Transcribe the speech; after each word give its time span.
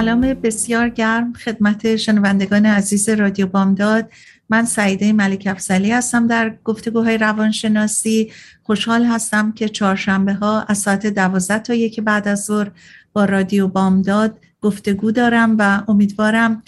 سلام 0.00 0.20
بسیار 0.20 0.88
گرم 0.88 1.32
خدمت 1.32 1.96
شنوندگان 1.96 2.66
عزیز 2.66 3.08
رادیو 3.08 3.46
بامداد. 3.46 4.10
من 4.48 4.64
سعیده 4.64 5.12
ملک 5.12 5.48
افزلی 5.50 5.92
هستم 5.92 6.26
در 6.26 6.54
گفتگوهای 6.64 7.18
روانشناسی. 7.18 8.32
خوشحال 8.62 9.04
هستم 9.04 9.52
که 9.52 9.68
چهارشنبه 9.68 10.34
ها 10.34 10.62
از 10.62 10.78
ساعت 10.78 11.06
دوازده 11.06 11.58
تا 11.58 11.74
یک 11.74 12.00
بعد 12.00 12.28
از 12.28 12.44
ظهر 12.44 12.70
با 13.12 13.24
رادیو 13.24 13.68
بامداد 13.68 14.38
گفتگو 14.60 15.10
دارم 15.10 15.56
و 15.58 15.82
امیدوارم 15.88 16.62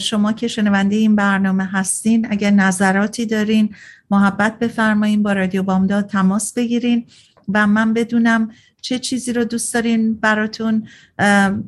شما 0.00 0.32
که 0.32 0.48
شنونده 0.48 0.96
این 0.96 1.16
برنامه 1.16 1.64
هستین 1.64 2.26
اگر 2.30 2.50
نظراتی 2.50 3.26
دارین 3.26 3.74
محبت 4.10 4.58
بفرمایین 4.58 5.22
با 5.22 5.32
رادیو 5.32 5.62
بامداد 5.62 6.06
تماس 6.06 6.52
بگیرین 6.52 7.06
و 7.48 7.66
من 7.66 7.94
بدونم 7.94 8.50
چه 8.84 8.98
چیزی 8.98 9.32
رو 9.32 9.44
دوست 9.44 9.74
دارین 9.74 10.14
براتون 10.14 10.88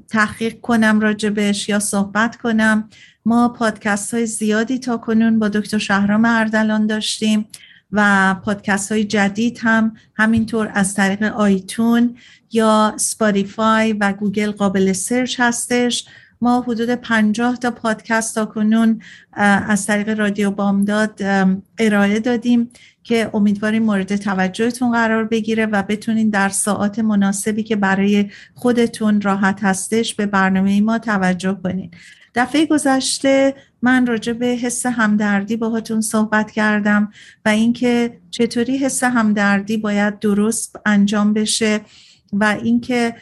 تحقیق 0.09 0.61
کنم 0.61 1.00
راجبش 1.00 1.69
یا 1.69 1.78
صحبت 1.78 2.36
کنم؟ 2.36 2.89
ما 3.25 3.48
پادکست 3.48 4.14
های 4.14 4.27
زیادی 4.27 4.78
تا 4.78 4.97
کنون 4.97 5.39
با 5.39 5.48
دکتر 5.48 5.78
شهرام 5.78 6.25
اردلان 6.25 6.87
داشتیم 6.87 7.48
و 7.92 8.34
پادکست 8.44 8.92
های 8.92 9.05
جدید 9.05 9.59
هم 9.62 9.97
همینطور 10.14 10.70
از 10.75 10.94
طریق 10.94 11.22
آیتونز 11.22 12.16
یا 12.53 12.94
اسپاتیفای 12.96 13.92
و 13.92 14.12
گوگل 14.12 14.50
قابل 14.50 14.92
سرچ 14.92 15.41
هستش. 15.41 16.06
ما 16.40 16.60
حدود 16.60 16.90
پنجاه 16.90 17.56
تا 17.56 17.70
پادکست 17.70 18.34
تا 18.34 18.44
کنون 18.44 19.00
از 19.32 19.86
طریق 19.86 20.08
رادیو 20.08 20.50
بامداد 20.50 21.22
ارائه 21.78 22.20
دادیم 22.20 22.70
که 23.02 23.30
امیدواریم 23.34 23.82
مورد 23.82 24.16
توجهتون 24.16 24.92
قرار 24.92 25.24
بگیره 25.24 25.66
و 25.66 25.82
بتونین 25.82 26.30
در 26.30 26.48
ساعات 26.48 26.98
مناسبی 26.98 27.62
که 27.62 27.76
برای 27.76 28.30
خودتون 28.54 29.20
راحت 29.20 29.64
هستش 29.64 30.14
به 30.14 30.26
برنامه 30.26 30.80
ما 30.80 30.98
توجه 30.98 31.58
کنین. 31.62 31.91
دفعه 32.34 32.66
گذشته 32.66 33.54
من 33.82 34.06
راجع 34.06 34.32
به 34.32 34.46
حس 34.46 34.86
همدردی 34.86 35.56
باهاتون 35.56 36.00
صحبت 36.00 36.50
کردم 36.50 37.12
و 37.44 37.48
اینکه 37.48 38.19
چطوری 38.30 38.78
حس 38.78 39.04
همدردی 39.04 39.76
باید 39.76 40.19
درست 40.19 40.76
انجام 40.86 41.32
بشه 41.32 41.80
و 42.32 42.56
اینکه 42.62 43.14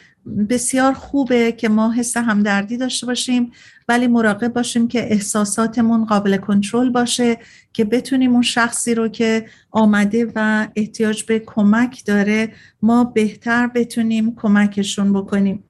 بسیار 0.49 0.93
خوبه 0.93 1.51
که 1.51 1.69
ما 1.69 1.91
حس 1.91 2.17
همدردی 2.17 2.77
داشته 2.77 3.05
باشیم 3.05 3.51
ولی 3.87 4.07
مراقب 4.07 4.53
باشیم 4.53 4.87
که 4.87 5.11
احساساتمون 5.11 6.05
قابل 6.05 6.37
کنترل 6.37 6.89
باشه 6.89 7.37
که 7.73 7.85
بتونیم 7.85 8.33
اون 8.33 8.41
شخصی 8.41 8.95
رو 8.95 9.07
که 9.07 9.45
آمده 9.71 10.31
و 10.35 10.67
احتیاج 10.75 11.23
به 11.23 11.39
کمک 11.39 12.05
داره 12.05 12.51
ما 12.81 13.03
بهتر 13.03 13.67
بتونیم 13.67 14.35
کمکشون 14.35 15.13
بکنیم. 15.13 15.63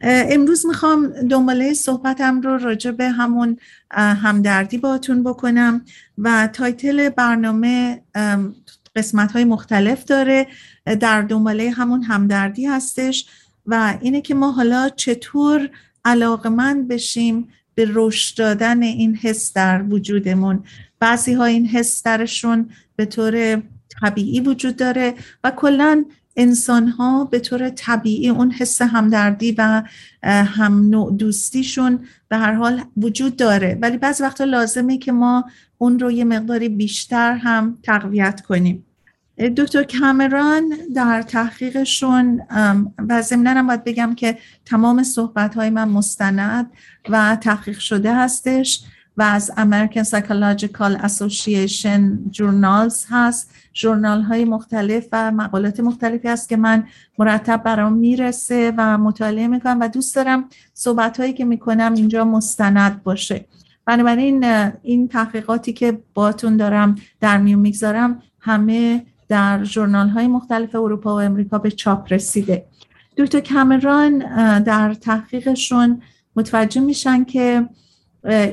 امروز 0.00 0.66
می‌خوام 0.66 1.06
دنباله 1.06 1.74
صحبتم 1.74 2.40
رو 2.40 2.58
راجع 2.58 2.90
به 2.90 3.08
همون 3.08 3.58
همدردی 3.90 4.78
باتون 4.78 5.22
بکنم 5.22 5.84
و 6.18 6.48
تایتل 6.52 7.08
برنامه 7.08 8.02
قسمت 8.96 9.32
های 9.32 9.44
مختلف 9.44 10.04
داره. 10.04 10.46
در 11.00 11.22
دنباله 11.22 11.70
همون 11.70 12.02
همدردی 12.02 12.66
هستش. 12.66 13.26
و 13.66 13.98
اینه 14.00 14.20
که 14.20 14.34
ما 14.34 14.52
حالا 14.52 14.88
چطور 14.88 15.70
علاقمند 16.04 16.88
بشیم 16.88 17.48
به 17.74 17.88
رشد 17.94 18.38
دادن 18.38 18.82
این 18.82 19.16
حس 19.16 19.52
در 19.52 19.82
وجودمون. 19.82 20.64
بعضی 21.00 21.32
ها 21.32 21.44
این 21.44 21.66
حس 21.66 22.02
درشون 22.02 22.70
به 22.96 23.04
طور 23.04 23.62
طبیعی 24.02 24.40
وجود 24.40 24.76
داره 24.76 25.14
و 25.44 25.50
کلا 25.50 26.04
انسان 26.36 26.88
ها 26.88 27.24
به 27.24 27.38
طور 27.38 27.68
طبیعی 27.68 28.28
اون 28.28 28.50
حس 28.50 28.82
همدردی 28.82 29.54
و 29.58 29.82
هم 30.22 30.90
نوع 30.90 31.12
دوستیشون 31.12 32.06
به 32.28 32.36
هر 32.36 32.52
حال 32.52 32.82
وجود 32.96 33.36
داره. 33.36 33.78
ولی 33.82 33.98
بعضی 33.98 34.22
وقتا 34.22 34.44
لازمه 34.44 34.98
که 34.98 35.12
ما 35.12 35.44
اون 35.78 35.98
رو 35.98 36.10
یه 36.10 36.24
مقداری 36.24 36.68
بیشتر 36.68 37.32
هم 37.32 37.78
تقویت 37.82 38.40
کنیم. 38.40 38.84
دکتر 39.38 39.82
کامران 39.82 40.72
در 40.94 41.22
تحقیقشون 41.22 42.40
و 43.08 43.22
ضمنا 43.22 43.62
باید 43.62 43.84
بگم 43.84 44.14
که 44.14 44.38
تمام 44.64 45.02
صحبت 45.02 45.54
های 45.54 45.70
من 45.70 45.88
مستند 45.88 46.70
و 47.08 47.36
تحقیق 47.36 47.78
شده 47.78 48.14
هستش 48.14 48.84
و 49.16 49.22
از 49.22 49.52
American 49.56 50.04
Psychological 50.04 50.98
Association 51.02 52.32
Journals 52.32 53.04
هست. 53.10 53.50
جورنال 53.72 54.22
های 54.22 54.44
مختلف 54.44 55.06
و 55.12 55.30
مقالات 55.30 55.80
مختلفی 55.80 56.28
هست 56.28 56.48
که 56.48 56.56
من 56.56 56.86
مرتب 57.18 57.62
برام 57.62 57.92
می‌رسه 57.92 58.74
و 58.76 58.98
مطالعه 58.98 59.48
می‌کنم 59.48 59.78
و 59.80 59.88
دوست 59.88 60.16
دارم 60.16 60.44
صحبت 60.74 61.20
هایی 61.20 61.32
که 61.32 61.44
می‌کنم 61.44 61.94
اینجا 61.94 62.24
مستند 62.24 63.02
باشه. 63.02 63.46
بنابراین 63.86 64.44
این 64.82 65.08
تحقیقاتی 65.08 65.72
که 65.72 65.98
باتون 66.14 66.56
دارم 66.56 66.94
در 67.20 67.38
میون 67.38 67.60
می‌گذارم 67.60 68.22
همه 68.40 69.06
در 69.34 69.64
جورنال 69.64 70.08
های 70.08 70.26
مختلف 70.26 70.74
اروپا 70.74 71.16
و 71.16 71.20
امریکا 71.20 71.58
به 71.58 71.70
چاپ 71.70 72.12
رسیده. 72.12 72.66
دکتر 73.16 73.40
کامران 73.40 74.18
در 74.62 74.94
تحقیقشون 74.94 76.02
متوجه 76.36 76.80
میشن 76.80 77.24
که 77.24 77.68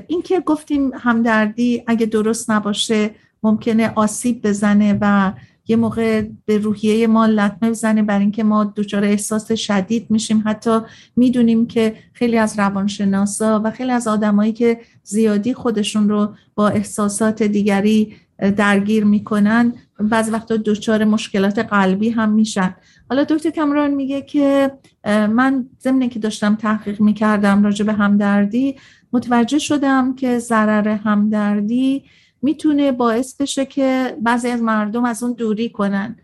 اینکه 0.07 0.39
گفتیم 0.39 0.91
همدردی 0.93 1.83
اگه 1.87 2.05
درست 2.05 2.51
نباشه 2.51 3.09
ممکنه 3.43 3.91
آسیب 3.95 4.47
بزنه 4.47 4.97
و 5.01 5.33
یه 5.67 5.75
موقع 5.75 6.25
به 6.45 6.57
روحیه 6.57 7.07
ما 7.07 7.25
لطمه 7.25 7.69
بزنه 7.69 8.03
بر 8.03 8.19
اینکه 8.19 8.43
ما 8.43 8.73
دچار 8.75 9.03
احساس 9.03 9.51
شدید 9.51 10.11
میشیم. 10.11 10.43
حتی 10.45 10.79
می‌دونیم 11.15 11.67
که 11.67 11.95
خیلی 12.13 12.37
از 12.37 12.59
روانشناسا 12.59 13.61
و 13.63 13.71
خیلی 13.71 13.91
از 13.91 14.07
آدمایی 14.07 14.53
که 14.53 14.79
زیادی 15.03 15.53
خودشون 15.53 16.09
رو 16.09 16.35
با 16.55 16.69
احساسات 16.69 17.43
دیگری 17.43 18.15
درگیر 18.57 19.03
می‌کنن 19.03 19.73
بعض 20.01 20.29
وقتا 20.33 20.57
دچار 20.57 21.03
مشکلات 21.03 21.59
قلبی 21.59 22.09
هم 22.09 22.29
میشن. 22.29 22.75
حالا 23.09 23.23
دکتر 23.23 23.49
کمران 23.49 23.91
میگه 23.91 24.21
که 24.21 24.71
من 25.05 25.65
ضمن 25.81 26.09
که 26.09 26.19
داشتم 26.19 26.55
تحقیق 26.55 27.01
می‌کردم 27.01 27.63
راجع 27.63 27.85
به 27.85 27.93
همدردی 27.93 28.75
متوجه 29.13 29.59
شدم 29.59 30.15
که 30.15 30.39
ضرر 30.39 30.87
همدردی 30.87 32.03
می‌تونه 32.41 32.91
باعث 32.91 33.41
بشه 33.41 33.65
که 33.65 34.17
بعضی 34.21 34.49
از 34.49 34.61
مردم 34.61 35.05
از 35.05 35.23
اون 35.23 35.33
دوری 35.33 35.69
کنن. 35.69 36.15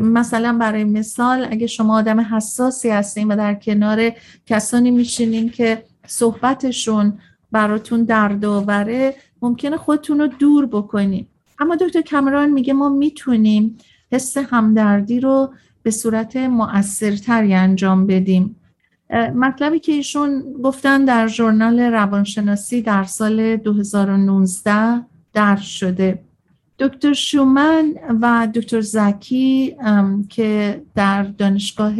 مثلا 0.00 0.58
برای 0.58 0.84
مثال 0.84 1.46
اگه 1.50 1.66
شما 1.66 1.98
آدم 1.98 2.20
حساسی 2.20 2.90
هستین 2.90 3.28
و 3.28 3.36
در 3.36 3.54
کنار 3.54 4.12
کسانی 4.46 4.90
میشینین 4.90 5.50
که 5.50 5.84
صحبتشون 6.06 7.18
براتون 7.52 8.04
درد 8.04 8.44
آوره 8.44 9.14
ممکنه 9.42 9.76
خودتون 9.76 10.18
رو 10.18 10.26
دور 10.26 10.66
بکنین. 10.66 11.26
اما 11.58 11.76
دکتر 11.76 12.00
کمران 12.00 12.50
میگه 12.50 12.72
ما 12.72 12.88
می‌تونیم 12.88 13.76
حس 14.12 14.36
همدردی 14.36 15.20
رو 15.20 15.54
به 15.82 15.90
صورت 15.90 16.36
مؤثرتری 16.36 17.54
انجام 17.54 18.06
بدیم. 18.06 18.56
مطلبی 19.34 19.78
که 19.78 19.92
ایشون 19.92 20.44
گفتن 20.64 21.04
در 21.04 21.26
ژورنال 21.26 21.80
روانشناسی 21.80 22.82
در 22.82 23.04
سال 23.04 23.56
2019 23.56 25.04
در 25.32 25.56
شده. 25.56 26.24
دکتر 26.78 27.12
شومن 27.12 27.94
و 28.20 28.48
دکتر 28.54 28.80
زکی 28.80 29.76
که 30.28 30.82
در 30.94 31.22
دانشگاه 31.22 31.94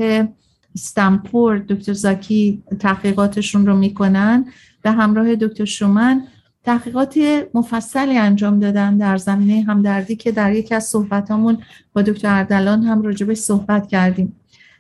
استنفورد 0.75 1.67
دکتر 1.67 1.93
زکی 1.93 2.62
تحقیقاتشون 2.81 3.67
رو 3.67 3.77
می‌کنن 3.77 4.47
به 4.83 4.91
همراه 4.91 5.37
دکتر 5.37 5.65
شومن 5.65 6.23
تحقیقات 6.64 7.19
مفصلی 7.55 8.19
انجام 8.19 8.61
دادن 8.61 8.96
در 8.96 9.16
زمینه 9.16 9.62
همدردی 9.62 10.16
که 10.16 10.32
در 10.32 10.52
یکی 10.52 10.75
از 10.75 10.84
صحبتامون 10.84 11.58
با 11.93 12.02
دکتر 12.02 12.34
اردلان 12.34 12.82
هم 12.82 13.02
راجبش 13.02 13.37
صحبت 13.37 13.88
کردیم. 13.88 14.37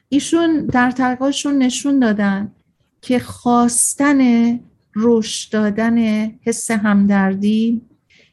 ایشون 0.08 0.66
در 0.66 0.90
تحقیقاتشون 0.90 1.58
نشون 1.58 1.98
دادن 1.98 2.52
که 3.00 3.18
خواستن 3.18 4.20
رشد 4.96 5.52
دادن 5.52 5.98
حس 6.42 6.70
همدردی 6.70 7.82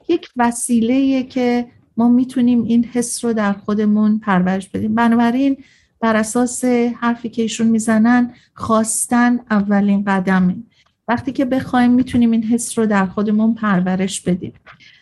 یک 0.09 0.29
وسیله 0.37 1.23
که 1.23 1.67
ما 1.97 2.09
می‌تونیم 2.09 2.63
این 2.63 2.85
حس 2.85 3.25
رو 3.25 3.33
در 3.33 3.53
خودمون 3.53 4.19
پرورش 4.19 4.69
بدیم. 4.69 4.95
بنابراین 4.95 5.57
بر 5.99 6.15
اساس 6.15 6.65
حرفی 6.99 7.29
که 7.29 7.41
ایشون 7.41 7.67
می‌زنن 7.67 8.33
خواستن 8.53 9.39
اولین 9.49 10.03
قدمه. 10.03 10.55
وقتی 11.07 11.31
که 11.31 11.45
بخوایم 11.45 11.91
می‌تونیم 11.91 12.31
این 12.31 12.43
حس 12.43 12.79
رو 12.79 12.85
در 12.85 13.05
خودمون 13.05 13.53
پرورش 13.53 14.21
بدیم. 14.21 14.53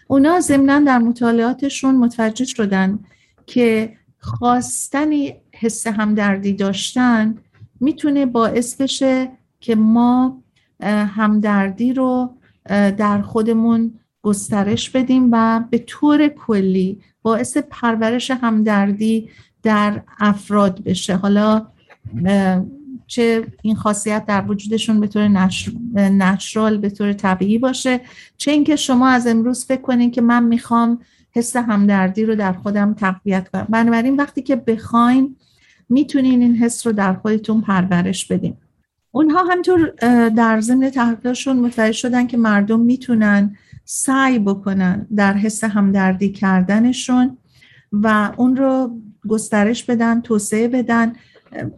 اونا 0.08 0.40
ضمنا 0.40 0.80
در 0.80 0.98
مطالعاتشون 0.98 1.96
متوجه 1.96 2.46
شدن 2.46 3.00
که 3.46 3.94
خواستن 4.20 5.10
حس 5.54 5.88
همدردی 5.88 6.54
داشتن 6.54 7.38
می‌تونه 7.80 8.26
باعث 8.26 8.82
بشه 8.82 9.32
که 9.60 9.76
ما 9.76 10.44
همدردی 11.16 11.94
رو 11.94 12.36
در 12.98 13.22
خودمون 13.22 13.94
گسترش 14.22 14.90
بدیم 14.90 15.30
و 15.32 15.64
به 15.70 15.78
طور 15.78 16.28
کلی 16.28 17.02
باعث 17.22 17.58
پرورش 17.58 18.32
همدردی 18.32 19.30
در 19.64 20.02
افراد 20.20 20.84
بشه. 20.84 21.16
حالا 21.16 21.68
چه 23.10 23.48
این 23.62 23.76
خاصیت 23.76 24.26
در 24.26 24.46
وجودشون 24.48 25.00
به 25.00 25.08
طور 25.08 25.28
نچرال 25.96 26.78
به 26.78 26.90
طور 26.90 27.14
طبیعی 27.14 27.58
باشه. 27.58 28.02
چه 28.38 28.52
اینکه 28.52 28.76
شما 28.76 29.08
از 29.08 29.28
امروز 29.28 29.66
فکر 29.66 29.82
کنین 29.82 30.12
که 30.12 30.22
من 30.22 30.44
می‌خوام 30.44 31.00
حس 31.32 31.56
همدردی 31.56 32.26
رو 32.26 32.36
در 32.36 32.54
خودم 32.54 32.94
تقویت 32.94 33.50
کنم. 33.50 33.68
بنابراین 33.70 34.16
وقتی 34.16 34.42
که 34.42 34.56
بخواین 34.56 35.36
می‌تونین 35.90 36.42
این 36.42 36.56
حس 36.56 36.88
رو 36.88 36.94
در 36.94 37.14
خودتون 37.14 37.62
پرورش 37.62 38.26
بدین. 38.26 38.54
اونها 39.12 39.44
همطور 39.44 39.94
در 40.30 40.62
ضمن 40.62 40.90
تحقیقشون 40.90 41.60
متوجه 41.60 41.92
شدن 41.92 42.28
که 42.28 42.38
مردم 42.38 42.80
می‌تونن 42.80 43.56
سعی 43.86 44.40
بکنن 44.40 45.08
در 45.16 45.34
حس 45.34 45.64
همدردی 45.64 46.30
کردنشون 46.30 47.38
و 47.92 48.32
اون 48.38 48.56
رو 48.56 49.00
گسترش 49.28 49.84
بدن 49.84 50.22
توسعه 50.22 50.68
بدن. 50.68 51.14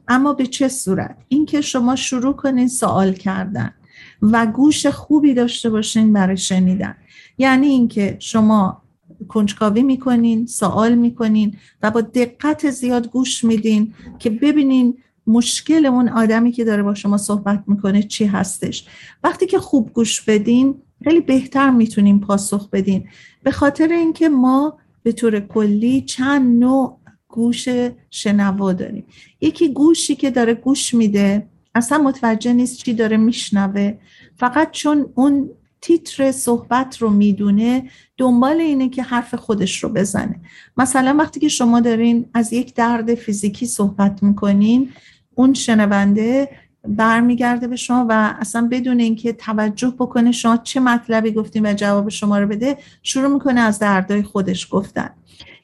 اما 0.08 0.34
به 0.34 0.48
چه 0.48 0.68
صورت؟ 0.68 1.18
اینکه 1.28 1.62
شما 1.62 1.96
شروع 1.96 2.34
کنین 2.34 2.68
سوال 2.68 3.14
کردن 3.14 3.74
و 4.22 4.46
گوش 4.46 4.86
خوبی 4.86 5.34
داشته 5.34 5.70
باشین 5.70 6.14
برای 6.14 6.38
شنیدن. 6.38 6.96
یعنی 7.38 7.68
اینکه 7.68 8.18
شما 8.20 8.82
کنجکاوی 9.28 9.84
می‌کنین 9.84 10.46
سوال 10.46 10.96
می‌کنین 10.96 11.56
و 11.84 11.92
با 11.92 12.02
دقت 12.02 12.70
زیاد 12.70 13.08
گوش 13.08 13.44
میدین 13.44 13.94
که 14.20 14.30
ببینین 14.30 14.98
مشکل 15.28 15.86
اون 15.86 16.10
آدمی 16.10 16.52
که 16.52 16.64
داره 16.64 16.84
با 16.84 16.94
شما 16.94 17.18
صحبت 17.18 17.64
می‌کنه 17.68 18.04
چی 18.04 18.26
هستش. 18.26 18.88
وقتی 19.24 19.46
که 19.46 19.60
خوب 19.60 19.94
گوش 19.94 20.22
بدین 20.22 20.76
خیلی 21.04 21.22
بهتر 21.22 21.70
می‌تونیم 21.70 22.20
پاسخ 22.20 22.70
بدین. 22.70 23.08
به 23.44 23.52
خاطر 23.52 23.88
اینکه 23.88 24.30
ما 24.30 24.78
به 25.04 25.12
طور 25.12 25.40
کلی 25.40 26.02
چند 26.02 26.64
نوع 26.64 26.98
گوش 27.32 27.68
شنوا 28.10 28.74
داریم. 28.74 29.04
یکی 29.42 29.74
گوشی 29.74 30.16
که 30.16 30.32
داره 30.32 30.54
گوش 30.54 30.94
میده 30.94 31.48
اصلا 31.76 31.98
متوجه 31.98 32.54
نیست 32.54 32.78
چی 32.78 32.94
داره 32.94 33.18
میشنوه. 33.18 33.94
فقط 34.36 34.72
چون 34.72 35.06
اون 35.16 35.50
تیتر 35.82 36.32
صحبت 36.32 36.98
رو 36.98 37.10
می‌دونه 37.10 37.90
دنبال 38.18 38.60
اینه 38.60 38.90
که 38.90 39.04
حرف 39.04 39.36
خودش 39.36 39.84
رو 39.84 39.90
بزنه. 39.90 40.36
مثلا 40.78 41.16
وقتی 41.20 41.40
که 41.40 41.48
شما 41.48 41.80
دارین 41.80 42.26
از 42.34 42.54
یک 42.54 42.76
درد 42.76 43.16
فیزیکی 43.16 43.66
صحبت 43.66 44.24
می‌کنین 44.24 44.90
اون 45.36 45.54
شنونده 45.54 46.50
برمیگرده 46.88 47.68
به 47.68 47.76
شما 47.76 48.06
و 48.10 48.36
اصلا 48.40 48.68
بدون 48.72 49.00
اینکه 49.00 49.34
توجه 49.34 49.94
بکنه 50.00 50.32
شما 50.32 50.58
چه 50.58 50.80
مطلبی 50.80 51.32
گفتیم 51.32 51.64
و 51.64 51.74
جواب 51.74 52.10
شما 52.10 52.40
رو 52.40 52.48
بده 52.48 52.78
شروع 53.04 53.28
می‌کنه 53.28 53.62
از 53.62 53.80
دردای 53.80 54.24
خودش 54.24 54.68
گفتن. 54.72 55.10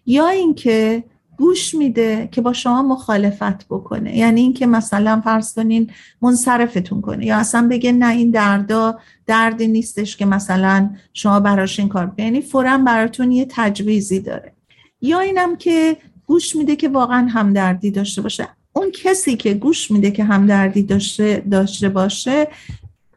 یا 0.06 0.28
اینکه 0.28 1.04
گوش 1.38 1.75
میده 1.75 2.30
که 2.31 2.42
با 2.42 2.54
شما 2.54 2.81
مخالفت 2.81 3.68
بکنه. 3.68 4.18
یعنی 4.18 4.42
اینکه 4.42 4.68
مثلا 4.68 5.22
فرض 5.22 5.54
کنین 5.54 5.92
منصرفتون 6.22 7.01
کنه. 7.01 7.25
یا 7.25 7.38
اصلا 7.38 7.68
بگه 7.72 7.92
نه 7.92 8.12
این 8.12 8.31
دردا 8.31 9.00
دردی 9.25 9.68
نیستش 9.68 10.18
که 10.18 10.25
مثلا 10.25 10.89
شما 11.13 11.39
براش 11.39 11.80
این 11.80 11.89
کار 11.89 12.12
یعنی 12.18 12.42
فورا 12.42 12.78
براتون 12.78 13.31
یه 13.31 13.45
تجویزی 13.50 14.19
داره. 14.19 14.54
یا 15.01 15.19
اینم 15.19 15.56
که 15.56 15.98
گوش 16.25 16.56
میده 16.56 16.75
که 16.75 16.89
واقعا 16.89 17.28
همدردی 17.28 17.92
داشته 17.92 18.22
باشه. 18.22 18.48
اون 18.74 18.92
کسی 18.92 19.36
که 19.36 19.54
گوش 19.54 19.92
میده 19.92 20.12
که 20.12 20.24
همدردی 20.24 20.84
داشته, 20.84 21.44
داشته 21.51 21.89
باشه 21.89 22.48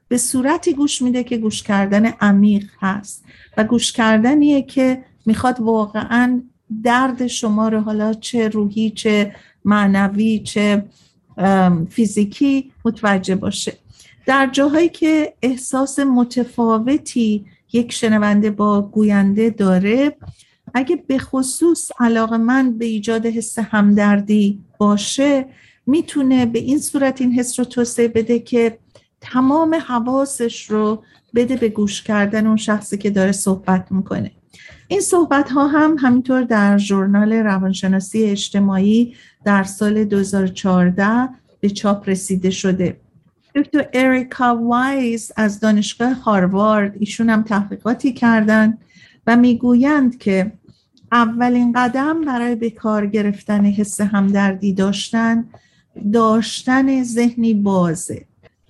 به 0.09 0.19
صورتی 0.19 0.73
گوش 0.73 1.03
میده 1.03 1.25
که 1.25 1.37
گوش 1.37 1.63
کردن 1.63 2.07
عمیق 2.07 2.65
هست. 2.81 3.25
و 3.57 3.65
گوش 3.65 3.93
کردنیه 3.93 4.63
که 4.63 5.05
می‌خواد 5.27 5.61
واقعا 5.61 6.43
درد 6.83 7.27
شما 7.27 7.69
رو 7.69 7.81
حالا 7.81 8.15
چه 8.15 8.49
روحی 8.49 8.91
چه 8.91 9.35
معنوی 9.65 10.39
چه 10.39 10.85
فیزیکی 11.91 12.73
متوجه 12.85 13.35
باشه. 13.35 13.73
در 14.27 14.49
جاهایی 14.53 14.89
که 14.89 15.35
احساس 15.43 15.99
متفاوتی 15.99 17.45
یک 17.73 17.93
شنونده 17.93 18.51
با 18.51 18.83
گوینده 18.83 19.51
داره 19.51 20.17
اگه 20.75 20.97
به 21.07 21.19
خصوص 21.19 21.91
علاقه 21.99 22.37
من 22.37 22.79
به 22.79 22.85
ایجاد 22.85 23.27
حس 23.27 23.59
همدردی 23.59 24.61
باشه 24.79 25.47
می‌تونه 25.87 26.47
به 26.47 26.59
این 26.59 26.79
صورت 26.79 27.21
این 27.21 27.33
حس 27.33 27.59
رو 27.59 27.65
توسعه 27.65 28.09
بده 28.09 28.39
که 28.39 28.79
تمام 29.21 29.75
حواسش 29.75 30.71
رو 30.71 31.03
بده 31.35 31.57
به 31.57 31.69
گوش 31.69 32.03
کردن 32.03 32.47
اون 32.47 32.57
شخصی 32.57 32.99
که 32.99 33.11
داره 33.11 33.33
صحبت 33.33 33.93
می‌کنه. 33.93 34.31
این 34.91 35.01
صحبت 35.01 35.51
ها 35.51 35.67
هم 35.67 35.97
همینطور 35.99 36.43
در 36.43 36.79
ژورنال 36.79 37.33
روانشناسی 37.33 38.25
اجتماعی 38.25 39.15
در 39.45 39.65
سال 39.65 40.05
2014 40.05 41.29
به 41.61 41.71
چاپ 41.71 42.09
رسیده 42.09 42.51
شده. 42.51 43.01
دکتر 43.55 43.89
اریکا 43.93 44.57
وایز 44.57 45.33
از 45.37 45.61
دانشگاه 45.61 46.13
هاروارد 46.13 46.97
ایشون 47.01 47.31
هم 47.31 47.43
تحقیقاتی 47.43 48.13
کردند 48.13 48.79
و 49.27 49.37
می‌گویند 49.37 50.19
که 50.19 50.53
اولین 51.13 51.73
قدم 51.73 52.21
برای 52.21 52.55
به 52.55 52.71
کار 52.71 53.07
گرفتن 53.07 53.65
حس 53.65 54.01
همدردی 54.01 54.73
داشتن 54.73 55.45
داشتن 56.13 57.03
ذهنی 57.03 57.55
بازه. 57.55 58.25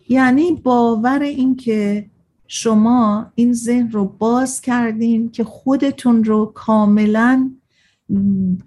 یعنی 0.09 0.53
باور 0.53 1.23
اینکه 1.23 2.10
شما 2.53 3.33
این 3.35 3.53
ذهن 3.53 3.91
رو 3.91 4.05
باز 4.05 4.61
کردین 4.61 5.31
که 5.31 5.45
خودتون 5.45 6.25
رو 6.25 6.47
کاملا 6.47 7.51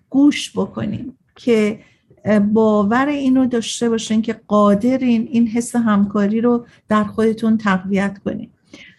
گوش 0.09 0.51
بکنین 0.57 1.13
که 1.35 1.79
باور 2.53 3.07
اینو 3.07 3.45
داشته 3.45 3.89
باشین 3.89 4.21
که 4.21 4.41
قادرین 4.47 5.27
این 5.31 5.47
حس 5.47 5.75
همکاری 5.75 6.41
رو 6.41 6.65
در 6.89 7.03
خودتون 7.03 7.57
تقویت 7.57 8.17
کنین. 8.25 8.49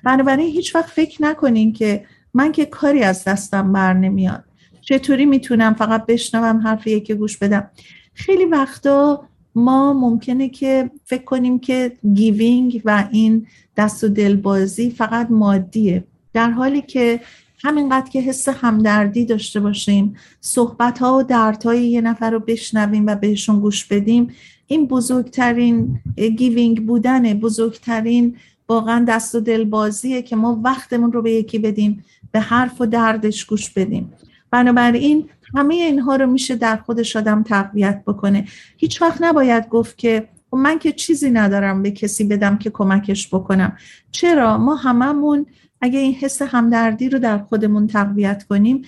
بنابراین 0.05 0.51
هیچ 0.51 0.75
وقت 0.75 0.91
فکر 0.91 1.23
نکنین 1.23 1.73
که 1.73 2.05
من 2.35 2.53
که 2.53 2.67
کاری 2.67 3.03
از 3.03 3.25
دستم 3.25 3.73
بر 3.73 3.93
نمیاد. 3.93 4.45
چطوری 4.81 5.27
می‌تونم 5.27 5.75
فقط 5.75 6.07
بشنوم 6.07 6.61
حرف 6.61 6.87
یکی 6.87 7.15
گوش 7.15 7.37
بدم؟ 7.37 7.71
خیلی 8.15 8.45
وقتا 8.45 9.29
ما 9.55 9.93
ممکنه 9.93 10.49
که 10.49 10.91
فکر 11.05 11.25
کنیم 11.25 11.59
که 11.59 11.93
گیوینگ 12.15 12.83
و 12.85 13.09
این 13.11 13.47
دست 13.77 14.05
و 14.05 14.09
دلبازی 14.09 14.91
فقط 14.91 15.31
مادیه. 15.31 16.05
در 16.33 16.51
حالی 16.51 16.83
که 16.83 17.21
همینقدر 17.65 18.11
که 18.11 18.21
حس 18.21 18.49
همدردی 18.49 19.25
داشته 19.25 19.61
باشیم 19.61 20.17
صحبت 20.41 20.99
ها 20.99 21.19
و 21.19 21.23
دردهای 21.23 21.87
یه 21.87 22.01
نفر 22.01 22.31
رو 22.31 22.39
بشنویم 22.39 23.07
و 23.07 23.15
بهشون 23.15 23.61
گوش 23.61 23.85
بدیم 23.85 24.31
این 24.67 24.87
بزرگترین 24.87 26.01
گیوینگ 26.37 26.87
بودنه 26.87 27.35
بزرگترین 27.35 28.37
واقعا 28.69 29.05
دست 29.09 29.35
و 29.35 29.41
دلبازیه 29.41 30.23
که 30.23 30.37
ما 30.37 30.61
وقتمون 30.65 31.13
رو 31.13 31.23
به 31.23 31.33
یکی 31.33 31.59
بدیم 31.59 32.05
به 32.33 32.41
حرف 32.41 32.81
و 32.81 32.87
دردش 32.87 33.45
گوش 33.45 33.71
بدیم. 33.71 34.13
بنابراین 34.51 35.29
همه 35.55 35.75
اینها 35.75 36.17
رو 36.17 36.27
میشه 36.27 36.57
در 36.57 36.77
خودش 36.77 37.17
آدم 37.17 37.43
تقویت 37.43 38.03
بکنه. 38.07 38.45
هیچ 38.77 39.03
وقت 39.03 39.23
نباید 39.23 39.69
گفت 39.69 39.99
که 39.99 40.29
خب 40.55 40.61
من 40.61 40.79
که 40.79 40.93
چیزی 40.93 41.31
ندارم 41.31 41.83
به 41.83 41.91
کسی 41.91 42.25
بدم 42.25 42.59
که 42.59 42.71
کمکش 42.71 43.29
بکنم. 43.35 43.77
چرا؟ 44.13 44.59
ما 44.59 44.75
هممون 44.75 45.47
اگه 45.81 45.99
این 45.99 46.15
حس 46.15 46.43
همدردی 46.43 47.09
رو 47.09 47.19
در 47.19 47.39
خودمون 47.39 47.87
تقویت 47.87 48.45
کنیم 48.45 48.83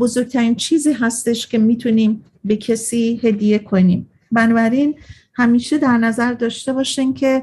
بزرگترین 0.00 0.54
چیزی 0.54 0.92
هستش 0.92 1.46
که 1.46 1.58
می‌تونیم 1.58 2.24
به 2.44 2.56
کسی 2.56 3.20
هدیه 3.22 3.58
کنیم. 3.58 4.10
بنابراین 4.32 4.94
همیشه 5.34 5.78
در 5.78 5.98
نظر 5.98 6.32
داشته 6.32 6.72
باشین 6.72 7.14
که 7.14 7.42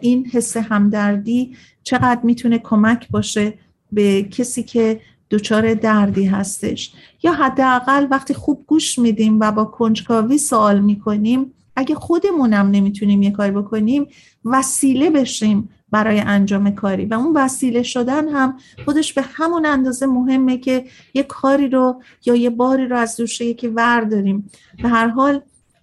این 0.00 0.26
حس 0.26 0.56
همدردی 0.56 1.56
چقدر 1.82 2.20
می‌تونه 2.22 2.58
کمک 2.58 3.08
باشه 3.10 3.54
به 3.92 4.22
کسی 4.22 4.62
که 4.62 5.00
دچار 5.30 5.74
دردی 5.74 6.24
هستش. 6.24 6.92
یا 7.22 7.32
حداقل 7.32 8.06
وقتی 8.10 8.34
خوب 8.34 8.64
گوش 8.66 8.98
میدیم 8.98 9.40
و 9.40 9.52
با 9.52 9.64
کنجکاوی 9.64 10.38
سوال 10.38 10.80
می‌کنیم 10.80 11.52
اگه 11.76 11.94
خودمونم 11.94 12.70
نمی‌تونیم 12.70 13.22
یه 13.22 13.30
کاری 13.30 13.50
بکنیم 13.50 14.06
وسیله 14.44 15.10
بشیم 15.10 15.68
برای 15.90 16.20
انجام 16.20 16.70
کاری. 16.70 17.06
و 17.06 17.14
اون 17.14 17.36
وسیله 17.36 17.82
شدن 17.82 18.28
هم 18.28 18.56
خودش 18.84 19.12
به 19.12 19.22
همون 19.22 19.66
اندازه 19.66 20.06
مهمه 20.06 20.58
که 20.58 20.84
یه 21.14 21.22
کاری 21.22 21.68
رو 21.68 22.02
یا 22.26 22.34
یه 22.34 22.50
باری 22.50 22.86
رو 22.86 22.96
از 22.96 23.16
دوش 23.16 23.40
یکی 23.40 23.68
ورداریم. 23.68 24.50
به 24.82 24.88
هر 24.88 25.08
حال 25.08 25.40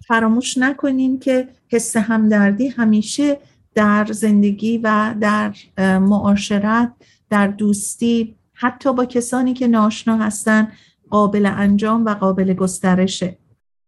فراموش 0.08 0.58
نکنیم 0.58 1.18
که 1.18 1.48
حس 1.68 1.96
همدردی 1.96 2.68
همیشه 2.68 3.40
در 3.74 4.06
زندگی 4.10 4.78
و 4.78 5.14
در 5.20 5.54
معاشرت 5.78 6.92
در 7.30 7.46
دوستی 7.46 8.34
حتی 8.54 8.92
با 8.92 9.04
کسانی 9.04 9.54
که 9.54 9.66
ناشنا 9.66 10.16
هستن 10.16 10.72
قابل 11.10 11.46
انجام 11.46 12.04
و 12.04 12.14
قابل 12.14 12.54
گسترشه. 12.54 13.38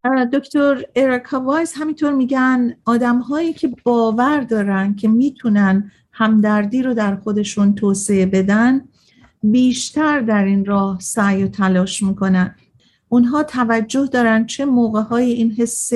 دکتر 0.04 0.85
ایرکا 0.94 1.40
وایس 1.40 1.75
همینطور 1.76 2.12
میگن 2.12 2.75
آدم 2.85 3.18
هایی 3.18 3.52
که 3.52 3.73
باور 3.85 4.40
دارن 4.40 4.94
که 4.94 5.09
می‌تونن 5.09 5.90
همدردی 6.12 6.82
رو 6.82 6.94
در 6.94 7.16
خودشون 7.16 7.75
توسعه 7.75 8.26
بدن 8.26 8.80
بیشتر 9.42 10.21
در 10.21 10.44
این 10.44 10.64
راه 10.64 11.00
سعی 11.00 11.44
و 11.44 11.49
تلاش 11.49 12.02
می‌کنن. 12.02 12.54
اونها 13.09 13.42
توجه 13.42 14.06
دارن 14.06 14.47
چه 14.47 14.64
موقع 14.64 15.00
های 15.00 15.32
این 15.32 15.52
حس 15.52 15.90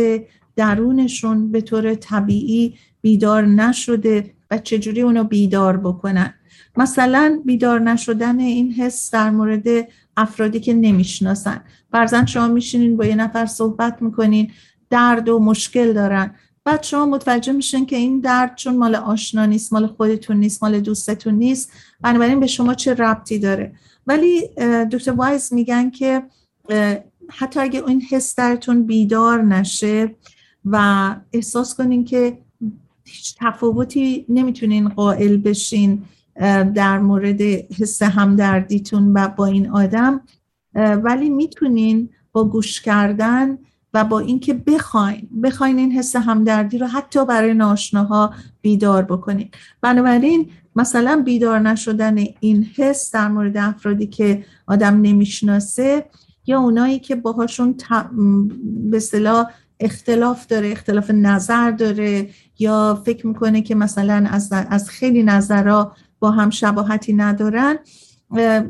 درونشون 0.56 1.52
به 1.52 1.60
طور 1.60 1.94
طبیعی 1.94 2.75
بیدار 3.00 3.46
نشده 3.46 4.34
و 4.50 4.58
چجوری 4.58 5.02
اونو 5.02 5.25
بیدار 5.25 5.76
بکنن. 5.76 6.34
مثلا 6.76 7.42
بیدار 7.44 7.80
نشدن 7.80 8.38
این 8.38 8.72
حس 8.72 9.10
در 9.10 9.30
مورد 9.30 9.88
افرادی 10.16 10.61
که 10.61 10.75
نمی‌شناسن. 10.75 11.61
فرزن 11.92 12.26
شما 12.26 12.49
میشینین 12.49 12.96
با 12.96 13.06
یه 13.06 13.14
نفر 13.14 13.46
صحبت 13.46 14.02
می‌کنین 14.02 14.50
درد 14.90 15.28
و 15.28 15.38
مشکل 15.38 15.92
دارن. 15.92 16.35
بعد 16.64 16.82
شما 16.82 17.06
متوجه 17.06 17.52
میشین 17.52 17.87
که 17.87 17.96
این 17.96 18.20
درد 18.20 18.54
چون 18.54 18.76
مال 18.76 18.94
آشنا 18.94 19.46
نیست 19.46 19.73
مال 19.73 19.87
خودتون 19.87 20.37
نیست 20.37 20.62
مال 20.62 20.80
دوستتون 20.80 21.35
نیست. 21.35 21.73
بنابراین 22.00 22.40
به 22.40 22.46
شما 22.46 22.75
چه 22.75 22.94
ربطی 22.94 23.38
داره؟ 23.38 23.73
ولی 24.06 24.49
دکتر 24.92 25.12
وایز 25.12 25.52
میگن 25.52 25.90
که 25.90 26.23
حتی 27.28 27.61
اگه 27.61 27.88
این 27.88 28.00
حس 28.00 28.35
درتون 28.35 28.87
بیدار 28.87 29.42
نشه 29.42 30.14
و 30.64 31.16
احساس 31.32 31.75
کنین 31.75 32.04
که 32.04 32.38
هیچ 33.04 33.35
تفاوتی 33.38 34.26
نمی‌تونین 34.28 34.88
قائل 34.88 35.37
بشین 35.37 36.02
در 36.74 36.98
مورد 36.98 37.40
حس 37.80 38.02
همدردیتون 38.02 39.12
و 39.12 39.28
با 39.28 39.46
این 39.46 39.70
آدم 39.70 40.20
ولی 40.74 41.28
می‌تونین 41.28 42.10
با 42.32 42.44
گوش 42.44 42.80
کردن 42.80 43.58
و 43.94 44.04
با 44.04 44.18
اینکه 44.18 44.54
بخواین 44.54 45.28
بخواین 45.42 45.78
این 45.78 45.92
حس 45.92 46.16
همدردی 46.16 46.78
رو 46.78 46.86
حتی 46.86 47.24
برای 47.24 47.54
ناشناها 47.54 48.34
بیدار 48.60 49.02
بکنین. 49.02 49.48
بنابراین 49.80 50.50
مثلا 50.76 51.22
بیدار 51.24 51.58
نشدن 51.58 52.16
این 52.40 52.66
حس 52.76 53.14
در 53.14 53.28
مورد 53.28 53.56
افرادی 53.56 54.06
که 54.06 54.44
آدم 54.66 55.00
نمی‌شناسه 55.00 56.04
یا 56.46 56.60
اونایی 56.60 56.98
که 56.98 57.16
باهاشون 57.16 57.74
به 58.90 58.96
اصطلاح 58.96 59.46
اختلاف 59.80 60.46
داره 60.46 60.72
اختلاف 60.72 61.10
نظر 61.10 61.70
داره 61.70 62.30
یا 62.58 63.02
فکر 63.06 63.26
می‌کنه 63.26 63.62
که 63.62 63.74
مثلا 63.74 64.26
از, 64.30 64.52
از 64.52 64.90
خیلی 64.90 65.22
نظرها 65.22 65.92
با 66.18 66.30
هم 66.30 66.50
شباهتی 66.50 67.12
ندارن. 67.12 67.78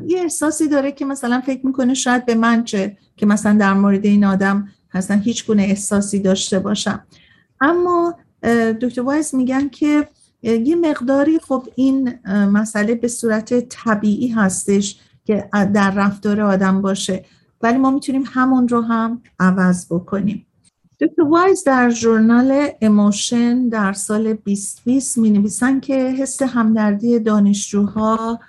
یه 0.07 0.19
احساسی 0.21 0.67
داره 0.67 0.91
که 0.91 1.05
مثلا 1.05 1.41
فکر 1.45 1.65
می‌کنه 1.65 1.93
شاید 1.93 2.25
به 2.25 2.35
من 2.35 2.63
چه 2.63 2.97
که 3.15 3.25
مثلا 3.25 3.57
در 3.57 3.73
مورد 3.73 4.05
این 4.05 4.25
آدم 4.25 4.67
اصلا 4.93 5.17
هیچ 5.17 5.47
گونه 5.47 5.63
احساسی 5.63 6.19
داشته 6.19 6.59
باشم. 6.59 7.03
اما 7.61 8.15
دکتر 8.81 9.01
وایز 9.01 9.35
میگن 9.35 9.69
که 9.69 10.07
یه 10.41 10.75
مقداری 10.75 11.39
خب 11.39 11.67
این 11.75 12.13
مسئله 12.27 12.95
به 12.95 13.07
صورت 13.07 13.59
طبیعی 13.59 14.27
هستش 14.27 14.99
که 15.25 15.49
در 15.73 15.91
رفتار 15.91 16.41
آدم 16.41 16.81
باشه. 16.81 17.25
ولی 17.61 17.77
ما 17.77 17.91
می‌تونیم 17.91 18.23
همون 18.27 18.67
رو 18.67 18.81
هم 18.81 19.21
عوض 19.39 19.85
بکنیم. 19.89 20.46
دکتر 20.99 21.21
وایز 21.21 21.63
در 21.63 21.89
ژورنال 21.89 22.67
Emotion 22.81 23.69
در 23.69 23.93
سال 23.93 24.33
2020 24.33 25.17
می 25.17 25.29
نویسن 25.29 25.79
که 25.79 25.93
حس 25.93 26.41
همدردی 26.41 27.19
دانشجوها 27.19 28.39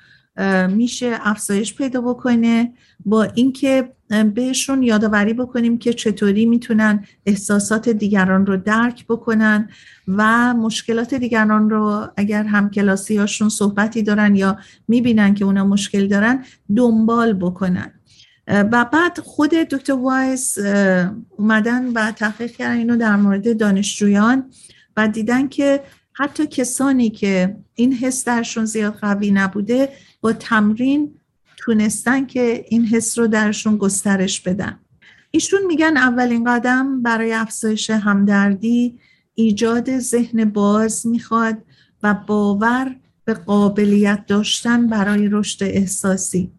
میشه 0.69 1.19
افزایش 1.21 1.75
پیدا 1.75 2.01
بکنه. 2.01 2.73
با 3.05 3.23
اینکه 3.23 3.93
بهشون 4.35 4.83
یادآوری 4.83 5.33
بکنیم 5.33 5.79
که 5.79 5.93
چطوری 5.93 6.47
می‌تونن 6.47 7.05
احساسات 7.27 7.89
دیگران 7.89 8.47
رو 8.47 8.57
درک 8.57 9.07
بکنن 9.07 9.69
و 10.09 10.55
مشکلات 10.55 11.15
دیگران 11.15 11.71
رو 11.71 12.07
اگر 12.17 12.45
هم 12.45 12.71
کلاسی 12.71 13.17
هاشون 13.17 13.49
صحبتی 13.49 14.03
دارن 14.03 14.37
یا 14.37 14.59
می‌بینن 14.89 15.35
که 15.35 15.45
اونا 15.45 15.65
مشکل 15.65 16.09
دارن 16.09 16.45
دنبال 16.77 17.33
بکنن. 17.33 17.93
و 18.49 18.85
بعد 18.85 19.21
خود 19.21 19.51
دکتر 19.51 19.93
وایس 19.93 20.59
اومدن 21.31 21.93
و 21.93 22.13
تحقیق 22.13 22.51
کردن 22.51 22.77
اینو 22.77 22.97
در 22.97 23.17
مورد 23.17 23.57
دانشجویان 23.57 24.51
و 24.97 25.09
دیدن 25.09 25.49
که 25.49 25.83
حتی 26.13 26.47
کسانی 26.47 27.11
که 27.11 27.57
این 27.75 27.93
حس 27.93 28.25
درشون 28.25 28.65
زیاد 28.65 28.95
قوی 28.95 29.31
نبوده 29.31 29.89
با 30.21 30.33
تمرین 30.33 31.15
تونستن 31.57 32.27
که 32.27 32.65
این 32.69 32.85
حس 32.85 33.19
رو 33.19 33.27
درشون 33.27 33.77
گسترش 33.77 34.41
بدن. 34.41 34.79
ایشون 35.31 35.61
میگن 35.67 35.97
اولین 35.97 36.45
قدم 36.45 37.03
برای 37.03 37.33
افزایش 37.33 37.91
همدردی 37.91 38.99
ایجاد 39.35 39.99
ذهن 39.99 40.45
باز 40.45 41.07
می‌خواد 41.07 41.59
و 42.03 42.15
باور 42.15 42.97
به 43.25 43.35
قابلیت 43.35 44.27
داشتن 44.27 44.87
برای 44.87 45.29
رشد 45.33 45.65
احساسی. 45.65 46.53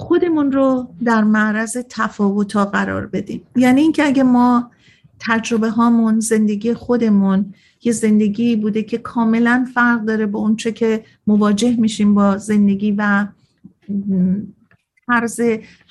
خودمون 0.00 0.52
رو 0.52 0.88
در 1.04 1.24
معرض 1.24 1.76
تفاوت 1.88 2.52
ها 2.52 2.64
قرار 2.64 3.06
بدیم. 3.06 3.42
یعنی 3.56 3.80
اینکه 3.80 4.06
اگه 4.06 4.22
ما 4.22 4.70
تجربه 5.18 5.70
هامون 5.70 6.20
زندگی 6.20 6.74
خودمون 6.74 7.54
یه 7.82 7.92
زندگی 7.92 8.56
بوده 8.56 8.82
که 8.82 8.98
کاملا 8.98 9.66
فرق 9.74 10.04
داره 10.04 10.26
با 10.26 10.38
اونچه 10.38 10.72
که 10.72 11.04
مواجه 11.26 11.76
میشیم 11.76 12.14
با 12.14 12.36
زندگی 12.36 12.92
و 12.92 13.26
طرز 15.06 15.40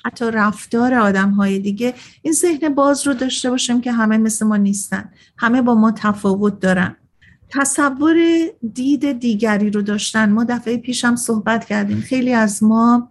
حتی 0.04 0.24
رفتار 0.24 0.94
آدم 0.94 1.30
های 1.30 1.58
دیگه 1.58 1.94
این 2.22 2.32
ذهن 2.32 2.68
باز 2.68 3.06
رو 3.06 3.14
داشته 3.14 3.50
باشیم 3.50 3.80
که 3.80 3.92
همه 3.92 4.18
مثل 4.18 4.46
ما 4.46 4.56
نیستن 4.56 5.12
همه 5.36 5.62
با 5.62 5.74
ما 5.74 5.92
تفاوت 5.92 6.60
دارن. 6.60 6.96
تصور 7.50 8.16
دید 8.74 9.12
دیگری 9.12 9.70
رو 9.70 9.82
داشتن. 9.82 10.30
ما 10.30 10.44
دفعه 10.44 10.76
پیشم 10.76 11.16
صحبت 11.16 11.64
کردیم. 11.64 12.00
خیلی 12.00 12.32
از 12.32 12.62
ما 12.62 13.08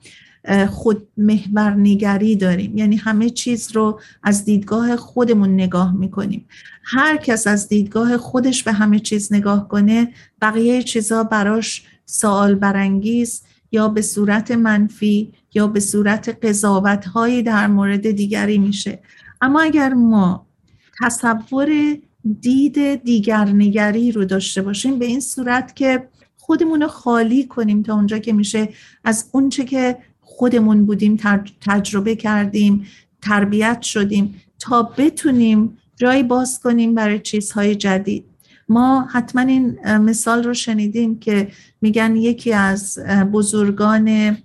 خود 0.70 1.08
محورنگری 1.18 2.36
داریم. 2.36 2.78
یعنی 2.78 2.96
همه 2.96 3.30
چیز 3.30 3.72
رو 3.72 4.00
از 4.24 4.46
دیدگاه 4.46 4.96
خودمون 4.96 5.54
نگاه 5.54 5.96
می‌کنیم. 5.96 6.46
هر 6.84 7.18
کس 7.18 7.48
از 7.48 7.68
دیدگاه 7.68 8.18
خودش 8.18 8.64
به 8.64 8.72
همه 8.72 9.00
چیز 9.00 9.34
نگاه 9.34 9.68
کنه 9.68 10.14
بقیه 10.42 10.84
چیزها 10.84 11.24
براش 11.24 11.84
سوال 12.06 12.56
برانگیز 12.56 13.42
یا 13.72 13.88
به 13.88 14.02
صورت 14.02 14.52
منفی 14.52 15.34
یا 15.54 15.68
به 15.68 15.80
صورت 15.80 16.46
قضاوت 16.46 17.06
هایی 17.06 17.44
در 17.44 17.68
مورد 17.68 18.12
دیگری 18.12 18.58
میشه. 18.58 19.00
اما 19.42 19.62
اگر 19.62 19.94
ما 19.94 20.48
تصور 21.02 21.98
دید 22.42 23.04
دیگرنگری 23.04 24.12
رو 24.12 24.26
داشته 24.26 24.62
باشیم 24.62 25.00
به 25.00 25.06
این 25.06 25.20
صورت 25.20 25.76
که 25.76 26.08
خودمون 26.38 26.82
رو 26.82 26.88
خالی 26.88 27.44
کنیم 27.44 27.84
تا 27.84 27.94
اونجا 27.96 28.18
که 28.18 28.34
میشه 28.34 28.70
از 29.04 29.30
اونچه 29.32 29.66
که 29.66 29.98
خودمون 30.40 30.86
بودیم 30.86 31.18
تجربه 31.62 32.16
کردیم 32.16 32.86
تربیت 33.22 33.82
شدیم 33.82 34.42
تا 34.60 34.84
بتونیم 34.98 35.78
جایی 35.96 36.24
باز 36.24 36.60
کنیم 36.60 36.96
برای 36.96 37.20
چیزهای 37.20 37.76
جدید. 37.76 38.26
ما 38.70 39.08
حتما 39.12 39.42
این 39.42 39.80
مثال 39.98 40.44
رو 40.44 40.54
شنیدیم 40.54 41.20
که 41.20 41.48
میگن 41.82 42.16
یکی 42.16 42.54
از 42.54 43.00
بزرگان 43.34 44.38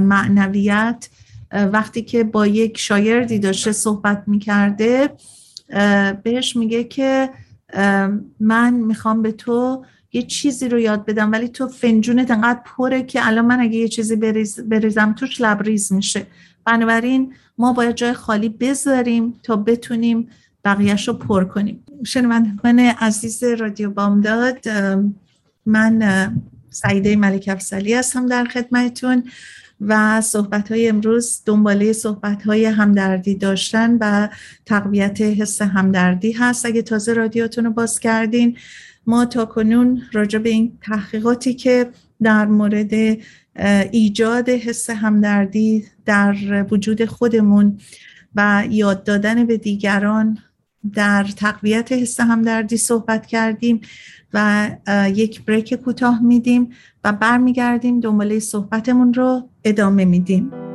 معنویت 0.00 1.08
وقتی 1.52 2.02
که 2.02 2.24
با 2.24 2.46
یک 2.46 2.78
شایردی 2.78 3.38
داشته 3.38 3.72
صحبت 3.72 4.22
می‌کرده 4.26 5.10
بهش 6.22 6.56
میگه 6.56 6.84
که 6.84 7.30
من 8.40 8.74
می‌خوام 8.74 9.22
به 9.22 9.32
تو 9.32 9.84
یه 10.14 10.22
چیزی 10.22 10.68
رو 10.68 10.78
یاد 10.78 11.04
بدم 11.04 11.32
ولی 11.32 11.48
تو 11.48 11.68
فنجونت 11.68 12.30
انقدر 12.30 12.60
پره 12.64 13.02
که 13.02 13.26
الان 13.26 13.46
من 13.46 13.60
اگه 13.60 13.78
یه 13.78 13.88
چیزی 13.88 14.16
بریز 14.16 14.60
بریزم 14.60 15.12
توش 15.12 15.40
لبریز 15.40 15.92
میشه. 15.92 16.26
بنابراین 16.64 17.34
ما 17.58 17.72
باید 17.72 17.94
جای 17.94 18.12
خالی 18.12 18.48
بذاریم 18.48 19.40
تا 19.42 19.56
بتونیم 19.56 20.28
بقیهش 20.64 21.08
رو 21.08 21.14
پر 21.14 21.44
کنیم. 21.44 21.84
شنوندگان 22.06 22.78
عزیز 22.78 23.44
رادیو 23.44 23.90
بامداد 23.90 24.68
من 25.66 26.02
سعیده 26.70 27.16
ملک 27.16 27.48
افسلی 27.52 27.94
هستم 27.94 28.26
در 28.26 28.44
خدمتتون 28.44 29.24
و 29.80 30.20
صحبت 30.20 30.72
های 30.72 30.88
امروز 30.88 31.42
دنباله 31.46 31.92
صحبت 31.92 32.42
های 32.42 32.64
همدردی 32.64 33.34
داشتن 33.34 33.98
و 34.00 34.28
تقویت 34.66 35.20
حس 35.20 35.62
همدردی 35.62 36.32
هست. 36.32 36.66
اگه 36.66 36.82
تازه 36.82 37.12
رادیوتون 37.12 37.64
رو 37.64 37.70
باز 37.70 38.00
کردین 38.00 38.56
ما 39.06 39.24
تا 39.24 39.44
کنون 39.44 40.02
راجع 40.12 40.38
به 40.38 40.48
این 40.48 40.78
تحقیقاتی 40.82 41.54
که 41.54 41.90
در 42.22 42.46
مورد 42.46 43.18
ایجاد 43.90 44.48
حس 44.48 44.90
همدردی 44.90 45.84
در 46.04 46.66
وجود 46.70 47.04
خودمون 47.04 47.78
و 48.34 48.64
یاد 48.70 49.04
دادن 49.04 49.46
به 49.46 49.56
دیگران 49.56 50.38
در 50.92 51.24
تقویت 51.36 51.92
حس 51.92 52.20
همدردی 52.20 52.76
صحبت 52.76 53.26
کردیم 53.26 53.80
و 54.34 54.70
یک 55.14 55.44
بریک 55.44 55.74
کوتاه 55.74 56.22
میدیم 56.22 56.70
و 57.04 57.12
برمیگردیم 57.12 58.00
دنباله 58.00 58.38
صحبتمون 58.38 59.14
رو 59.14 59.48
ادامه 59.64 60.04
میدیم. 60.04 60.73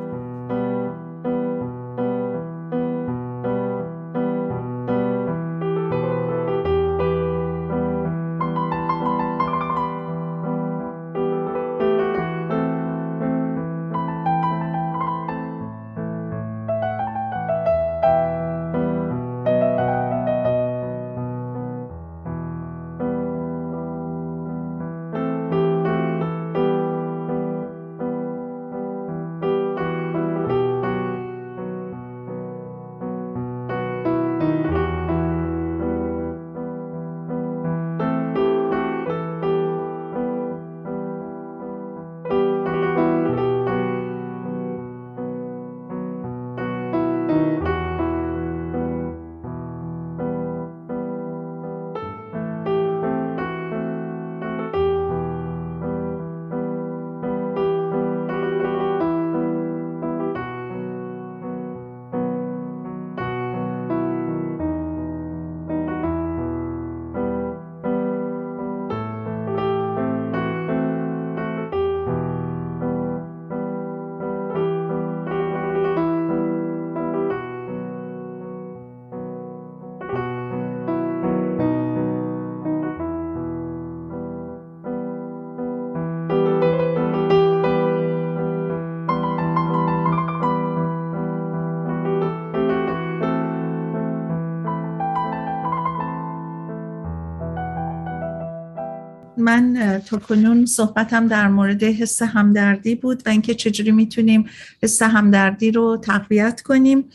من 99.50 100.00
تا 100.06 100.18
کنون 100.18 100.66
صحبتم 100.66 101.28
در 101.28 101.48
مورد 101.48 101.84
حس 101.84 102.22
همدردی 102.22 102.96
بود 102.96 103.24
و 103.26 103.30
اینکه 103.30 103.54
چجوری 103.56 103.92
می‌تونیم 103.92 104.46
حس 104.84 105.02
همدردی 105.02 105.72
رو 105.72 105.98
تقویت 105.98 106.62
کنیم. 106.62 107.06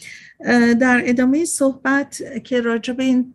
در 0.81 1.03
ادامه 1.05 1.45
صحبت 1.45 2.23
که 2.45 2.61
راجع 2.61 2.93
به 2.93 3.05
این 3.05 3.35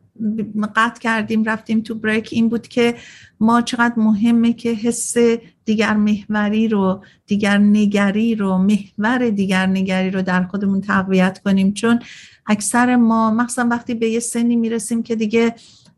قطع 0.75 0.99
کردیم 0.99 1.43
رفتیم 1.43 1.81
تو 1.81 1.95
بریک 1.95 2.29
این 2.31 2.49
بود 2.49 2.67
که 2.67 2.95
ما 3.39 3.61
چقدر 3.61 3.93
مهمه 3.97 4.53
که 4.53 4.69
حس 4.69 5.15
دیگر 5.65 5.93
محوری 5.93 6.67
رو 6.67 7.03
دیگر 7.27 7.57
نگری 7.57 8.35
رو 8.35 8.57
محور 8.57 9.29
دیگر 9.29 9.65
نگری 9.65 10.11
رو 10.11 10.21
در 10.21 10.43
خودمون 10.43 10.81
تقویت 10.81 11.39
کنیم. 11.39 11.73
چون 11.73 11.99
اکثر 12.47 12.95
ما 12.95 13.31
مخصوصا 13.31 13.67
وقتی 13.67 13.93
به 13.93 14.09
یه 14.09 14.19
سنی 14.19 14.55
می‌رسیم 14.55 15.03
که 15.03 15.15
دیگه 15.15 15.55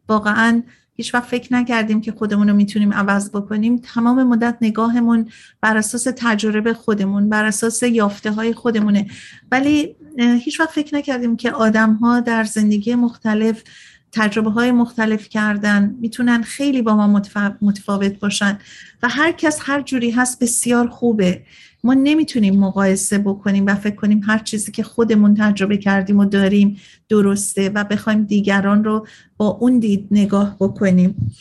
واقعا 0.10 0.64
هیچ 1.02 1.14
وقت 1.14 1.24
فکر 1.24 1.54
نکردیم 1.54 2.02
که 2.02 2.12
خودمون 2.12 2.50
رو 2.50 2.56
می‌تونیم 2.56 2.94
عوض 2.94 3.30
بکنیم. 3.30 3.78
تمام 3.78 4.24
مدت 4.24 4.58
نگاهمون 4.62 5.30
بر 5.62 5.78
اساس 5.78 6.08
تجربه 6.18 6.74
خودمون 6.74 7.30
بر 7.30 7.46
اساس 7.46 7.84
یافته 7.84 8.32
های 8.32 8.54
خودمونه. 8.54 9.08
ولی 9.52 9.96
هیچ 10.18 10.60
وقت 10.60 10.70
فکر 10.70 10.96
نکردیم 10.96 11.36
که 11.36 11.52
آدم 11.52 11.94
ها 11.94 12.20
در 12.20 12.44
زندگی 12.44 12.96
مختلف 12.96 13.64
تجربه 14.12 14.50
های 14.50 14.72
مختلف 14.72 15.30
کردن 15.30 15.96
می‌تونن 16.00 16.42
خیلی 16.42 16.82
با 16.82 16.96
ما 16.96 17.22
متفاوت 17.62 18.20
باشن. 18.20 18.60
و 19.04 19.10
هر 19.10 19.32
کس 19.32 19.60
هر 19.62 19.82
جوری 19.82 20.12
هست 20.12 20.44
بسیار 20.44 20.88
خوبه. 20.88 21.42
ما 21.84 21.94
نمی‌تونیم 21.94 22.60
مقایسه 22.60 23.18
بکنیم 23.18 23.66
و 23.66 23.76
فکر 23.76 23.96
کنیم 23.96 24.22
هر 24.26 24.38
چیزی 24.38 24.72
که 24.72 24.84
خودمون 24.84 25.36
تجربه 25.36 25.78
کردیم 25.78 26.20
و 26.20 26.26
داریم 26.26 26.78
درسته 27.10 27.70
و 27.70 27.84
بخوایم 27.84 28.24
دیگران 28.24 28.84
رو 28.84 29.08
با 29.38 29.48
اون 29.48 29.80
دید 29.80 30.08
نگاه 30.12 30.58
بکنیم. 30.60 31.32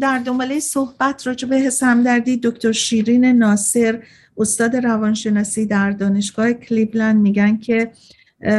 در 0.00 0.18
دنباله 0.24 0.60
صحبت 0.60 1.26
راجع 1.26 1.48
به 1.48 1.70
همدردی 1.82 2.36
دکتر 2.36 2.72
شیرین 2.72 3.24
ناصر 3.24 4.02
استاد 4.38 4.76
روانشناسی 4.76 5.66
در 5.66 5.90
دانشگاه 5.90 6.52
کلیبلند 6.52 7.16
میگن 7.16 7.56
که 7.56 7.90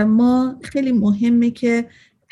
ما 0.08 0.56
خیلی 0.63 0.91
مهمه 0.91 1.52
که 1.52 1.86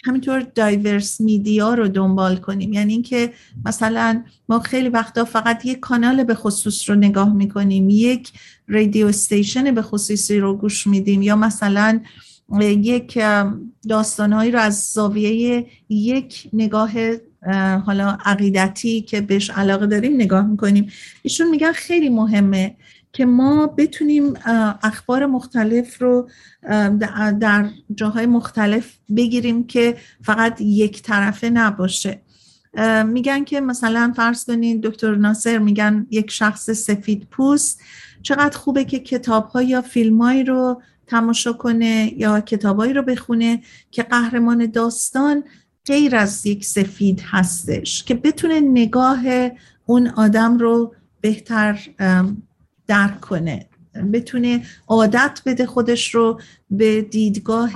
همینطور 0.06 0.40
دایورس 0.40 1.22
میدیا 1.22 1.74
رو 1.74 1.88
دنبال 1.88 2.36
کنیم. 2.38 2.74
یعنی 2.74 2.94
اینکه 2.94 3.34
مثلا 3.66 4.24
ما 4.50 4.60
خیلی 4.60 4.90
وقتا 4.90 5.26
فقط 5.26 5.66
یک 5.66 5.80
کانال 5.80 6.24
به 6.24 6.36
خصوص 6.36 6.90
رو 6.90 6.96
نگاه 6.96 7.34
می‌کنیم 7.34 7.90
یک 7.90 8.32
رادیو 8.68 9.08
استیشن 9.08 9.72
به 9.72 9.82
خصوصی 9.82 10.40
رو 10.40 10.58
گوش 10.58 10.88
میدیم 10.88 11.22
یا 11.22 11.36
مثلا 11.36 12.00
یک 12.62 13.20
داستانهایی 13.90 14.52
رو 14.52 14.60
از 14.60 14.92
زاویه 14.94 15.66
یک 15.90 16.50
نگاه 16.54 16.92
حالا 17.86 18.18
عقیدتی 18.26 19.02
که 19.02 19.22
بهش 19.22 19.50
علاقه 19.50 19.88
داریم 19.88 20.16
نگاه 20.16 20.48
می‌کنیم. 20.48 20.92
ایشون 21.22 21.50
میگن 21.50 21.72
خیلی 21.72 22.10
مهمه. 22.10 22.76
که 23.16 23.26
ما 23.26 23.68
بتونیم 23.68 24.34
اخبار 24.84 25.26
مختلف 25.26 26.02
رو 26.02 26.30
در 27.40 27.70
جاهای 27.96 28.26
مختلف 28.26 28.98
بگیریم 29.16 29.68
که 29.68 29.98
فقط 30.24 30.62
یک 30.62 31.02
طرفه 31.02 31.50
نباشه. 31.50 32.22
میگن 33.06 33.44
که 33.44 33.62
مثلا 33.62 34.14
فرض 34.16 34.46
کنید 34.46 34.82
دکتر 34.82 35.16
ناصر 35.16 35.58
میگن 35.58 36.08
یک 36.12 36.32
شخص 36.32 36.70
سفید 36.70 37.28
پوست. 37.32 37.82
چقدر 38.22 38.58
خوبه 38.58 38.86
که 38.86 39.00
کتاب 39.00 39.52
یا 39.62 39.82
فیلمایی 39.82 40.44
رو 40.44 40.82
تماشا 41.08 41.54
کنه 41.54 42.14
یا 42.18 42.42
کتابایی 42.42 42.94
رو 42.94 43.02
بخونه 43.02 43.62
که 43.92 44.04
قهرمان 44.04 44.66
داستان 44.66 45.44
غیر 45.86 46.16
از 46.16 46.46
یک 46.46 46.66
سفید 46.66 47.22
هستش 47.26 48.04
که 48.04 48.14
بتونه 48.14 48.60
نگاه 48.60 49.20
اون 49.86 50.08
آدم 50.08 50.58
رو 50.58 50.96
بهتر 51.22 51.80
درک 52.88 53.22
کنه. 53.22 53.66
بتونه 54.14 54.64
عادت 54.88 55.42
بده 55.46 55.66
خودش 55.66 56.16
رو 56.16 56.40
به 56.72 57.02
دیدگاه 57.02 57.72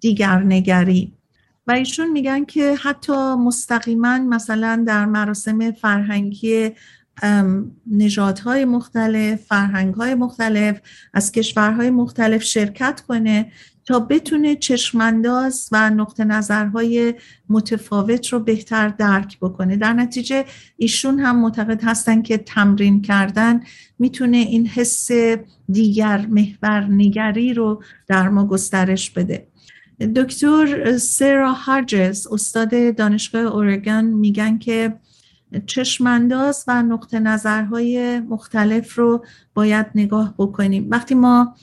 دیگرنگری 0.00 1.12
و 1.66 1.72
ایشون 1.72 2.10
میگن 2.10 2.44
که 2.44 2.74
حتی 2.74 3.34
مستقیما 3.34 4.18
مثلا 4.18 4.84
در 4.86 5.04
مراسم 5.06 5.70
فرهنگی 5.70 6.70
نژادهای 7.86 8.64
مختلف 8.64 9.42
فرهنگهای 9.42 10.14
مختلف 10.14 10.80
از 11.14 11.32
کشورهای 11.32 11.90
مختلف 11.90 12.42
شرکت 12.42 13.00
کنه 13.00 13.52
تا 13.86 14.00
بتونه 14.00 14.56
چشمانداز 14.56 15.68
و 15.72 15.90
نقطه 15.90 16.24
نظرهای 16.24 17.14
متفاوت 17.48 18.28
رو 18.28 18.40
بهتر 18.40 18.88
درک 18.88 19.38
بکنه. 19.38 19.76
در 19.76 19.92
نتیجه 19.92 20.44
ایشون 20.76 21.18
هم 21.18 21.40
معتقد 21.40 21.84
هستن 21.84 22.22
که 22.22 22.38
تمرین 22.38 23.02
کردن 23.02 23.60
می‌تونه 23.98 24.36
این 24.36 24.66
حس 24.66 25.10
دیگر 25.68 26.26
محور 26.26 26.86
نگری 26.90 27.54
رو 27.54 27.82
در 28.06 28.28
ما 28.28 28.46
گسترش 28.46 29.10
بده. 29.10 29.46
دکتر 30.16 30.98
سرا 30.98 31.52
هارجز 31.52 32.26
استاد 32.26 32.96
دانشگاه 32.96 33.42
اورگان 33.42 34.04
میگن 34.04 34.58
که 34.58 34.94
چشمانداز 35.66 36.64
و 36.68 36.82
نقطه 36.82 37.18
نظرهای 37.20 38.20
مختلف 38.20 38.98
رو 38.98 39.24
باید 39.54 39.86
نگاه 39.94 40.34
بکنیم. 40.38 40.86
وقتی 40.90 41.14
ما 41.14 41.54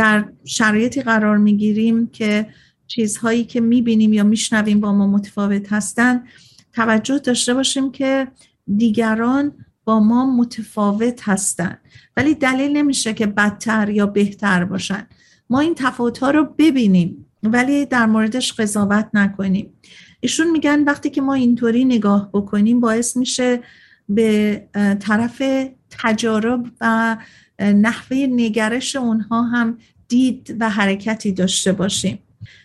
در 0.00 0.24
شرایطی 0.44 1.02
قرار 1.02 1.36
می‌گیریم 1.36 2.06
که 2.06 2.46
چیزهایی 2.86 3.44
که 3.44 3.60
می‌بینیم 3.60 4.12
یا 4.12 4.24
میشنویم 4.24 4.80
با 4.80 4.92
ما 4.92 5.06
متفاوت 5.06 5.72
هستن 5.72 6.24
توجه 6.72 7.18
داشته 7.18 7.54
باشیم 7.54 7.92
که 7.92 8.28
دیگران 8.76 9.52
با 9.84 10.00
ما 10.00 10.36
متفاوت 10.36 11.28
هستند 11.28 11.78
ولی 12.16 12.34
دلیل 12.34 12.76
نمیشه 12.76 13.14
که 13.14 13.26
بدتر 13.26 13.88
یا 13.88 14.06
بهتر 14.06 14.64
باشن. 14.64 15.06
ما 15.50 15.60
این 15.60 15.74
تفاوت 15.74 16.18
ها 16.18 16.30
رو 16.30 16.44
ببینیم 16.58 17.26
ولی 17.42 17.86
در 17.86 18.06
موردش 18.06 18.52
قضاوت 18.52 19.08
نکنیم. 19.14 19.72
ایشون 20.20 20.50
میگن 20.50 20.84
وقتی 20.84 21.10
که 21.10 21.20
ما 21.20 21.34
اینطوری 21.34 21.84
نگاه 21.84 22.30
بکنیم 22.32 22.80
باعث 22.80 23.16
میشه 23.16 23.60
به 24.08 24.62
طرف 25.00 25.42
تجارب 25.90 26.66
و 26.80 27.16
نحوه 27.60 28.16
نگرش 28.16 28.96
اونها 28.96 29.42
هم 29.42 29.78
دید 30.08 30.56
و 30.60 30.70
حرکتی 30.70 31.32
داشته 31.32 31.72
باشیم. 31.72 32.18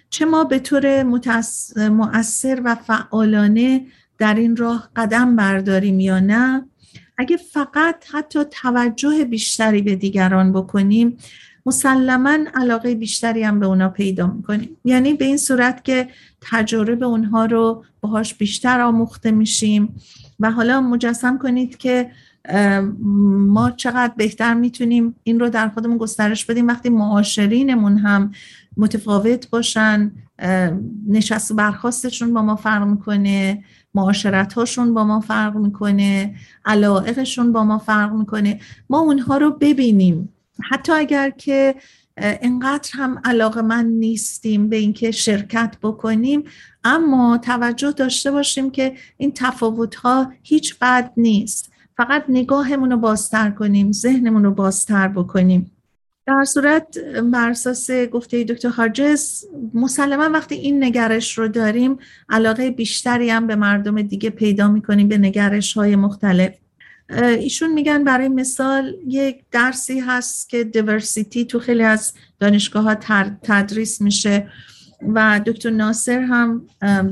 چه 0.09 0.25
ما 0.25 0.43
به 0.43 0.59
طور 0.59 1.03
مؤثر 1.89 2.61
و 2.65 2.75
فعالانه 2.75 3.85
در 4.17 4.33
این 4.33 4.55
راه 4.55 4.89
قدم 4.95 5.35
برداریم 5.35 5.99
یا 5.99 6.19
نه؟ 6.19 6.65
اگه 7.17 7.37
فقط 7.37 8.05
حتی 8.11 8.39
توجه 8.51 9.25
بیشتری 9.25 9.81
به 9.81 9.95
دیگران 9.95 10.53
بکنیم 10.53 11.17
مسلما 11.65 12.37
علاقه 12.55 12.95
بیشتری 12.95 13.43
هم 13.43 13.59
به 13.59 13.65
اونا 13.65 13.89
پیدا 13.89 14.27
می‌کنیم. 14.27 14.77
یعنی 14.85 15.13
به 15.13 15.25
این 15.25 15.37
صورت 15.37 15.83
که 15.83 16.07
تجارب 16.41 17.03
اونها 17.03 17.45
رو 17.45 17.83
باهاش 18.01 18.33
بیشتر 18.33 18.81
آموخته 18.81 19.31
میشیم. 19.31 19.95
و 20.39 20.51
حالا 20.51 20.81
مجسم 20.81 21.37
کنید 21.37 21.77
که 21.77 22.11
ما 23.47 23.71
چقدر 23.71 24.13
بهتر 24.17 24.53
می‌تونیم 24.53 25.15
این 25.23 25.39
رو 25.39 25.49
در 25.49 25.69
خودمون 25.69 25.97
گسترش 25.97 26.45
بدیم. 26.45 26.67
وقتی 26.67 26.89
معاشرینمون 26.89 27.97
هم 27.97 28.31
متفاوت 28.77 29.49
باشن 29.49 30.11
نشست 31.07 31.51
و 31.51 31.55
برخواستشون 31.55 32.33
با 32.33 32.41
ما 32.41 32.55
فرق 32.55 32.87
می‌کنه 32.87 33.63
معاشرت 33.93 34.53
هاشون 34.53 34.93
با 34.93 35.03
ما 35.03 35.19
فرق 35.19 35.55
می‌کنه 35.55 36.35
علائقشون 36.65 37.51
با 37.51 37.63
ما 37.63 37.77
فرق 37.77 38.13
می‌کنه. 38.13 38.59
ما 38.89 38.99
اونها 38.99 39.37
رو 39.37 39.51
ببینیم. 39.51 40.29
حتی 40.71 40.91
اگر 40.91 41.29
که 41.29 41.75
انقدر 42.17 42.89
هم 42.93 43.21
علاقه 43.23 43.61
من 43.61 43.85
نیستیم 43.85 44.69
به 44.69 44.75
اینکه 44.75 45.11
شرکت 45.11 45.75
بکنیم 45.81 46.43
اما 46.83 47.37
توجه 47.37 47.91
داشته 47.91 48.31
باشیم 48.31 48.71
که 48.71 48.93
این 49.17 49.31
تفاوت 49.35 49.95
ها 49.95 50.31
هیچ 50.43 50.79
بد 50.79 51.11
نیست. 51.17 51.71
فقط 51.97 52.23
نگاهمون 52.29 52.91
رو 52.91 52.97
بازتر 52.97 53.49
کنیم 53.49 53.91
ذهنمون 53.91 54.43
رو 54.43 54.51
بازتر 54.51 55.07
بکنیم. 55.07 55.71
در 56.27 56.43
صورت 56.43 56.97
بر 57.33 57.49
اساس 57.49 57.91
گفته 57.91 58.43
دکتر 58.43 58.69
هاجس 58.69 59.43
مسلما 59.73 60.29
وقتی 60.29 60.55
این 60.55 60.83
نگرش 60.83 61.37
رو 61.37 61.47
داریم 61.47 61.97
علاقه 62.29 62.71
بیشتری 62.71 63.29
هم 63.29 63.47
به 63.47 63.55
مردم 63.55 64.01
دیگه 64.01 64.29
پیدا 64.29 64.67
می‌کنیم 64.67 65.07
به 65.07 65.17
نگرش 65.17 65.73
های 65.73 65.95
مختلف. 65.95 66.51
ایشون 67.39 67.73
میگن 67.73 68.03
برای 68.03 68.27
مثال 68.27 68.95
یک 69.07 69.43
درسی 69.51 69.99
هست 69.99 70.49
که 70.49 70.63
دیورسیتی 70.63 71.45
تو 71.45 71.59
خیلی 71.59 71.83
از 71.83 72.13
دانشگاه 72.39 72.83
ها 72.83 72.95
تدریس 73.43 74.01
میشه 74.01 74.49
و 75.13 75.41
دکتر 75.45 75.69
ناصر 75.69 76.19
هم 76.19 76.61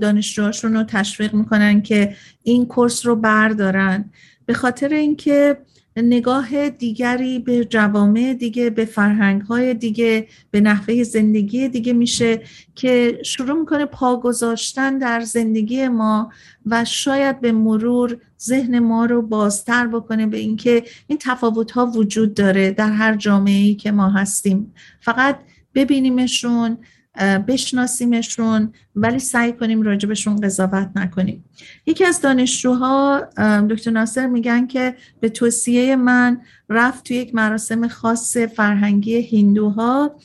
دانشجوهاشون 0.01 0.73
رو 0.73 0.83
تشویق 0.83 1.33
می‌کنن 1.33 1.81
که 1.81 2.15
این 2.43 2.65
کورس 2.65 3.05
رو 3.05 3.15
بردارن. 3.15 4.11
به 4.45 4.53
خاطر 4.53 4.93
اینکه 4.93 5.57
نگاه 5.97 6.69
دیگری 6.69 7.39
به 7.39 7.65
جوامع 7.65 8.33
دیگه 8.33 8.69
به 8.69 8.85
فرهنگ 8.85 9.41
های 9.41 9.73
دیگه 9.73 10.27
به 10.51 10.61
نحوه 10.61 11.03
زندگی 11.03 11.69
دیگه 11.69 11.93
میشه 11.93 12.41
که 12.75 13.19
شروع 13.25 13.59
می‌کنه 13.59 13.85
پا 13.85 14.17
گذاشتن 14.17 14.97
در 14.97 15.21
زندگی 15.21 15.87
ما 15.87 16.31
و 16.65 16.85
شاید 16.85 17.41
به 17.41 17.51
مرور 17.51 18.17
ذهن 18.41 18.79
ما 18.79 19.05
رو 19.05 19.21
بازتر 19.21 19.87
بکنه 19.87 20.27
به 20.27 20.37
اینکه 20.37 20.83
این 21.07 21.17
تفاوت 21.21 21.71
ها 21.71 21.85
وجود 21.85 22.33
داره 22.33 22.71
در 22.71 22.91
هر 22.91 23.15
جامعه 23.15 23.63
ای 23.63 23.75
که 23.75 23.91
ما 23.91 24.09
هستیم. 24.09 24.73
فقط 24.99 25.39
ببینیمشون 25.75 26.77
بشناسیمشون 27.19 28.73
ولی 28.95 29.19
سعی 29.19 29.53
کنیم 29.53 29.81
راجبشون 29.81 30.41
قضاوت 30.41 30.89
نکنیم. 30.95 31.45
یکی 31.85 32.05
از 32.05 32.21
دانشجوها 32.21 33.21
دکتر 33.69 33.91
ناصر 33.91 34.27
میگن 34.27 34.67
که 34.67 34.95
به 35.19 35.29
توصیه 35.29 35.95
من 35.95 36.41
رفت 36.69 37.03
توی 37.03 37.17
یک 37.17 37.35
مراسم 37.35 37.87
خاص 37.87 38.37
فرهنگی 38.37 39.37
هندوها 39.37 40.15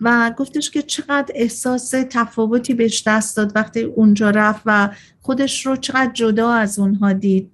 و 0.00 0.34
گفتش 0.36 0.70
که 0.70 0.82
چقدر 0.82 1.32
احساس 1.34 1.90
تفاوتی 1.90 2.74
بهش 2.74 3.02
دست 3.06 3.36
داد 3.36 3.52
وقتی 3.54 3.82
اونجا 3.82 4.30
رفت 4.30 4.62
و 4.66 4.90
خودش 5.20 5.66
رو 5.66 5.76
چقدر 5.76 6.12
جدا 6.12 6.52
از 6.52 6.78
اونها 6.78 7.12
دید. 7.12 7.50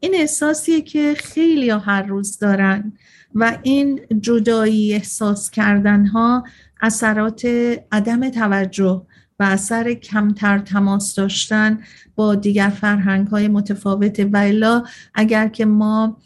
این 0.00 0.14
احساسیه 0.14 0.80
که 0.80 1.14
خیلی 1.18 1.70
هر 1.70 2.02
روز 2.02 2.38
دارن 2.38 2.92
و 3.34 3.58
این 3.62 4.00
جدایی 4.20 4.94
احساس 4.94 5.50
کردن 5.50 6.06
ها 6.06 6.44
اثرات 6.82 7.44
عدم 7.92 8.28
توجه 8.28 9.02
و 9.38 9.42
اثر 9.42 9.94
کمتر 9.94 10.58
تماس 10.58 11.14
داشتن 11.14 11.80
با 12.14 12.34
دیگر 12.34 12.68
فرهنگ 12.68 13.26
های 13.26 13.48
متفاوت. 13.48 14.28
و 14.32 14.82
اگر 15.14 15.48
که 15.48 15.64
ما 15.64 16.16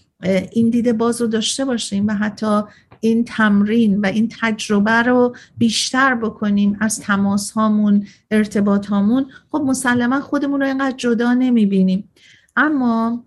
این 0.52 0.70
دیده 0.70 0.92
باز 0.92 1.20
رو 1.20 1.26
داشته 1.26 1.64
باشیم 1.64 2.06
و 2.06 2.14
حتی 2.14 2.62
این 3.00 3.24
تمرین 3.24 4.00
و 4.00 4.06
این 4.06 4.28
تجربه 4.40 5.02
رو 5.02 5.36
بیشتر 5.58 6.14
بکنیم 6.14 6.76
از 6.80 7.00
تماس 7.00 7.50
هامون 7.50 8.06
ارتباط 8.30 8.86
هامون 8.86 9.26
خب 9.50 9.62
مسلما 9.66 10.20
خودمون 10.20 10.60
رو 10.60 10.66
اینقدر 10.66 10.96
جدا 10.96 11.34
نمی‌بینیم. 11.34 12.08
اما 12.56 13.24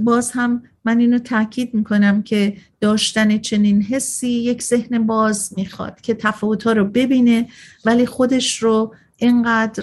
باز 0.00 0.30
هم 0.32 0.62
من 0.84 0.98
اینو 0.98 1.18
تاکید 1.18 1.74
می‌کنم 1.74 2.22
که 2.22 2.56
داشتن 2.80 3.38
چنین 3.38 3.82
حسی 3.82 4.28
یک 4.28 4.62
ذهن 4.62 5.06
باز 5.06 5.54
می‌خواد 5.56 6.00
که 6.00 6.14
تفاوتها 6.14 6.72
رو 6.72 6.84
ببینه 6.84 7.48
ولی 7.84 8.06
خودش 8.06 8.62
رو 8.62 8.94
اینقدر 9.16 9.82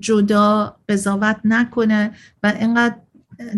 جدا 0.00 0.76
قضاوت 0.88 1.36
نکنه 1.44 2.10
و 2.42 2.52
اینقدر 2.60 2.96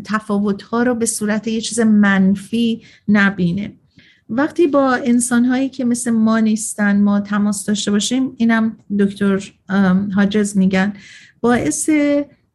تفاوتها 0.04 0.82
رو 0.82 0.94
به 0.94 1.06
صورت 1.06 1.48
یه 1.48 1.60
چیز 1.60 1.80
منفی 1.80 2.82
نبینه. 3.08 3.72
وقتی 4.28 4.66
با 4.66 4.94
انسان 4.94 5.44
هایی 5.44 5.68
که 5.68 5.84
مثل 5.84 6.10
ما 6.10 6.40
نیستن 6.40 7.00
ما 7.00 7.20
تماس 7.20 7.66
داشته 7.66 7.90
باشیم 7.90 8.34
اینم 8.36 8.76
دکتر 8.98 9.52
حاجز 10.14 10.56
میگن 10.56 10.92
باعث 11.40 11.90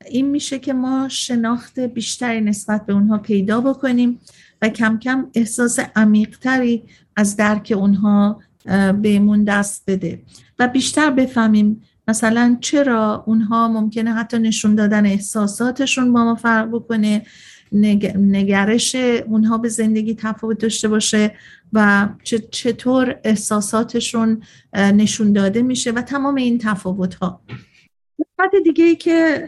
این 0.09 0.29
میشه 0.29 0.59
که 0.59 0.73
ما 0.73 1.07
شناخت 1.09 1.79
بیشتری 1.79 2.41
نسبت 2.41 2.85
به 2.85 2.93
اونها 2.93 3.17
پیدا 3.17 3.61
بکنیم 3.61 4.19
و 4.61 4.69
کم 4.69 4.99
کم 4.99 5.27
احساس 5.33 5.79
عمیقتری 5.95 6.83
از 7.15 7.35
درک 7.35 7.73
اونها 7.77 8.41
بهمون 9.01 9.43
دست 9.43 9.83
بده 9.87 10.21
و 10.59 10.67
بیشتر 10.67 11.11
بفهمیم 11.11 11.81
مثلا 12.07 12.57
چرا 12.61 13.23
اونها 13.27 13.67
ممکنه 13.67 14.13
حتی 14.13 14.39
نشون 14.39 14.75
دادن 14.75 15.05
احساساتشون 15.05 16.13
با 16.13 16.23
ما 16.23 16.35
فرق 16.35 16.69
بکنه 16.71 17.21
نگرش 17.71 18.95
اونها 19.27 19.57
به 19.57 19.69
زندگی 19.69 20.15
تفاوت 20.15 20.59
داشته 20.59 20.87
باشه 20.87 21.33
و 21.73 22.09
چطور 22.51 23.19
احساساتشون 23.23 24.43
نشون 24.73 25.33
داده 25.33 25.61
میشه 25.61 25.91
و 25.91 26.01
تمام 26.01 26.35
این 26.35 26.57
تفاوت 26.57 27.15
ها 27.15 27.41
قسمت 28.39 28.63
دیگه 28.63 28.85
ای 28.85 28.95
که 28.95 29.47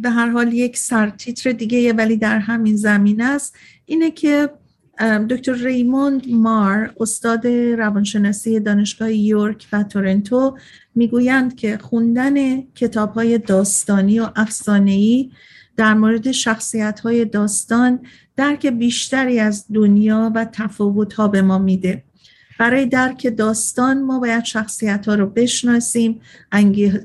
به 0.00 0.10
هر 0.10 0.30
حال 0.30 0.52
یک 0.52 0.76
سرتیتر 0.76 1.52
دیگه 1.52 1.92
ولی 1.92 2.16
در 2.16 2.38
همین 2.38 2.76
زمین 2.76 3.20
است 3.20 3.56
اینه 3.86 4.10
که 4.10 4.50
دکتر 5.30 5.52
ریموند 5.52 6.30
مار 6.30 6.94
استاد 7.00 7.46
روانشناسی 7.46 8.60
دانشگاه 8.60 9.12
یورک 9.12 9.66
و 9.72 9.82
تورنتو 9.82 10.56
می‌گویند 10.94 11.56
که 11.56 11.78
خوندن 11.78 12.62
کتاب 12.62 13.12
های 13.12 13.38
داستانی 13.38 14.20
و 14.20 14.28
افسانه‌ای 14.36 15.30
در 15.76 15.94
مورد 15.94 16.30
شخصیت 16.32 17.00
های 17.00 17.24
داستان 17.24 18.00
درک 18.36 18.66
بیشتری 18.66 19.40
از 19.40 19.64
دنیا 19.74 20.32
و 20.34 20.44
تفاوت 20.44 21.14
ها 21.14 21.28
به 21.28 21.42
ما 21.42 21.58
میده. 21.58 22.04
برای 22.58 22.86
درک 22.86 23.36
داستان 23.36 24.02
ما 24.02 24.18
باید 24.18 24.44
شخصیت 24.44 25.08
ها 25.08 25.14
رو 25.14 25.26
بشناسیم 25.26 26.20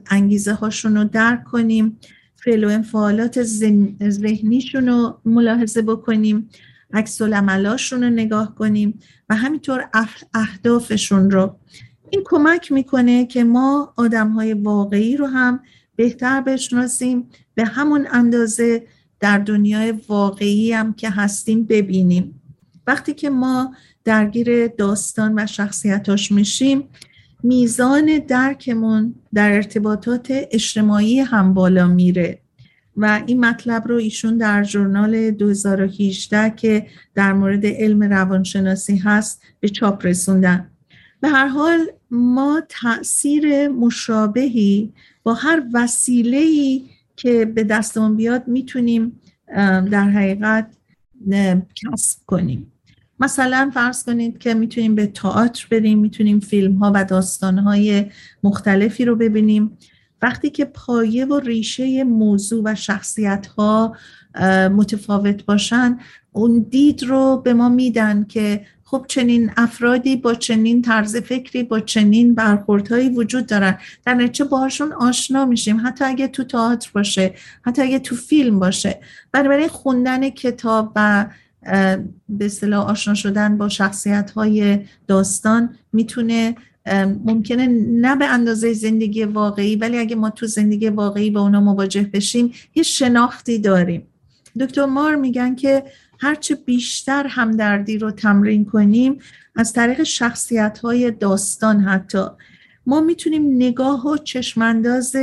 انگیزه 0.10 0.54
هاشون 0.54 0.98
رو 0.98 1.04
درک 1.04 1.44
کنیم 1.44 2.00
فعل 2.36 2.64
و 2.64 2.70
انفعالات 2.70 3.44
ذهنیشون 3.44 4.88
رو 4.88 5.20
ملاحظه 5.26 5.82
بکنیم 5.82 6.50
عکس 6.94 7.22
رو 7.22 8.10
نگاه 8.10 8.56
کنیم 8.56 9.00
و 9.30 9.36
همینطور 9.36 9.90
اهدافشون 10.34 11.32
رو. 11.32 11.56
این 12.10 12.22
کمک 12.26 12.72
می‌کنه 12.72 13.26
که 13.26 13.44
ما 13.44 13.94
آدم 13.98 14.30
های 14.30 14.54
واقعی 14.54 15.18
رو 15.18 15.28
هم 15.28 15.60
بهتر 15.96 16.42
بشناسیم 16.42 17.30
به 17.56 17.66
همون 17.66 18.08
اندازه 18.12 18.88
در 19.20 19.38
دنیای 19.38 19.92
واقعی 19.92 20.74
هم 20.74 20.94
که 20.94 21.10
هستیم 21.10 21.64
ببینیم. 21.64 22.42
وقتی 22.88 23.14
که 23.14 23.30
ما 23.30 23.76
درگیر 24.06 24.68
داستان 24.68 25.34
و 25.40 25.46
شخصیتاش 25.46 26.32
میشیم. 26.32 26.84
میزان 27.44 28.20
درکمون 28.28 29.16
در 29.34 29.52
ارتباطات 29.52 30.28
اجتماعی 30.30 31.20
هم 31.20 31.54
بالا 31.54 31.88
میره 31.88 32.40
و 32.98 33.22
این 33.26 33.46
مطلب 33.46 33.88
رو 33.88 33.96
ایشون 33.96 34.38
در 34.38 34.64
ژورنال 34.64 35.32
2018 35.32 36.50
که 36.50 36.88
در 37.16 37.34
مورد 37.34 37.66
علم 37.66 38.04
روانشناسی 38.04 38.98
هست 38.98 39.42
به 39.60 39.70
چاپ 39.70 40.06
رسوندن. 40.06 40.70
به 41.22 41.30
هر 41.30 41.48
حال 41.48 41.80
ما 42.12 42.64
تاثیر 42.70 43.68
مشابهی 43.68 44.94
با 45.24 45.34
هر 45.34 45.64
وسیله‌ای 45.74 46.84
که 47.16 47.46
به 47.46 47.64
دستمون 47.64 48.16
بیاد 48.16 48.48
می‌تونیم 48.48 49.20
در 49.92 50.10
حقیقت 50.10 50.76
کسب 51.76 52.20
کنیم. 52.26 52.73
مثلا 53.24 53.72
فرض 53.74 54.04
کنید 54.04 54.38
که 54.38 54.54
می‌تونیم 54.54 54.96
به 54.96 55.08
تئاتر 55.08 55.68
بریم 55.72 56.00
می‌تونیم 56.00 56.40
فیلم 56.40 56.76
ها 56.76 56.92
و 56.96 57.06
داستان 57.06 57.58
های 57.58 58.06
مختلفی 58.44 59.06
رو 59.06 59.16
ببینیم. 59.16 59.78
وقتی 60.22 60.50
که 60.50 60.66
پایه 60.66 61.26
و 61.26 61.40
ریشه 61.40 62.04
موضوع 62.04 62.62
و 62.66 62.76
شخصیت 62.76 63.48
ها 63.48 63.96
متفاوت 64.76 65.46
باشن 65.46 66.00
اون 66.32 66.66
دید 66.70 67.04
رو 67.04 67.42
به 67.46 67.54
ما 67.54 67.70
میدن 67.70 68.26
که 68.30 68.66
خب 68.84 69.06
چنین 69.08 69.52
افرادی 69.58 70.16
با 70.16 70.34
چنین 70.34 70.82
طرز 70.82 71.16
فکری 71.16 71.64
با 71.64 71.80
چنین 71.80 72.36
برخوردهایی 72.36 73.10
وجود 73.10 73.46
دارن. 73.46 73.78
در 74.06 74.14
نتیجه 74.14 74.46
باهاشون 74.46 74.92
آشنا 74.92 75.46
میشیم. 75.46 75.82
حتی 75.88 76.06
اگه 76.06 76.28
تو 76.28 76.44
تئاتر 76.44 76.90
باشه 76.94 77.34
حتی 77.62 77.82
اگه 77.82 78.00
تو 78.00 78.16
فیلم 78.16 78.60
باشه. 78.60 79.00
بنابراین 79.32 79.68
خوندن 79.68 80.30
کتاب 80.30 80.92
و 80.96 81.26
به 82.30 82.46
اصطلاح 82.46 82.90
آشنا 82.90 83.14
شدن 83.14 83.58
با 83.58 83.70
شخصیت 83.70 84.32
های 84.32 84.80
داستان 85.08 85.76
می‌تونه 85.94 86.56
ممکنه 87.26 87.68
نه 88.02 88.16
به 88.16 88.26
اندازه 88.26 88.74
زندگی 88.74 89.24
واقعی 89.24 89.76
ولی 89.76 89.98
اگه 89.98 90.16
ما 90.16 90.30
تو 90.30 90.48
زندگی 90.48 90.90
واقعی 90.90 91.32
با 91.32 91.42
اونا 91.42 91.62
مواجه 91.62 92.10
بشیم 92.14 92.52
یه 92.76 92.84
شناختی 92.84 93.60
داریم. 93.60 94.08
دکتر 94.60 94.86
مار 94.86 95.16
میگن 95.16 95.56
که 95.56 95.84
هرچه 96.20 96.56
بیشتر 96.56 97.28
همدردی 97.28 97.98
رو 97.98 98.12
تمرین 98.12 98.66
کنیم 98.66 99.20
از 99.56 99.74
طریق 99.74 100.04
شخصیت 100.04 100.80
های 100.80 101.12
داستان 101.12 101.80
حتی. 101.80 102.26
ما 102.86 103.02
می‌تونیم 103.02 103.56
نگاه 103.56 104.08
و 104.08 104.18
چشمانداز 104.18 105.16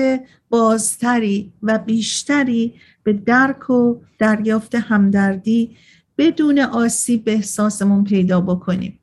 بازتری 0.49 1.53
و 1.63 1.79
بیشتری 1.79 2.75
به 3.03 3.13
درک 3.13 3.71
و 3.71 3.97
دریافت 4.19 4.75
همدردی 4.75 5.77
بدون 6.21 6.59
آسیب 6.59 7.25
به 7.25 7.33
احساسمون 7.33 8.05
پیدا 8.05 8.41
بکنیم. 8.41 9.01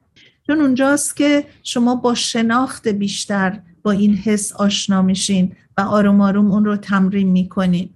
چون 0.47 0.62
اونجاست 0.62 1.15
که 1.15 1.45
شما 1.63 1.95
با 1.95 2.13
شناخت 2.13 2.88
بیشتر 2.88 3.60
با 3.84 3.91
این 3.91 4.13
حس 4.13 4.53
آشنا 4.53 5.01
میشین 5.01 5.56
و 5.77 5.82
آروم 5.82 6.21
آروم 6.21 6.51
اون 6.51 6.65
رو 6.65 6.77
تمرین 6.77 7.27
می‌کنین. 7.27 7.89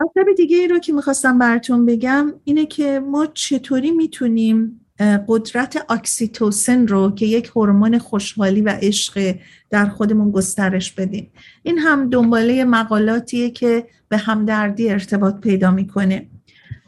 مطلب 0.00 0.26
دیگه 0.36 0.56
ای 0.56 0.68
رو 0.68 0.78
که 0.78 0.92
می‌خواستم 0.92 1.38
براتون 1.38 1.86
بگم 1.86 2.32
اینه 2.44 2.66
که 2.66 3.00
ما 3.00 3.26
چطوری 3.26 3.90
می‌تونیم 3.90 4.80
قدرت 5.28 5.86
اکسیتوسن 5.88 6.86
رو 6.86 7.10
که 7.10 7.26
یک 7.26 7.46
هورمون 7.56 7.98
خوشحالی 7.98 8.60
و 8.60 8.78
عشق 8.82 9.34
در 9.70 9.86
خودمون 9.86 10.30
گسترش 10.30 10.92
بدیم. 10.92 11.30
این 11.62 11.78
هم 11.78 12.10
دنباله 12.10 12.64
مقالاتیه 12.64 13.50
که 13.50 13.86
به 14.08 14.16
همدردی 14.16 14.90
ارتباط 14.90 15.40
پیدا 15.40 15.70
می‌کنه. 15.70 16.26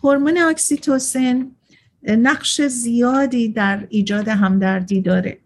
هورمون 0.05 0.39
اکسیتوسن 0.39 1.51
نقش 2.09 2.61
زیادی 2.61 3.49
در 3.49 3.87
ایجاد 3.89 4.29
همدردی 4.29 5.01
داره. 5.01 5.39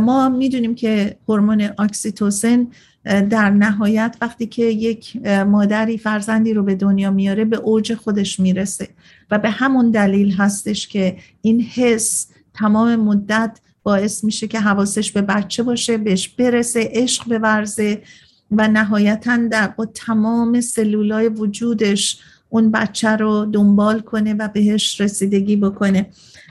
ما 0.00 0.28
می‌دونیم 0.28 0.74
که 0.74 1.16
هورمون 1.28 1.70
اکسیتوسن 1.78 2.66
در 3.04 3.50
نهایت 3.50 4.16
وقتی 4.20 4.46
که 4.46 4.64
یک 4.64 5.26
مادری 5.26 5.98
فرزندی 5.98 6.54
رو 6.54 6.62
به 6.62 6.74
دنیا 6.74 7.10
میاره 7.10 7.44
به 7.44 7.56
اوج 7.56 7.94
خودش 7.94 8.40
می‌رسه 8.40 8.88
و 9.30 9.38
به 9.38 9.50
همون 9.50 9.90
دلیل 9.90 10.32
هستش 10.32 10.88
که 10.88 11.16
این 11.42 11.60
حس 11.60 12.26
تمام 12.54 12.96
مدت 12.96 13.60
باعث 13.82 14.24
میشه 14.24 14.46
که 14.46 14.60
حواسش 14.60 15.12
به 15.12 15.22
بچه 15.22 15.62
باشه 15.62 15.98
بهش 15.98 16.28
برسه 16.28 16.90
عشق 16.92 17.38
بورزه 17.38 18.02
و 18.50 18.68
نهایتا 18.68 19.36
در 19.36 19.68
با 19.68 19.86
تمام 19.86 20.60
سلولای 20.60 21.28
وجودش 21.28 22.20
اون 22.54 22.70
بچه 22.70 23.08
رو 23.08 23.44
دنبال 23.44 24.00
کنه 24.00 24.34
و 24.34 24.48
بهش 24.48 25.00
رسیدگی 25.00 25.56
بکنه. 25.56 26.06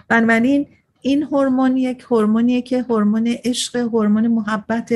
بنابراین 0.07 0.67
این 1.01 1.23
هورمون 1.23 1.77
یک 1.77 2.05
هورمونیه 2.09 2.61
که 2.61 2.81
هورمون 2.81 3.27
عشق 3.27 3.75
هورمون 3.75 4.27
محبت 4.27 4.93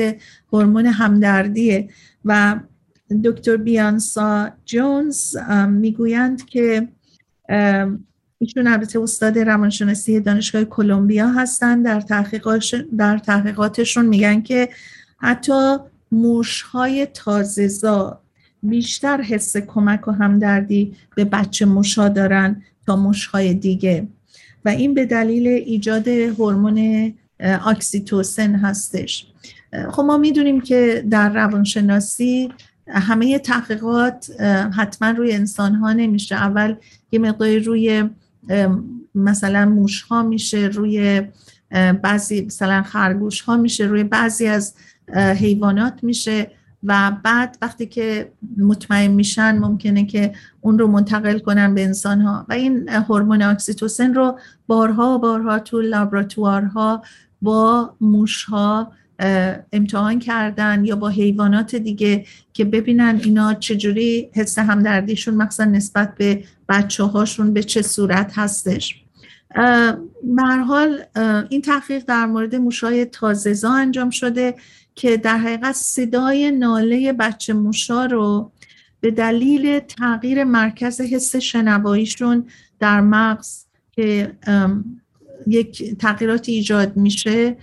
هورمون 0.52 0.86
همدردیه. 0.86 1.88
و 2.24 2.60
دکتر 3.24 3.56
بیانسا 3.56 4.50
جونز 4.64 5.36
می‌گویند 5.68 6.44
که 6.44 6.88
ایشون 8.38 8.66
البته 8.66 9.00
استاد 9.00 9.38
روانشناسی 9.38 10.20
دانشگاه 10.20 10.64
کلمبیا 10.64 11.28
هستند. 11.28 11.84
در 11.84 12.00
در 12.96 13.18
تحقیقاتشون 13.18 14.06
میگن 14.06 14.40
که 14.40 14.68
حتی 15.18 15.76
موشهای 16.12 17.06
تازهزا 17.06 18.20
بیشتر 18.62 19.20
حس 19.20 19.56
کمک 19.56 20.08
و 20.08 20.10
همدردی 20.10 20.94
به 21.16 21.24
بچه 21.24 21.64
موشا 21.64 22.08
دارن 22.08 22.62
تا 22.86 22.96
موشهای 22.96 23.54
دیگه. 23.54 24.08
و 24.64 24.68
این 24.68 24.94
به 24.94 25.06
دلیل 25.06 25.46
ایجاد 25.46 26.08
هورمون 26.08 27.14
اکسیتوسن 27.40 28.54
هستش. 28.54 29.26
خب 29.90 30.02
ما 30.02 30.18
می‌دونیم 30.18 30.60
که 30.60 31.04
در 31.10 31.32
روانشناسی 31.32 32.52
همه 32.88 33.38
تحقیقات 33.38 34.30
حتما 34.76 35.10
روی 35.10 35.32
انسان 35.32 35.74
ها 35.74 35.92
نمیشه. 35.92 36.34
اول 36.34 36.74
یه 37.12 37.18
مقداری 37.18 37.58
روی 37.58 38.04
مثلا 39.14 39.66
موش 39.66 40.02
ها 40.02 40.22
میشه 40.22 40.58
روی 40.58 41.22
بعضی 42.02 42.40
مثلا 42.40 42.82
خرگوش 42.82 43.40
ها 43.40 43.56
میشه 43.56 43.84
روی 43.84 44.04
بعضی 44.04 44.46
از 44.46 44.74
حیوانات 45.14 45.98
میشه. 46.02 46.50
و 46.82 47.12
بعد 47.24 47.58
وقتی 47.62 47.86
که 47.86 48.32
مطمئن 48.58 49.10
میشن 49.10 49.58
ممکنه 49.58 50.06
که 50.06 50.32
اون 50.60 50.78
رو 50.78 50.86
منتقل 50.86 51.38
کنن 51.38 51.74
به 51.74 51.84
انسان 51.84 52.20
ها 52.20 52.46
و 52.48 52.52
این 52.52 52.88
هورمون 52.88 53.42
اکسیتوسن 53.42 54.14
رو 54.14 54.38
بارها 54.66 55.18
بارها 55.18 55.58
تو 55.58 55.80
لابراتوارها 55.80 57.02
با 57.42 57.94
موش 58.00 58.44
ها 58.44 58.92
امتحان 59.72 60.18
کردن 60.18 60.84
یا 60.84 60.96
با 60.96 61.08
حیوانات 61.08 61.74
دیگه 61.74 62.24
که 62.52 62.64
ببینن 62.64 63.20
اینا 63.24 63.54
چجوری 63.54 64.30
حس 64.32 64.58
همدردیشون 64.58 65.34
مخصوصا 65.34 65.64
نسبت 65.64 66.14
به 66.14 66.44
بچه 66.68 67.04
هاشون 67.04 67.52
به 67.52 67.62
چه 67.62 67.82
صورت 67.82 68.32
هستش. 68.34 69.04
به 70.22 70.42
حال 70.66 71.02
این 71.48 71.62
تحقیق 71.62 72.04
در 72.04 72.26
مورد 72.26 72.54
موشای 72.54 73.04
تازهزا 73.04 73.72
انجام 73.72 74.10
شده 74.10 74.54
که 74.98 75.16
در 75.16 75.38
حقیقت 75.38 75.72
صدای 75.72 76.50
ناله 76.50 77.12
بچه 77.12 77.52
موشا 77.52 78.06
رو 78.06 78.52
به 79.00 79.10
دلیل 79.10 79.78
تغییر 79.78 80.44
مرکز 80.44 81.00
حس 81.00 81.36
شنواییشون 81.36 82.44
در 82.78 83.00
مغز 83.00 83.64
که 83.92 84.32
یک 85.46 85.96
تغییرات 85.98 86.48
ایجاد 86.48 86.96
میشه 86.96 87.56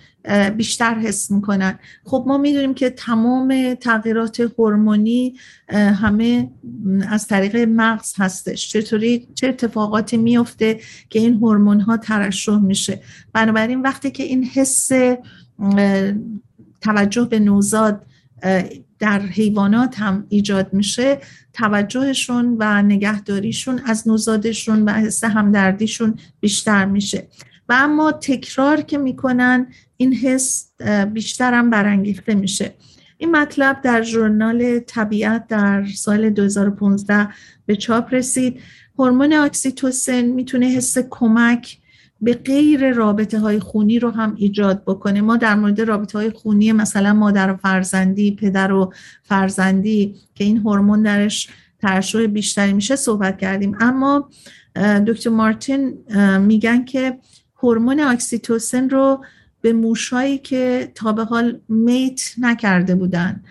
بیشتر 0.58 0.94
حس 0.94 1.32
می‌کنن. 1.32 1.80
خب 2.06 2.24
ما 2.28 2.38
می‌دونیم 2.38 2.74
که 2.74 2.90
تمام 2.90 3.74
تغییرات 3.74 4.40
هورمونی 4.40 5.36
همه 5.70 6.50
از 7.10 7.28
طریق 7.28 7.56
مغز 7.56 8.14
هستش. 8.18 8.70
چطوری 8.70 9.28
چه 9.36 9.48
اتفاقاتی 9.48 10.18
میفته 10.18 10.80
که 11.10 11.20
این 11.20 11.34
هورمون 11.34 11.80
ها 11.80 11.98
ترشح 11.98 12.60
میشه؟ 12.60 13.02
بنابراین 13.34 13.82
وقتی 13.82 14.12
که 14.12 14.24
این 14.24 14.44
حس 14.44 14.92
توجه 16.86 17.26
به 17.26 17.40
نوزاد 17.40 18.06
در 19.00 19.20
حیوانات 19.20 20.00
هم 20.00 20.26
ایجاد 20.30 20.74
میشه. 20.74 21.20
توجهشون 21.54 22.56
و 22.60 22.82
نگهداریشون 22.82 23.82
از 23.86 24.08
نوزادشون 24.08 24.84
و 24.84 24.92
حس 24.94 25.24
همدردیشون 25.24 26.20
بیشتر 26.40 26.86
میشه. 26.86 27.28
و 27.70 27.74
اما 27.78 28.12
تکرار 28.12 28.82
که 28.82 28.98
می‌کنن 28.98 29.68
این 29.98 30.14
حس 30.14 30.72
بیشتر 31.14 31.54
هم 31.54 31.70
برانگیخته 31.70 32.36
میشه. 32.36 32.74
این 33.18 33.32
مطلب 33.36 33.82
در 33.82 34.02
ژورنال 34.02 34.80
طبیعت 34.80 35.48
در 35.48 35.86
سال 35.86 36.30
2015 36.30 37.28
به 37.66 37.76
چاپ 37.76 38.14
رسید. 38.14 38.60
هورمون 39.00 39.34
اکسیتوسن 39.34 40.22
می‌تونه 40.22 40.66
حس 40.66 40.98
کمک 41.10 41.78
به 42.26 42.34
غیر 42.34 42.92
رابطه 42.92 43.40
های 43.40 43.60
خونی 43.60 44.00
رو 44.00 44.10
هم 44.10 44.36
ایجاد 44.38 44.84
بکنه. 44.84 45.22
ما 45.22 45.38
در 45.38 45.56
مورد 45.56 45.82
رابطه 45.82 46.18
های 46.18 46.30
خونی 46.30 46.72
مثلا 46.72 47.14
مادر 47.14 47.52
و 47.52 47.56
فرزندی 47.56 48.32
پدر 48.32 48.72
و 48.72 48.94
فرزندی 49.24 50.16
که 50.36 50.44
این 50.44 50.58
هورمون 50.58 51.02
درش 51.02 51.50
ترشح 51.82 52.26
بیشتری 52.26 52.74
میشه 52.74 52.96
صحبت 52.96 53.38
کردیم. 53.38 53.78
اما 53.80 54.30
دکتر 55.08 55.30
مارتین 55.30 55.98
میگن 56.40 56.86
که 56.86 57.18
هورمون 57.64 58.00
اکسیتوسن 58.00 58.90
رو 58.90 59.26
به 59.62 59.74
موشایی 59.74 60.38
که 60.38 60.92
تا 60.96 61.12
به 61.12 61.24
حال 61.24 61.60
میت 61.70 62.22
نکرده 62.38 62.96
بودن 62.96 63.44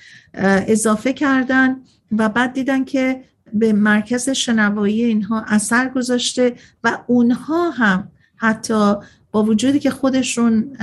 اضافه 0.68 1.12
کردن 1.12 1.76
و 2.18 2.28
بعد 2.28 2.52
دیدن 2.52 2.84
که 2.84 3.24
به 3.52 3.72
مرکز 3.72 4.30
شنوایی 4.30 5.04
اینها 5.04 5.44
اثر 5.48 5.88
گذاشته 5.88 6.54
و 6.84 6.98
اونها 7.06 7.70
هم 7.70 8.08
حتی 8.36 8.94
با 9.32 9.42
وجودی 9.42 9.78
که 9.78 9.90
خودشون 9.90 10.76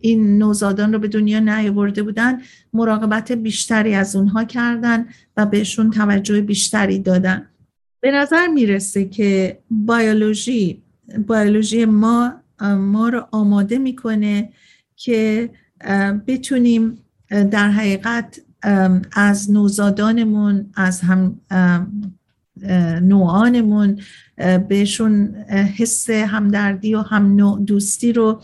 این 0.00 0.38
نوزادان 0.38 0.92
رو 0.92 0.98
به 0.98 1.08
دنیا 1.08 1.38
نیاورده 1.38 2.02
بودن 2.02 2.40
مراقبت 2.72 3.32
بیشتری 3.32 3.94
از 3.94 4.16
اونها 4.16 4.44
کردن 4.44 5.06
و 5.36 5.46
بهشون 5.46 5.90
توجه 5.90 6.40
بیشتری 6.40 6.98
دادن. 6.98 7.46
به 8.00 8.10
نظر 8.10 8.46
می‌رسه 8.46 9.04
که 9.04 9.58
بیولوژی 9.70 10.82
بیولوژی 11.28 11.84
ما 11.84 12.32
ما 12.78 13.08
رو 13.08 13.26
آماده 13.30 13.78
می‌کنه 13.78 14.48
که 14.96 15.50
بتونیم 16.26 16.98
در 17.30 17.70
حقیقت 17.70 18.40
از 19.12 19.50
نوزادانمون 19.50 20.70
از 20.74 21.00
هم 21.00 21.40
نوعانمون 23.02 24.00
بهشون 24.68 25.34
حس 25.76 26.10
همدردی 26.10 26.94
و 26.94 27.00
هم 27.00 27.64
دوستی 27.64 28.12
رو 28.12 28.42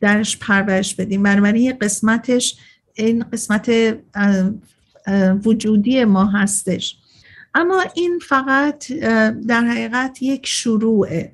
درش 0.00 0.38
پرورش 0.38 0.94
بدیم. 0.94 1.22
بنابراین 1.22 1.62
یه 1.62 1.72
قسمتش 1.72 2.56
این 2.94 3.24
قسمت 3.32 3.70
وجودی 5.44 6.04
ما 6.04 6.24
هستش. 6.24 6.96
اما 7.54 7.84
این 7.94 8.18
فقط 8.28 8.92
در 9.48 9.64
حقیقت 9.64 10.22
یک 10.22 10.46
شروعه 10.46 11.32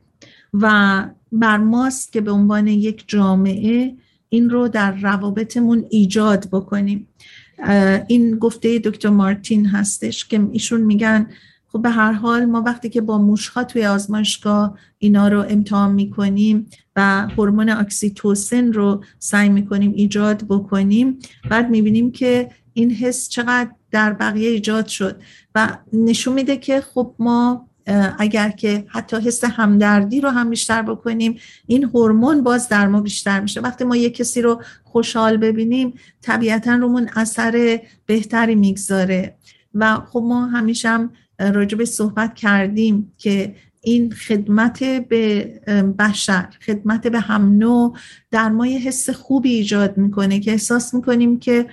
و 0.55 1.05
بر 1.33 1.57
ماست 1.57 2.12
که 2.12 2.21
به 2.21 2.31
عنوان 2.31 2.67
یک 2.67 3.05
جامعه 3.07 3.95
این 4.29 4.51
رو 4.51 4.69
در 4.69 4.93
روابطمون 4.93 5.87
ایجاد 5.91 6.49
بکنیم. 6.53 7.09
این 8.07 8.39
گفته 8.39 8.79
دکتر 8.79 9.09
مارتین 9.09 9.67
هستش 9.67 10.25
که 10.25 10.49
ایشون 10.53 10.81
میگن 10.81 11.27
خب 11.68 11.83
به 11.83 11.90
هر 11.90 12.12
حال 12.12 12.44
ما 12.44 12.62
وقتی 12.62 12.88
که 12.88 13.00
با 13.00 13.18
موشها 13.18 13.64
توی 13.64 13.87
آزمایشگاه 13.87 14.79
اینا 14.98 15.29
رو 15.29 15.44
امتحان 15.48 15.92
می‌کنیم 15.92 16.66
و 16.96 17.29
هورمون 17.37 17.68
اکسیتوسن 17.68 18.72
رو 18.72 19.05
سعی 19.18 19.48
می‌کنیم 19.48 19.92
ایجاد 19.92 20.42
بکنیم 20.48 21.18
بعد 21.50 21.70
می‌بینیم 21.70 22.12
که 22.12 22.50
این 22.72 22.90
حس 22.90 23.29
چقدر 23.29 23.70
در 23.90 24.12
بقیه 24.12 24.50
ایجاد 24.50 24.87
شد 24.87 25.22
و 25.55 25.79
نشون 25.92 26.35
میده 26.35 26.57
که 26.57 26.81
خب 26.81 27.14
ما 27.18 27.68
اگر 28.18 28.50
که 28.50 28.85
حتی 28.88 29.16
حس 29.16 29.44
همدردی 29.44 30.20
رو 30.20 30.31
هم 30.31 30.50
بیشتر 30.50 30.83
بکنیم 30.83 31.38
این 31.66 31.85
هورمون 31.85 32.42
باز 32.42 32.68
در 32.68 32.88
ما 32.88 33.00
بیشتر 33.00 33.40
میشه. 33.40 33.61
وقتی 33.61 33.85
ما 33.85 33.96
یک 33.96 34.16
کسی 34.16 34.42
رو 34.42 34.62
خوشحال 34.85 35.37
ببینیم 35.37 35.94
طبیعتا 36.22 36.74
رومون 36.74 37.09
اثر 37.16 37.81
بهتری 38.07 38.55
می‌گذاره. 38.55 39.37
و 39.74 39.94
خب 39.94 40.22
ما 40.26 40.46
همیشه 40.46 40.88
هم 40.88 41.11
راجع 41.38 41.79
به 41.79 41.85
صحبت 41.85 42.35
کردیم 42.35 43.12
که 43.18 43.55
این 43.81 44.12
خدمت 44.12 44.85
به 44.85 45.44
بشر 45.99 46.49
خدمت 46.66 47.07
به 47.07 47.20
هم 47.20 47.59
نوع 47.59 47.96
در 48.31 48.49
ما 48.49 48.66
یه 48.66 48.79
حس 48.79 49.11
خوبی 49.11 49.55
ایجاد 49.55 49.96
می‌کنه 49.96 50.40
که 50.40 50.51
احساس 50.51 50.94
می‌کنیم 50.94 51.38
که 51.38 51.66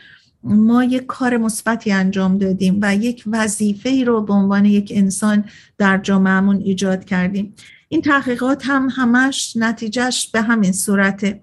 ما 0.43 0.84
یک 0.84 1.06
کار 1.06 1.38
مثبتی 1.38 1.91
انجام 1.91 2.38
دادیم 2.38 2.80
و 2.82 2.95
یک 2.95 3.23
وظیفه 3.28 3.89
ای 3.89 4.06
رو 4.06 4.21
به 4.21 4.34
عنوان 4.34 4.65
یک 4.65 4.91
انسان 4.95 5.45
در 5.78 5.97
جامعهمون 5.97 6.62
ایجاد 6.62 7.06
کردیم. 7.06 7.54
این 7.89 8.02
تحقیقات 8.02 8.65
هم 8.65 8.88
همش 8.91 9.54
نتیجهش 9.56 10.30
به 10.34 10.41
همین 10.41 10.71
صورته 10.71 11.41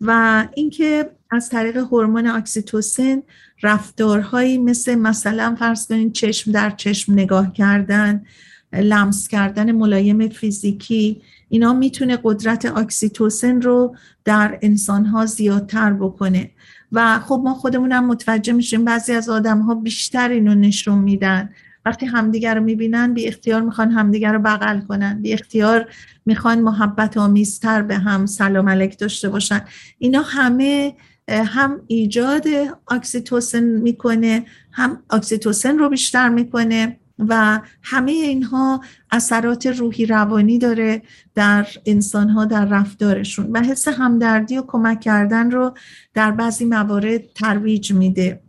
و 0.00 0.46
اینکه 0.54 1.10
از 1.30 1.48
طریق 1.48 1.76
هورمون 1.76 2.26
اکسیتوسین 2.26 3.22
رفتارهایی 3.62 4.58
مثل 4.58 4.94
مثلا 4.94 5.56
فرض 5.58 5.86
کنید 5.86 6.12
چشم 6.12 6.52
در 6.52 6.70
چشم 6.70 7.12
نگاه 7.12 7.52
کردن 7.52 8.24
لمس 8.72 9.28
کردن 9.28 9.72
ملایم 9.72 10.28
فیزیکی 10.28 11.22
اینا 11.48 11.72
می‌تونه 11.72 12.18
قدرت 12.22 12.76
اکسیتوسین 12.76 13.62
رو 13.62 13.96
در 14.24 14.58
انسانها 14.62 15.26
زیادتر 15.26 15.92
بکنه. 15.92 16.50
و 16.92 17.18
خب 17.18 17.40
ما 17.44 17.54
خودمونم 17.54 18.06
متوجه 18.06 18.52
میشیم 18.52 18.84
بعضی 18.84 19.12
از 19.12 19.28
آدم 19.28 19.58
ها 19.58 19.74
بیشتر 19.74 20.28
اینو 20.28 20.54
نشون 20.54 20.98
میدن. 20.98 21.50
وقتی 21.84 22.06
همدیگر 22.06 22.54
رو 22.54 22.62
می‌بینن 22.62 23.14
بی 23.14 23.26
اختیار 23.26 23.62
می‌خوان 23.62 23.90
همدیگر 23.90 24.32
رو 24.32 24.38
بغل 24.38 24.80
کنن. 24.80 25.22
بی 25.22 25.32
اختیار 25.32 25.86
می‌خوان 26.26 26.60
محبت 26.60 27.16
آمیزتر 27.16 27.82
به 27.82 27.98
هم 27.98 28.26
سلام 28.26 28.68
علیک 28.68 28.98
داشته 28.98 29.28
باشن. 29.28 29.60
اینا 29.98 30.22
همه 30.22 30.94
هم 31.28 31.80
ایجاد 31.86 32.44
اکسیتوسین 32.88 33.64
می‌کنه 33.64 34.46
هم 34.72 35.02
اکسیتوسین 35.10 35.78
رو 35.78 35.88
بیشتر 35.88 36.28
می‌کنه 36.28 36.98
و 37.18 37.60
همه 37.82 38.12
اینها 38.12 38.80
اثرات 39.10 39.66
روحی 39.66 40.06
روانی 40.06 40.58
داره 40.58 41.02
در 41.34 41.66
انسانها 41.86 42.44
در 42.44 42.64
رفتارشون 42.64 43.46
و 43.52 43.62
حس 43.62 43.88
همدردی 43.88 44.58
و 44.58 44.62
کمک 44.66 45.00
کردن 45.00 45.50
رو 45.50 45.74
در 46.14 46.30
بعضی 46.30 46.64
موارد 46.64 47.32
ترویج 47.34 47.92
میده. 47.92 48.40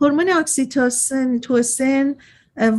هورمون 0.00 0.28
اکسیتوسن 0.28 1.38
توسن 1.38 2.14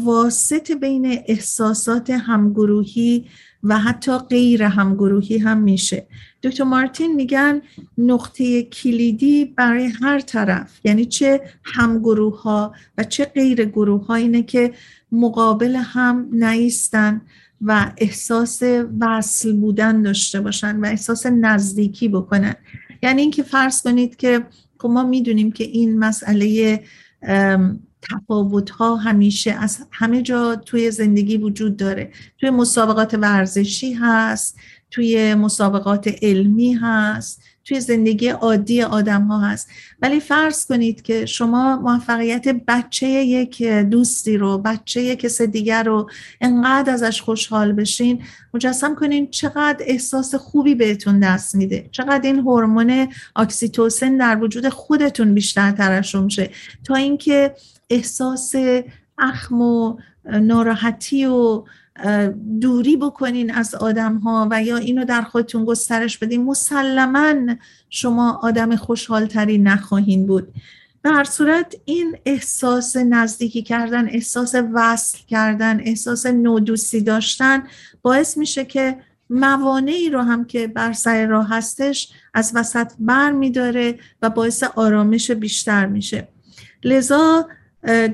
واسط 0.04 0.72
بین 0.72 1.22
احساسات 1.28 2.10
همگروهی 2.10 3.26
و 3.64 3.78
حتی 3.80 4.18
غیر 4.18 4.64
همگروهی 4.64 5.38
هم 5.38 5.58
میشه. 5.58 6.08
دکتر 6.44 6.64
مارتین 6.64 7.16
میگن 7.16 7.62
نقطه 7.98 8.64
کلیدی 8.64 9.46
برای 9.46 9.86
هر 9.86 10.20
طرف. 10.20 10.80
یعنی 10.84 11.06
چه 11.06 11.42
همگروه 11.64 12.42
ها 12.42 12.74
و 12.98 13.04
چه 13.04 13.26
غیر 13.26 13.66
گروه 13.66 14.06
ها 14.06 14.16
اینه 14.16 14.44
که 14.44 14.74
مقابل 15.12 15.76
هم 15.76 16.30
نیستن 16.32 17.22
و 17.62 17.92
احساس 17.98 18.64
وصل 19.00 19.54
بودن 19.54 20.02
داشته 20.02 20.42
باشن 20.42 20.80
و 20.80 20.86
احساس 20.86 21.26
نزدیکی 21.26 22.08
بکنن. 22.08 22.56
یعنی 23.04 23.22
اینکه 23.22 23.44
فرض 23.44 23.82
کنید 23.82 24.16
که 24.16 24.46
خب 24.80 24.90
ما 24.90 25.04
می‌دونیم 25.04 25.52
که 25.52 25.64
این 25.64 26.00
مسئله 26.00 26.80
تفاوت 28.12 28.70
ها 28.70 28.96
همیشه 28.96 29.52
از 29.52 29.78
همه 29.92 30.22
جا 30.22 30.56
توی 30.56 30.92
زندگی 30.92 31.38
وجود 31.38 31.78
داره. 31.78 32.12
توی 32.38 32.50
مسابقات 32.50 33.14
ورزشی 33.14 33.94
هست 33.94 34.58
توی 34.94 35.36
مسابقات 35.36 36.16
علمی 36.22 36.74
هست 36.74 37.42
توی 37.66 37.80
زندگی 37.80 38.28
عادی 38.28 38.82
آدم 38.82 39.22
ها 39.22 39.40
هست. 39.40 39.70
ولی 40.02 40.20
فرض 40.20 40.66
کنید 40.66 41.02
که 41.02 41.26
شما 41.26 41.76
موفقیت 41.76 42.48
بچه 42.68 43.08
یک 43.08 43.64
دوستی 43.64 44.38
رو 44.38 44.58
بچه 44.58 45.16
کس 45.16 45.42
دیگر 45.42 45.84
رو 45.84 46.10
انقدر 46.42 46.94
ازش 46.94 47.22
خوشحال 47.22 47.72
بشین 47.72 48.24
مجسم 48.54 48.96
کنین 48.96 49.30
چقدر 49.30 49.86
احساس 49.88 50.36
خوبی 50.36 50.76
بهتون 50.76 51.20
دست 51.20 51.56
میده. 51.56 51.90
چقدر 51.92 52.22
این 52.24 52.40
هورمون 52.40 53.08
اکسیتوسن 53.36 54.18
در 54.18 54.44
وجود 54.44 54.70
خودتون 54.70 55.34
بیشتر 55.34 55.72
ترشح 55.72 56.20
میشه. 56.20 56.50
تا 56.84 56.96
اینکه 56.96 57.56
احساس 57.90 58.56
اخم 59.18 59.62
و 59.62 59.98
ناراحتی 60.26 61.26
و 61.26 61.64
دوری 62.62 62.98
بکنین 62.98 63.52
از 63.54 63.76
آدم 63.76 64.18
ها 64.18 64.48
و 64.52 64.64
یا 64.64 64.78
اینو 64.78 65.06
در 65.06 65.22
خودتون 65.22 65.66
گسترش 65.66 66.18
بدین. 66.18 66.44
مسلما 66.44 67.56
شما 67.90 68.40
آدم 68.44 68.76
خوشحالتری 68.76 69.58
نخواهین 69.58 70.28
بود. 70.28 70.54
به 71.02 71.10
هر 71.10 71.24
صورت 71.24 71.76
این 71.86 72.18
احساس 72.26 72.98
نزدیکی 72.98 73.62
کردن 73.62 74.10
احساس 74.10 74.56
وصل 74.74 75.18
کردن 75.28 75.80
احساس 75.80 76.26
نودوستی 76.26 77.02
داشتن 77.02 77.64
باعث 78.02 78.38
میشه 78.38 78.66
که 78.66 78.98
موانعی 79.30 80.10
رو 80.10 80.22
هم 80.22 80.46
که 80.46 80.68
بر 80.68 80.94
سر 80.94 81.26
راه 81.26 81.50
هستش 81.50 82.12
از 82.34 82.52
وسط 82.56 82.92
بر 83.00 83.32
میداره 83.32 84.00
و 84.22 84.30
باعث 84.30 84.64
آرامش 84.64 85.32
بیشتر 85.32 85.86
میشه. 85.86 86.28
لذا 86.84 87.48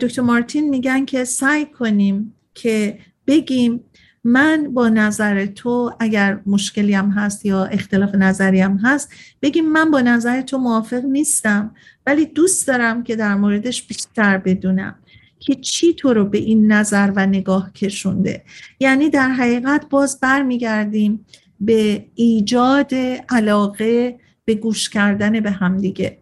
دکتر 0.02 0.22
مارتین 0.22 0.70
میگن 0.70 1.06
که 1.06 1.24
سعی 1.24 1.66
کنیم 1.66 2.36
که 2.54 3.00
بگیم 3.30 3.84
من 4.24 4.74
با 4.74 4.90
نظر 4.90 5.46
تو 5.46 5.92
اگر 6.00 6.40
مشکلی 6.46 6.94
هم 6.94 7.10
هست 7.10 7.46
یا 7.46 7.66
اختلاف 7.66 8.16
نظری 8.16 8.62
هم 8.62 8.78
هست 8.84 9.14
بگیم 9.42 9.70
من 9.70 9.92
با 9.92 10.02
نظر 10.02 10.42
تو 10.42 10.58
موافق 10.58 11.06
نیستم 11.06 11.76
ولی 12.06 12.26
دوست 12.26 12.68
دارم 12.68 13.04
که 13.04 13.16
در 13.16 13.36
موردش 13.36 13.84
بیشتر 13.84 14.38
بدونم 14.38 14.96
که 15.40 15.56
چی 15.56 15.94
تو 15.94 16.14
رو 16.14 16.26
به 16.26 16.38
این 16.38 16.72
نظر 16.72 17.12
و 17.16 17.26
نگاه 17.26 17.74
کشونده. 17.74 18.44
یعنی 18.80 19.10
در 19.10 19.30
حقیقت 19.30 19.90
باز 19.90 20.20
برمیگردیم 20.20 21.26
به 21.60 22.06
ایجاد 22.16 22.94
علاقه 23.30 24.20
به 24.46 24.56
گوش 24.56 24.90
کردن 24.90 25.40
به 25.40 25.52
همدیگه 25.52 26.18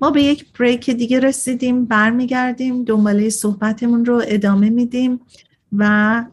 ما 0.00 0.10
به 0.10 0.22
یک 0.22 0.44
بریک 0.58 0.90
دیگه 0.90 1.20
رسیدیم 1.20 1.84
برمیگردیم 1.84 2.84
دنباله 2.84 3.28
صحبتمون 3.28 4.04
رو 4.04 4.22
ادامه 4.26 4.70
میدیم. 4.70 5.20
و 5.76 6.24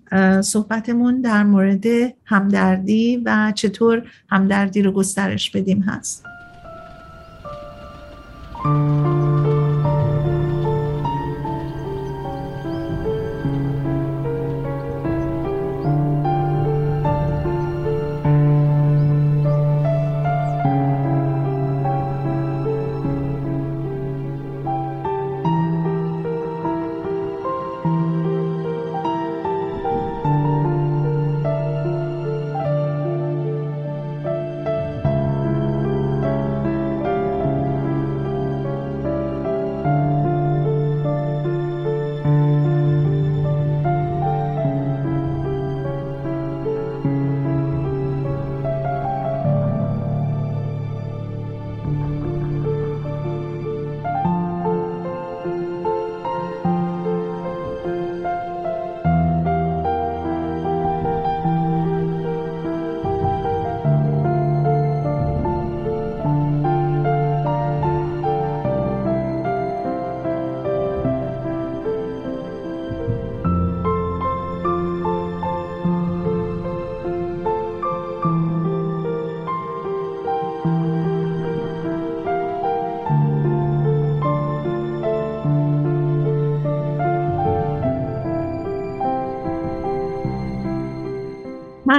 صحبتمون 0.42 1.22
در 1.22 1.44
مورد 1.44 1.86
همدردی 2.26 3.18
و 3.26 3.52
چطور 3.56 4.04
همدردی 4.30 4.82
رو 4.82 4.92
گسترش 4.92 5.52
بدیم 5.52 5.82
هست. 5.82 6.26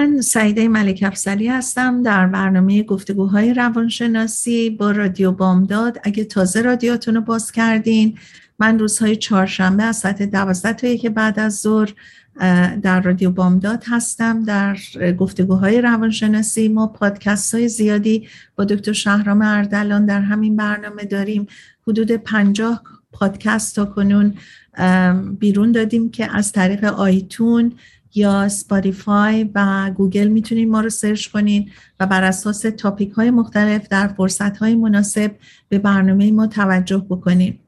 من 0.01 0.21
سعیده 0.21 0.69
ملک 0.69 1.03
افسلی 1.07 1.49
هستم 1.49 2.03
در 2.03 2.27
برنامه 2.27 2.83
گفتگوهای 2.83 3.55
روانشناسی 3.55 4.71
با 4.71 4.91
رادیو 4.91 5.33
بامداد. 5.33 5.99
اگه 6.03 6.25
تازه 6.25 6.63
رادیوتون 6.63 7.15
رو 7.15 7.21
باز 7.21 7.53
کردین 7.53 8.19
من 8.59 8.79
روزهای 8.79 9.17
چهارشنبه 9.17 9.83
از 9.83 9.97
ساعت 9.97 10.23
دوازده 10.23 10.73
تا 10.73 10.87
یک 10.87 11.07
بعد 11.07 11.41
از 11.41 11.61
ظهر 11.61 11.95
در 12.83 13.01
رادیو 13.01 13.31
بامداد 13.31 13.85
هستم. 13.87 14.45
در 14.45 14.77
گفتگوهای 15.19 15.81
روانشناسی 15.81 16.69
ما 16.69 16.87
پادکست 16.87 17.55
های 17.55 17.69
زیادی 17.69 18.29
با 18.57 18.65
دکتر 18.65 18.93
شهرام 18.93 19.43
اردلان 19.43 20.07
در 20.07 20.21
همین 20.21 20.57
برنامه 20.57 21.05
داریم. 21.05 21.47
حدود 21.89 22.13
پنجاه 22.13 22.83
پادکست 23.13 23.77
تا 23.77 23.85
کنون 23.85 24.35
بیرون 25.39 25.73
دادیم 25.73 26.11
که 26.11 26.37
از 26.37 26.53
طریق 26.53 26.85
آیتونز 26.85 27.73
یا 28.15 28.49
اسپاتیفای 28.49 29.51
و 29.55 29.91
گوگل 29.97 30.29
می‌تونید 30.29 30.69
ما 30.69 30.81
رو 30.81 30.91
سرچ 30.91 31.29
کنین 31.29 31.71
و 32.01 32.07
بر 32.07 32.25
اساس 32.25 32.61
topic 32.61 33.11
های 33.13 33.31
مختلف 33.31 33.89
در 33.89 34.09
فرصت 34.09 34.57
های 34.57 34.75
مناسب 34.75 35.31
به 35.69 35.79
برنامه 35.79 36.33
ما 36.33 36.47
توجه 36.47 37.07
بکنید 37.11 37.61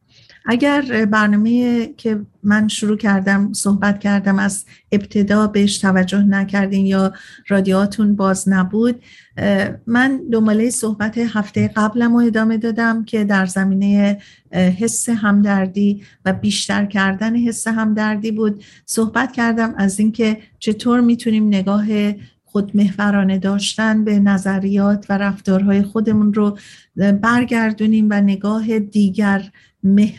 اگر 0.47 1.07
برنامه 1.07 1.87
که 1.97 2.21
من 2.43 2.69
شروع 2.69 2.97
کردم 2.97 3.53
صحبت 3.53 4.01
کردم 4.01 4.39
از 4.39 4.65
ابتدا 4.93 5.47
بهش 5.47 5.79
توجه 5.79 6.23
نکردین 6.23 6.87
یا 6.87 7.13
رادیاتون 7.49 8.17
باز 8.17 8.49
نبود 8.49 9.03
من 9.87 10.21
دنباله 10.33 10.71
صحبت 10.71 11.19
هفته 11.19 11.69
قبلم 11.69 12.13
رو 12.13 12.19
ادامه 12.19 12.57
دادم 12.57 13.05
که 13.05 13.25
در 13.25 13.47
زمینه 13.47 14.19
حس 14.53 15.09
همدردی 15.09 16.03
و 16.25 16.33
بیشتر 16.33 16.87
کردن 16.87 17.37
حس 17.37 17.69
همدردی 17.69 18.33
بود. 18.33 18.65
صحبت 18.87 19.33
کردم 19.33 19.75
از 19.77 19.99
اینکه 19.99 20.39
چطور 20.59 21.01
می‌تونیم 21.01 21.47
نگاه 21.47 21.87
خودمحورانه 22.53 23.39
داشتن 23.39 24.05
به 24.05 24.19
نظریات 24.19 25.07
و 25.09 25.19
رفتارهای 25.19 25.83
خودمون 25.83 26.35
رو 26.35 26.59
برگردونیم 26.97 28.07
و 28.11 28.21
نگاه 28.21 28.79
دیگر 28.79 29.51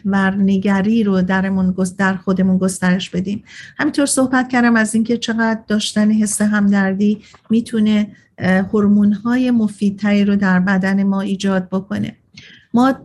محورنگری 0.05 1.03
رو 1.03 1.21
درمون 1.21 1.75
در 1.97 2.15
خودمون 2.15 2.57
گسترش 2.57 3.09
بدیم. 3.09 3.43
همینطور 3.77 4.05
صحبت 4.05 4.49
کردم 4.49 4.75
از 4.75 4.95
اینکه 4.95 5.17
چقدر 5.17 5.59
داشتن 5.67 6.11
حس 6.11 6.41
همدردی 6.41 7.21
می‌تونه 7.49 8.07
هورمون 8.73 9.13
های 9.13 9.51
مفیدتری 9.51 10.25
رو 10.25 10.35
در 10.35 10.59
بدن 10.59 11.03
ما 11.03 11.21
ایجاد 11.21 11.69
بکنه. 11.69 12.15
ما 12.73 12.95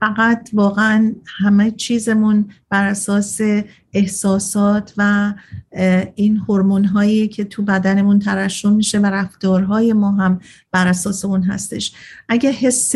فقط 0.00 0.50
واقعا 0.52 1.14
همه 1.38 1.70
چیزمون 1.70 2.50
بر 2.68 2.84
اساس 2.84 3.40
احساسات 3.92 4.94
و 4.96 5.34
این 6.14 6.36
هورمون 6.36 6.84
هایی 6.84 7.28
که 7.28 7.44
تو 7.44 7.62
بدنمون 7.62 8.18
ترشح 8.18 8.68
میشه 8.70 8.98
و 8.98 9.06
رفتارهای 9.06 9.92
ما 9.92 10.10
هم 10.10 10.40
بر 10.72 10.86
اساس 10.86 11.24
اون 11.24 11.42
هستش. 11.42 11.92
اگه 12.28 12.50
حس 12.50 12.94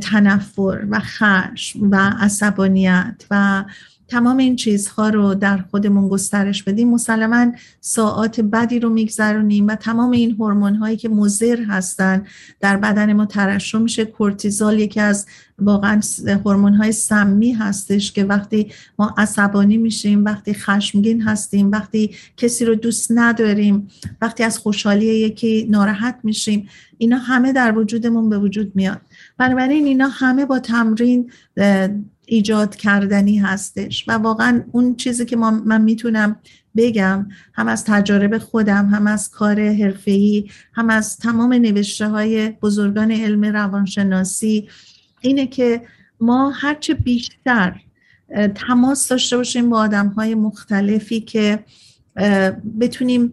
تنفر 0.00 0.86
و 0.90 1.00
خشم 1.00 1.90
و 1.90 1.96
عصبانیت 2.20 3.24
و 3.30 3.64
تمام 4.08 4.36
این 4.36 4.56
چیزها 4.56 5.08
رو 5.08 5.34
در 5.34 5.58
خودمون 5.70 6.08
گسترش 6.08 6.62
بدیم. 6.62 6.90
مسلما 6.90 7.52
ساعات 7.80 8.40
بدی 8.40 8.80
رو 8.80 8.88
میگذرونیم 8.88 9.66
و 9.68 9.74
تمام 9.74 10.10
این 10.10 10.30
هورمون 10.30 10.74
هایی 10.74 10.96
که 10.96 11.08
مضر 11.08 11.62
هستن 11.62 12.26
در 12.60 12.76
بدن 12.76 13.12
ما 13.12 13.26
ترشح 13.26 13.78
میشه. 13.78 14.04
کورتیزول 14.04 14.78
یکی 14.78 15.00
از 15.00 15.26
واقعا 15.58 16.00
هورمون 16.26 16.74
های 16.74 16.92
سمی 16.92 17.52
هستش 17.52 18.12
که 18.12 18.24
وقتی 18.24 18.72
ما 18.98 19.14
عصبانی 19.18 19.76
میشیم 19.76 20.24
وقتی 20.24 20.54
خشمگین 20.54 21.22
هستیم 21.22 21.70
وقتی 21.70 22.10
کسی 22.36 22.64
رو 22.64 22.74
دوست 22.74 23.12
نداریم 23.14 23.88
وقتی 24.22 24.42
از 24.42 24.58
خوشحالی 24.58 25.06
یکی 25.06 25.66
ناراحت 25.70 26.18
میشیم 26.22 26.68
اینا 26.98 27.16
همه 27.16 27.52
در 27.52 27.78
وجودمون 27.78 28.28
به 28.28 28.38
وجود 28.38 28.72
میاد. 28.76 29.00
بنابراین 29.38 29.84
اینا 29.84 30.08
همه 30.08 30.46
با 30.46 30.58
تمرین 30.58 31.30
ایجاد 32.26 32.76
کردنی 32.76 33.38
هستش. 33.38 34.04
و 34.08 34.12
واقعا 34.12 34.62
اون 34.72 34.96
چیزی 34.96 35.24
که 35.24 35.36
من 35.36 35.80
می‌تونم 35.80 36.36
بگم 36.76 37.28
هم 37.54 37.68
از 37.68 37.84
تجارب 37.84 38.38
خودم 38.38 38.86
هم 38.86 39.06
از 39.06 39.30
کار 39.30 39.68
حرفه‌ای 39.68 40.50
هم 40.72 40.90
از 40.90 41.16
تمام 41.16 41.52
نوشته 41.52 42.08
های 42.08 42.48
بزرگان 42.48 43.10
علم 43.10 43.44
روانشناسی 43.44 44.68
اینه 45.20 45.46
که 45.46 45.82
ما 46.20 46.50
هرچه 46.50 46.94
بیشتر 46.94 47.80
تماس 48.54 49.08
داشته 49.08 49.36
باشیم 49.36 49.70
با 49.70 49.78
آدم 49.78 50.08
های 50.08 50.34
مختلفی 50.34 51.20
که 51.20 51.64
بتونیم 52.80 53.32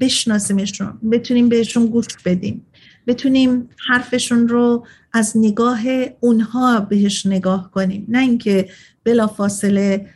بشناسیمشون 0.00 0.98
بتونیم 1.12 1.48
بهشون 1.48 1.86
گوش 1.86 2.06
بدیم. 2.24 2.66
بتونیم 3.06 3.68
حرفشون 3.88 4.48
رو 4.48 4.86
از 5.16 5.32
نگاه 5.36 5.80
اونها 6.20 6.80
بهش 6.80 7.26
نگاه 7.26 7.70
کنیم. 7.70 8.06
نه 8.08 8.18
اینکه 8.18 8.68
بلا 9.04 9.26
فاصله 9.26 10.06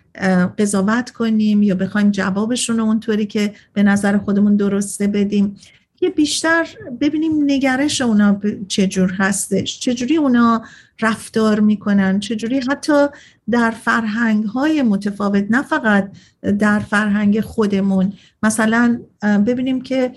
قضاوت 0.59 1.11
کنیم 1.11 1.63
یا 1.63 1.75
بخوایم 1.75 2.11
جوابشون 2.11 2.79
رو 2.79 2.85
اونطوری 2.85 3.27
که 3.27 3.55
به 3.73 3.83
نظر 3.83 4.19
خودمون 4.19 4.57
درسته 4.57 5.07
بدیم. 5.07 5.57
یه 6.01 6.11
بیشتر 6.11 6.69
ببینیم 7.01 7.33
نگرش 7.45 8.01
اونا 8.01 8.41
چجور 8.69 9.13
هستش. 9.13 9.81
چجوری 9.81 10.17
اونا 10.17 10.63
رفتار 11.01 11.61
می‌کنن. 11.61 12.21
چجوری 12.21 12.61
حتی 12.71 13.07
در 13.51 13.71
فرهنگ 13.71 14.45
های 14.45 14.83
متفاوت 14.83 15.45
نه 15.51 15.63
فقط 15.63 16.11
در 16.59 16.79
فرهنگ 16.79 17.41
خودمون. 17.41 18.13
مثلا 18.43 19.01
ببینیم 19.23 19.81
که 19.81 20.13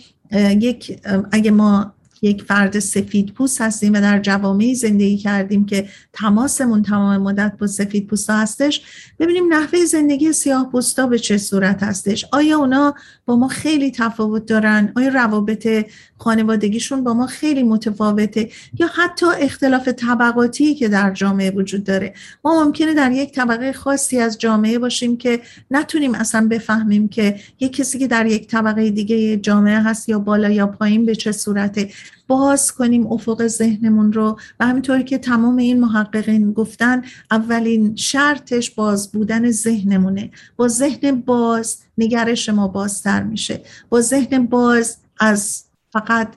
یک 0.59 0.99
اگه 1.31 1.51
ما 1.51 1.93
یک 2.23 2.43
فرد 2.43 2.79
سفید 2.79 3.33
پوست 3.33 3.61
هستیم 3.61 3.93
و 3.93 4.01
در 4.01 4.19
جوامعی 4.19 4.75
زندگی 4.75 5.17
کردیم 5.17 5.65
که 5.65 5.87
تماسمون 6.13 6.83
تمام 6.83 7.17
مدت 7.17 7.53
با 7.59 7.67
سفید 7.67 8.07
پوست 8.07 8.29
هستش. 8.29 8.81
ببینیم 9.19 9.53
نحوه 9.53 9.85
زندگی 9.85 10.33
سیاه 10.33 10.69
پوستا 10.71 11.07
به 11.07 11.19
چه 11.19 11.37
صورت 11.37 11.83
هستش. 11.83 12.25
آیا 12.31 12.57
اونا 12.57 12.95
با 13.25 13.35
ما 13.35 13.47
خیلی 13.47 13.91
تفاوت 13.91 14.45
دارن؟ 14.45 14.91
آیا 14.95 15.09
روابط 15.09 15.85
خانوادگیشون 16.17 17.03
با 17.03 17.13
ما 17.13 17.27
خیلی 17.27 17.63
متفاوته؟ 17.63 18.49
یا 18.79 18.87
حتی 18.87 19.25
اختلاف 19.25 19.87
طبقاتی 19.87 20.75
که 20.75 20.87
در 20.87 21.11
جامعه 21.11 21.51
وجود 21.51 21.83
داره؟ 21.83 22.13
ما 22.45 22.63
ممکنه 22.63 22.93
در 22.93 23.11
یک 23.11 23.31
طبقه 23.31 23.73
خاصی 23.73 24.19
از 24.19 24.37
جامعه 24.37 24.79
باشیم 24.79 25.17
که 25.17 25.41
نتونیم 25.71 26.15
اصلا 26.15 26.47
بفهمیم 26.47 27.07
که 27.07 27.39
یک 27.59 27.75
کسی 27.75 27.99
که 27.99 28.07
در 28.07 28.25
یک 28.25 28.47
طبقه 28.47 28.89
دیگه 28.89 29.37
جامعه 29.37 29.79
هست 29.79 30.09
یا 30.09 30.19
بالا 30.19 30.49
یا 30.49 30.67
پایین 30.67 31.05
به 31.05 31.15
چه 31.15 31.31
صورته. 31.31 31.89
باز 32.27 32.71
کنیم 32.71 33.07
افق 33.07 33.47
ذهنمون 33.47 34.13
رو. 34.13 34.39
و 34.59 34.67
همینطوری 34.67 35.03
که 35.03 35.17
تمام 35.17 35.57
این 35.57 35.79
محققین 35.79 36.53
گفتن 36.53 37.01
اولین 37.31 37.95
شرطش 37.95 38.71
باز 38.71 39.11
بودن 39.11 39.51
ذهنمونه. 39.51 40.31
با 40.55 40.67
ذهن 40.67 41.11
باز 41.11 41.77
نگرش 41.97 42.49
ما 42.49 42.67
بازتر 42.67 43.23
میشه. 43.23 43.61
با 43.89 44.01
ذهن 44.01 44.45
باز 44.45 44.97
از 45.19 45.63
فقط 45.93 46.33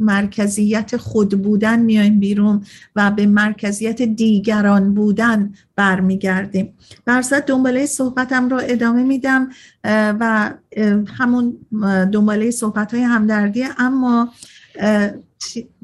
مرکزیت 0.00 0.96
خود 0.96 1.42
بودن 1.42 1.78
میایم 1.80 2.20
بیرون 2.20 2.64
و 2.96 3.10
به 3.10 3.26
مرکزیت 3.26 4.02
دیگران 4.02 4.94
بودن 4.94 5.54
برمیگردیم. 5.76 6.74
درصد 7.06 7.44
دنباله 7.44 7.86
صحبتم 7.86 8.48
رو 8.48 8.60
ادامه 8.62 9.02
میدم 9.02 9.48
و 9.84 10.54
همون 11.18 11.56
دنباله 12.12 12.50
صحبت 12.50 12.94
های 12.94 13.02
همدردی. 13.02 13.64
اما 13.78 14.32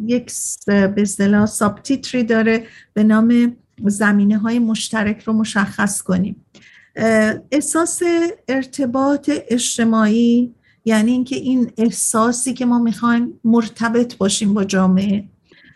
یک 0.07 0.33
به 0.67 0.95
اصطلاح 0.97 1.47
سابتیتری 1.47 2.25
داره 2.25 2.67
به 2.95 3.05
نام 3.05 3.57
زمینه 3.85 4.39
های 4.39 4.59
مشترک 4.59 5.23
رو 5.23 5.33
مشخص 5.33 6.03
کنیم. 6.03 6.45
احساس 7.53 8.03
ارتباط 8.49 9.31
اجتماعی 9.49 10.55
یعنی 10.85 11.13
اینکه 11.13 11.37
این 11.37 11.71
احساسی 11.77 12.55
که 12.55 12.67
ما 12.67 12.79
می‌خوایم 12.79 13.41
مرتبط 13.45 14.17
باشیم 14.17 14.55
با 14.55 14.65
جامعه. 14.65 15.25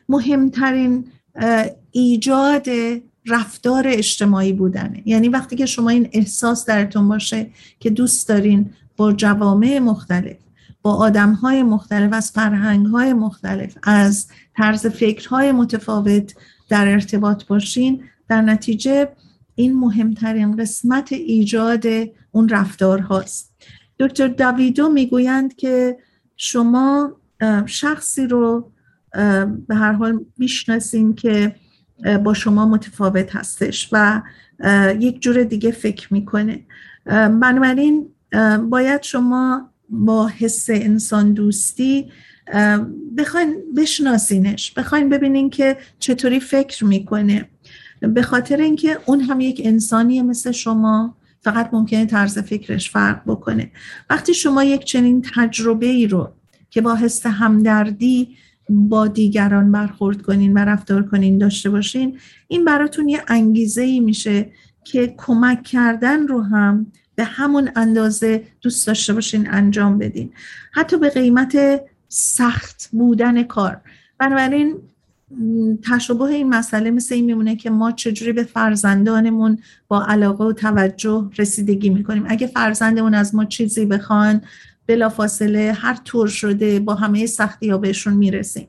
مهمترین 0.08 1.06
ایجاد 1.90 2.66
رفتار 3.26 3.84
اجتماعی 3.88 4.52
بودنه. 4.52 5.02
یعنی 5.04 5.28
وقتی 5.28 5.56
که 5.56 5.66
شما 5.66 5.90
این 5.90 6.08
احساس 6.12 6.66
درتون 6.66 7.08
باشه 7.08 7.50
که 7.80 7.90
دوست 7.90 8.28
دارین 8.28 8.70
با 8.96 9.12
جوامع 9.12 9.78
مختلف 9.78 10.36
با 10.82 10.94
آدم 10.94 11.32
های 11.32 11.62
مختلف 11.62 12.12
از 12.12 12.30
فرهنگ 12.30 12.86
های 12.86 13.12
مختلف 13.12 13.78
از 13.82 14.26
طرز 14.56 14.86
فکرهای 14.86 15.52
متفاوت 15.52 16.34
در 16.68 16.88
ارتباط 16.88 17.44
باشین. 17.44 18.02
در 18.28 18.42
نتیجه 18.42 19.08
این 19.54 19.78
مهمترین 19.78 20.56
قسمت 20.56 21.12
ایجاد 21.12 21.84
اون 22.30 22.48
رفتار 22.48 22.98
هاست 22.98 23.52
دکتر 23.98 24.28
داویدو 24.28 24.88
می‌گویند 24.88 25.56
که 25.56 25.96
شما 26.36 27.12
شخصی 27.66 28.26
رو 28.26 28.72
به 29.66 29.74
هر 29.74 29.92
حال 29.92 30.24
می‌شناسین 30.38 31.14
که 31.14 31.54
با 32.24 32.34
شما 32.34 32.66
متفاوت 32.66 33.36
هستش 33.36 33.88
و 33.92 34.22
یک 34.98 35.22
جور 35.22 35.42
دیگه 35.44 35.70
فکر 35.70 36.14
می‌کنه. 36.14 36.66
بنابراین 37.06 38.08
باید 38.70 39.02
شما 39.02 39.71
با 39.92 40.28
حس 40.28 40.70
انسان 40.70 41.32
دوستی 41.32 42.10
بخواین 43.18 43.54
بشناسینش. 43.76 44.72
بخواین 44.72 45.08
ببینین 45.08 45.50
که 45.50 45.76
چطوری 45.98 46.40
فکر 46.40 46.84
می‌کنه. 46.84 47.48
به 48.00 48.22
خاطر 48.22 48.56
اینکه 48.56 48.98
اون 49.06 49.20
هم 49.20 49.40
یک 49.40 49.62
انسانیه 49.64 50.22
مثل 50.22 50.52
شما. 50.52 51.16
فقط 51.40 51.70
ممکنه 51.72 52.06
طرز 52.06 52.38
فکرش 52.38 52.90
فرق 52.90 53.22
بکنه. 53.26 53.70
وقتی 54.10 54.34
شما 54.34 54.64
یک 54.64 54.84
چنین 54.84 55.24
تجربه 55.34 55.86
ای 55.86 56.06
رو 56.06 56.32
که 56.70 56.80
با 56.80 56.94
حس 56.94 57.26
همدردی 57.26 58.36
با 58.68 59.06
دیگران 59.06 59.72
برخورد 59.72 60.22
کنین 60.22 60.52
و 60.52 60.58
رفتار 60.58 61.02
کنین 61.02 61.38
داشته 61.38 61.70
باشین 61.70 62.18
این 62.48 62.64
براتون 62.64 63.08
یه 63.08 63.22
انگیزه 63.28 63.82
ای 63.82 64.00
میشه 64.00 64.50
که 64.84 65.14
کمک 65.16 65.62
کردن 65.62 66.28
رو 66.28 66.42
هم 66.42 66.86
به 67.14 67.24
همون 67.24 67.70
اندازه 67.76 68.44
دوست 68.60 68.86
داشته 68.86 69.12
باشین 69.12 69.50
انجام 69.50 69.98
بدین. 69.98 70.32
حتی 70.72 70.96
به 70.96 71.08
قیمت 71.10 71.80
سخت 72.08 72.88
بودن 72.92 73.42
کار. 73.42 73.80
بنابراین 74.18 74.76
تشابه 75.90 76.24
این 76.24 76.48
مسئله 76.48 76.90
مثل 76.90 77.14
این 77.14 77.24
میمونه 77.24 77.56
که 77.56 77.70
ما 77.70 77.92
چجوری 77.92 78.32
به 78.32 78.42
فرزندانمون 78.42 79.58
با 79.88 80.04
علاقه 80.04 80.44
و 80.44 80.52
توجه 80.52 81.30
رسیدگی 81.38 81.90
می‌کنیم. 81.90 82.24
اگه 82.28 82.46
فرزندمون 82.46 83.14
از 83.14 83.34
ما 83.34 83.44
چیزی 83.44 83.86
بخوان 83.86 84.40
بلافاصله 84.86 85.72
هر 85.72 85.98
طور 86.04 86.28
شده 86.28 86.80
با 86.80 86.94
همه 86.94 87.26
سختی 87.26 87.70
ها 87.70 87.78
بهشون 87.78 88.14
می‌رسیم. 88.14 88.68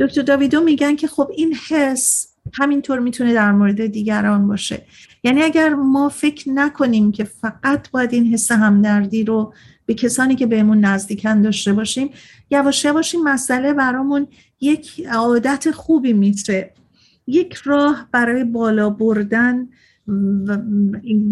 دکتر 0.00 0.22
داویدو 0.22 0.60
میگن 0.60 0.96
که 0.96 1.06
خب 1.08 1.30
این 1.36 1.54
حس 1.68 2.28
همینطور 2.54 2.98
می‌تونه 2.98 3.34
در 3.34 3.52
مورد 3.52 3.86
دیگران 3.86 4.48
باشه. 4.48 4.82
یعنی 5.24 5.42
اگر 5.42 5.74
ما 5.74 6.08
فکر 6.08 6.50
نکنیم 6.50 7.12
که 7.12 7.24
فقط 7.24 7.90
باید 7.90 8.12
این 8.12 8.26
حس 8.26 8.52
همدردی 8.52 9.24
رو 9.24 9.52
به 9.86 9.94
کسانی 9.94 10.34
که 10.34 10.46
بهمون 10.46 10.84
نزدیکن 10.84 11.42
داشته 11.42 11.72
باشیم 11.72 12.10
یواش 12.50 12.84
یواش 12.84 13.14
این 13.14 13.24
مسئله 13.24 13.72
برامون 13.72 14.26
یک 14.60 15.06
عادت 15.06 15.70
خوبی 15.70 16.12
میشه 16.12 16.70
یک 17.26 17.54
راه 17.54 18.08
برای 18.12 18.44
بالا 18.44 18.90
بردن 18.90 19.68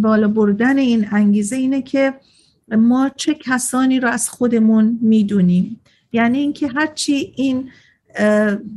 بالا 0.00 0.28
بردن 0.28 0.78
این 0.78 1.08
انگیزه 1.10 1.56
اینه 1.56 1.82
که 1.82 2.14
ما 2.68 3.10
چه 3.16 3.34
کسانی 3.34 4.00
رو 4.00 4.08
از 4.08 4.28
خودمون 4.28 4.98
می‌دونیم. 5.02 5.80
یعنی 6.12 6.38
اینکه 6.38 6.68
هرچی 6.68 7.32
این 7.36 7.70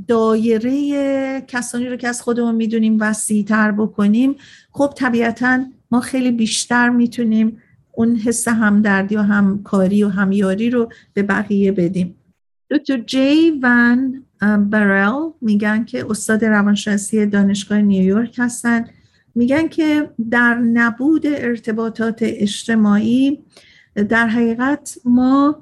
دایره 0.07 1.41
کسانی 1.47 1.89
رو 1.89 1.95
که 1.95 2.07
از 2.07 2.21
خودمون 2.21 2.55
می‌دونیم 2.55 2.97
وسیع 2.99 3.43
تر 3.45 3.71
بکنیم 3.71 4.35
خب 4.71 4.93
طبیعتا 4.95 5.65
ما 5.91 5.99
خیلی 5.99 6.31
بیشتر 6.31 6.89
می‌تونیم 6.89 7.57
اون 7.91 8.15
حس 8.15 8.47
همدردی 8.47 9.15
و 9.15 9.21
همکاری 9.21 10.03
و 10.03 10.09
همیاری 10.09 10.69
رو 10.69 10.89
به 11.13 11.23
بقیه 11.23 11.71
بدیم. 11.71 12.15
دکتر 12.71 12.97
جی 12.97 13.59
ون 13.63 14.23
برل 14.69 15.29
میگن 15.41 15.85
که 15.85 16.05
استاد 16.09 16.45
روانشناسی 16.45 17.25
دانشگاه 17.25 17.81
نیویورک 17.81 18.35
هستن. 18.39 18.85
میگن 19.35 19.67
که 19.67 20.09
در 20.31 20.55
نبود 20.55 21.25
ارتباطات 21.25 22.17
اجتماعی 22.21 23.39
در 24.09 24.27
حقیقت 24.27 24.97
ما 25.05 25.59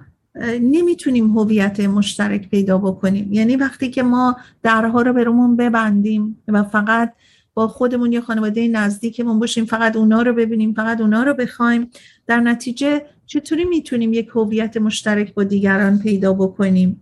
نمی‌تونیم 0.61 1.38
هویت 1.38 1.79
مشترک 1.79 2.49
پیدا 2.49 2.77
بکنیم. 2.77 3.33
یعنی 3.33 3.55
وقتی 3.55 3.89
که 3.89 4.03
ما 4.03 4.38
درها 4.63 5.01
رو 5.01 5.13
به 5.13 5.23
رومون 5.23 5.55
ببندیم 5.55 6.43
و 6.47 6.63
فقط 6.63 7.13
با 7.53 7.67
خودمون 7.67 8.11
یا 8.11 8.21
خانواده 8.21 8.67
نزدیکمون 8.67 9.39
باشیم 9.39 9.65
فقط 9.65 9.95
اونا 9.95 10.21
رو 10.21 10.33
ببینیم 10.33 10.73
فقط 10.73 11.01
اونا 11.01 11.23
رو 11.23 11.33
بخوایم 11.33 11.89
در 12.27 12.39
نتیجه 12.39 13.05
چطوری 13.25 13.65
می‌تونیم 13.65 14.13
یک 14.13 14.29
هویت 14.35 14.77
مشترک 14.77 15.33
با 15.33 15.43
دیگران 15.43 15.99
پیدا 15.99 16.33
بکنیم؟ 16.33 17.01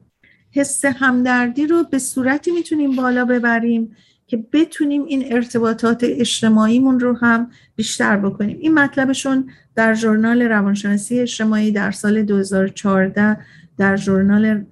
حس 0.51 0.85
همدردی 0.85 1.67
رو 1.67 1.83
به 1.83 1.99
صورتی 1.99 2.51
می‌تونیم 2.51 2.95
بالا 2.95 3.25
ببریم 3.25 3.95
که 4.27 4.45
بتونیم 4.53 5.05
این 5.05 5.33
ارتباطات 5.33 6.03
اجتماعیمون 6.03 6.99
رو 6.99 7.17
هم 7.17 7.49
بیشتر 7.75 8.17
بکنیم. 8.17 8.57
این 8.59 8.73
مطلبشون 8.73 9.49
در 9.75 9.93
ژورنال 9.93 10.41
روانشناسی 10.41 11.19
اجتماعی 11.19 11.71
در 11.71 11.91
سال 11.91 12.23
2014 12.23 13.37
در 13.77 13.95
ژورنال 13.95 14.65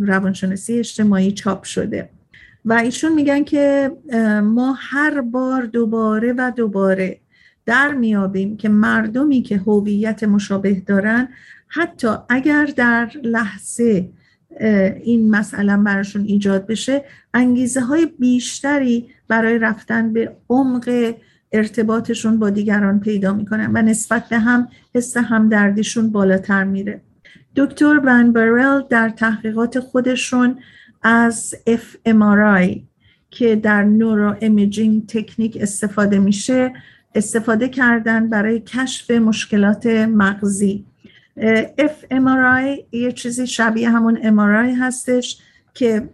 روانشناسی 0.00 0.78
اجتماعی 0.78 1.32
چاپ 1.32 1.64
شده. 1.64 2.08
و 2.64 2.72
ایشون 2.72 3.12
میگن 3.12 3.44
که 3.44 3.92
ما 4.42 4.76
هر 4.78 5.20
بار 5.20 5.62
دوباره 5.62 6.34
و 6.38 6.52
دوباره 6.56 7.20
در 7.66 7.92
میابیم 7.92 8.56
که 8.56 8.68
مردمی 8.68 9.42
که 9.42 9.56
هویت 9.58 10.24
مشابه 10.24 10.82
دارن 10.86 11.28
حتی 11.68 12.08
اگر 12.28 12.68
در 12.76 13.10
لحظه 13.22 14.10
این 15.02 15.30
مسئله 15.30 15.76
براشون 15.76 16.24
ایجاد 16.24 16.66
بشه 16.66 17.04
انگیزه 17.34 17.80
های 17.80 18.06
بیشتری 18.06 19.08
برای 19.28 19.58
رفتن 19.58 20.12
به 20.12 20.36
عمق 20.48 21.14
ارتباطشون 21.52 22.38
با 22.38 22.50
دیگران 22.50 23.00
پیدا 23.00 23.32
می‌کنن 23.32 23.70
و 23.74 23.82
نسبت 23.82 24.28
به 24.28 24.38
هم 24.38 24.68
حس 24.94 25.16
همدردیشون 25.16 26.12
بالاتر 26.12 26.64
میره. 26.64 27.00
دکتر 27.56 28.00
ون 28.04 28.32
برل 28.32 28.82
در 28.90 29.08
تحقیقات 29.08 29.80
خودشون 29.80 30.58
از 31.02 31.54
FMRI 31.68 32.80
که 33.30 33.56
در 33.56 33.82
neuroimaging 33.82 35.06
technique 35.06 35.58
استفاده 35.60 36.18
میشه 36.18 36.72
استفاده 37.14 37.68
کردن 37.68 38.28
برای 38.28 38.60
کشف 38.60 39.10
مشکلات 39.10 39.86
مغزی. 39.86 40.84
FMRI 41.78 42.84
یه 42.92 43.12
چیزی 43.12 43.46
شبیه 43.46 43.90
همون 43.90 44.16
MRI 44.16 44.80
هستش 44.80 45.38
که 45.74 46.08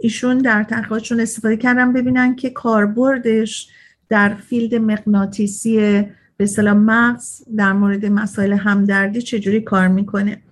ایشون 0.00 0.38
در 0.38 0.64
تحقیقاتشون 0.64 1.20
استفاده 1.20 1.56
کردن 1.56 1.92
ببینن 1.92 2.36
که 2.36 2.50
کاربردش 2.50 3.68
در 4.08 4.34
field 4.34 4.74
مغناطیسی 4.74 6.04
به 6.36 6.46
سلام 6.46 6.76
مغز 6.76 7.42
در 7.56 7.72
مورد 7.72 8.06
مسائل 8.06 8.52
همدردی 8.52 9.22
چجوری 9.22 9.60
کار 9.60 9.88
می‌کنه. 9.88 10.42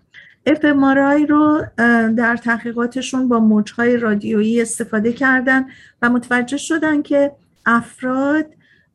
FMRI 0.48 1.28
رو 1.28 1.62
در 2.16 2.36
تحقیقاتشون 2.36 3.28
با 3.28 3.40
موجهای 3.40 3.96
رادیویی 3.96 4.62
استفاده 4.62 5.12
کردن 5.12 5.64
و 6.02 6.10
متوجه 6.10 6.56
شدن 6.56 7.02
که 7.02 7.32
افراد 7.66 8.46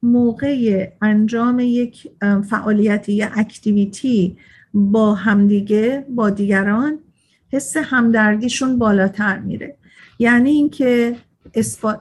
موقع 0.04 0.90
انجام 1.02 1.60
یک 1.60 2.12
فعالیتی 2.50 3.14
یا 3.14 3.30
اکتیویتی 3.36 4.38
با 4.74 5.14
همدیگه 5.14 6.06
با 6.10 6.30
دیگران 6.30 7.00
حس 7.52 7.78
همدردیشون 7.78 8.80
بالاتر 8.80 9.40
میره. 9.40 9.76
یعنی 10.20 10.50
اینکه 10.50 11.16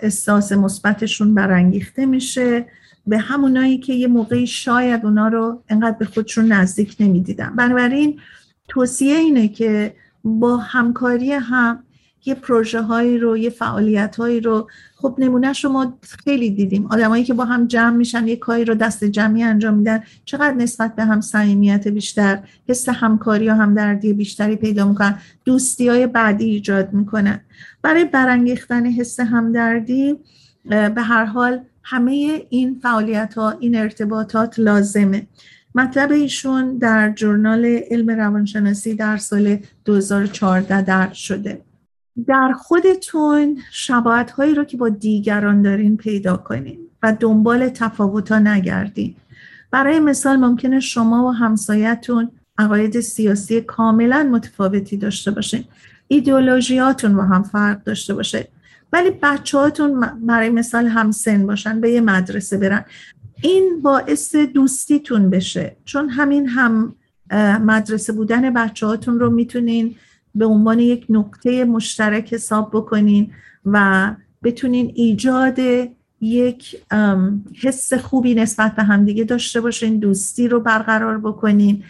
احساس 0.01 0.53
مثبتشون 0.53 1.35
برانگیخته 1.35 2.07
میشه. 2.07 2.67
به 3.07 3.19
همونایی 3.19 3.79
که 3.79 3.93
یه 3.93 4.07
موقعی 4.07 4.47
شاید 4.47 5.05
اونا 5.05 5.29
رو 5.29 5.63
انقدر 5.69 5.97
به 5.99 6.05
خودشون 6.05 6.53
نزدیک 6.53 6.97
نمی‌دیدن. 7.01 7.57
بنابراین 7.57 8.21
توصیه 8.69 9.17
اینه 9.17 9.49
که 9.49 9.95
با 10.25 10.57
همکاری 10.57 11.33
هم 11.33 11.85
یه 12.25 12.35
پروژه 12.35 12.81
هایی 12.81 13.19
رو 13.19 13.37
یه 13.37 13.51
فعالیت 13.51 14.17
هایی 14.17 14.41
رو. 14.41 14.69
خب 14.97 15.15
نمونهش 15.19 15.65
رو 15.65 15.71
ما 15.71 15.99
خیلی 16.25 16.51
دیدیم. 16.51 16.87
آدمایی 16.87 17.25
که 17.25 17.35
با 17.35 17.45
هم 17.45 17.67
جمع 17.67 17.97
میشن 17.97 18.29
یه 18.29 18.37
کاری 18.37 18.65
رو 18.65 18.75
دست 18.75 19.05
جمعی 19.05 19.43
انجام 19.43 19.75
میدن. 19.75 20.03
چقدر 20.25 20.55
نسبت 20.55 20.95
به 20.97 21.05
هم 21.05 21.21
صمیمیت 21.21 21.89
بیشتر 21.89 22.39
حس 22.69 22.89
همکاری 22.89 23.49
و 23.49 23.55
همدردی 23.55 24.13
بیشتری 24.13 24.57
پیدا 24.57 24.89
می‌کنن. 24.89 25.19
دوستی 25.45 25.89
های 25.89 26.07
بعدی 26.07 26.45
ایجاد 26.45 26.93
می‌کنن. 26.93 27.41
برای 27.83 28.05
برانگیختن 28.05 28.87
حس 28.87 29.21
همدردی 29.21 30.17
به 30.65 31.03
هر 31.03 31.25
حال 31.25 31.61
همه 31.83 32.43
این 32.51 32.81
فعالیت 32.83 33.35
ها 33.35 33.51
این 33.51 33.77
ارتباطات 33.77 34.59
لازمه. 34.59 35.27
مطلب 35.75 36.13
ایشون 36.13 36.79
در 36.79 37.11
جورنال 37.11 37.81
علم 37.91 38.11
روانشناسی 38.11 38.95
در 38.95 39.17
سال 39.17 39.59
2014 39.85 40.83
در 40.83 41.13
شده. 41.13 41.61
در 42.27 42.53
خودتون 42.53 43.59
شباعت 43.73 44.31
هایی 44.31 44.55
رو 44.55 44.65
که 44.65 44.77
با 44.77 44.89
دیگران 44.89 45.63
دارین 45.63 45.97
پیدا 45.97 46.37
کنین 46.37 46.79
و 47.03 47.17
دنبال 47.21 47.69
تفاوت 47.69 48.33
ها 48.33 48.39
نگردین. 48.39 49.15
برای 49.71 50.01
مثال 50.01 50.37
ممکنه 50.37 50.81
شما 50.81 51.27
و 51.29 51.31
همسایتون 51.31 52.31
عقاید 52.59 53.01
سیاسی 53.01 53.61
کاملا 53.61 54.29
متفاوتی 54.33 54.97
داشته 54.97 55.31
باشین. 55.31 55.65
ایدئولوژیاتون 56.09 57.17
با 57.17 57.23
هم 57.23 57.43
فرق 57.43 57.85
داشته 57.85 58.15
باشه. 58.15 58.49
ولی 58.93 59.11
بچه 59.23 59.59
هاتون 59.59 60.01
برای 60.23 60.51
مثال 60.51 60.87
همسن 60.87 61.47
باشن 61.47 61.81
به 61.81 61.91
یه 61.91 62.01
مدرسه 62.01 62.57
برن. 62.57 62.85
این 63.43 63.81
باعث 63.83 64.37
دوستیتون 64.37 65.31
بشه. 65.31 65.77
چون 65.85 66.09
همین 66.09 66.49
هم 66.49 66.95
مدرسه 67.67 68.13
بودن 68.13 68.55
بچه 68.55 68.87
هاتون 68.87 69.21
رو 69.21 69.31
می‌تونین 69.31 69.95
به 70.35 70.45
عنوان 70.47 70.79
یک 70.79 71.07
نقطه 71.09 71.65
مشترک 71.65 72.33
حساب 72.33 72.71
بکنین 72.73 73.31
و 73.65 74.11
بتونین 74.43 74.93
ایجاد 74.95 75.59
یک 76.21 76.77
حس 77.63 77.95
خوبی 77.95 78.35
نسبت 78.35 78.77
به 78.77 78.83
همدیگه 78.83 79.25
داشته 79.25 79.61
باشین 79.61 79.99
دوستی 79.99 80.49
رو 80.49 80.61
برقرار 80.61 81.19
بکنین. 81.19 81.83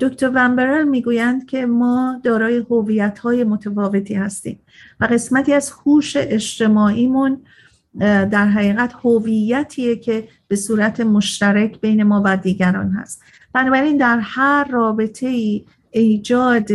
دکتر 0.00 0.30
ومبرل 0.34 0.88
می‌گویند 0.88 1.46
که 1.46 1.66
ما 1.66 2.20
دارای 2.24 2.56
هویت 2.70 3.18
های 3.18 3.44
متفاوتی 3.44 4.14
هستیم 4.14 4.60
و 5.00 5.04
قسمتی 5.04 5.52
از 5.52 5.72
هوش 5.86 6.16
اجتماعیمون 6.16 7.40
در 8.30 8.48
حقیقت 8.48 8.92
هویتیه 9.04 9.96
که 9.96 10.28
به 10.48 10.56
صورت 10.56 11.00
مشترک 11.00 11.80
بین 11.80 12.02
ما 12.02 12.22
و 12.24 12.36
دیگران 12.36 12.90
هست. 12.90 13.22
بنابراین 13.52 13.96
در 13.96 14.18
هر 14.22 14.64
رابطه 14.64 15.26
ای 15.26 15.64
ایجاد 15.90 16.70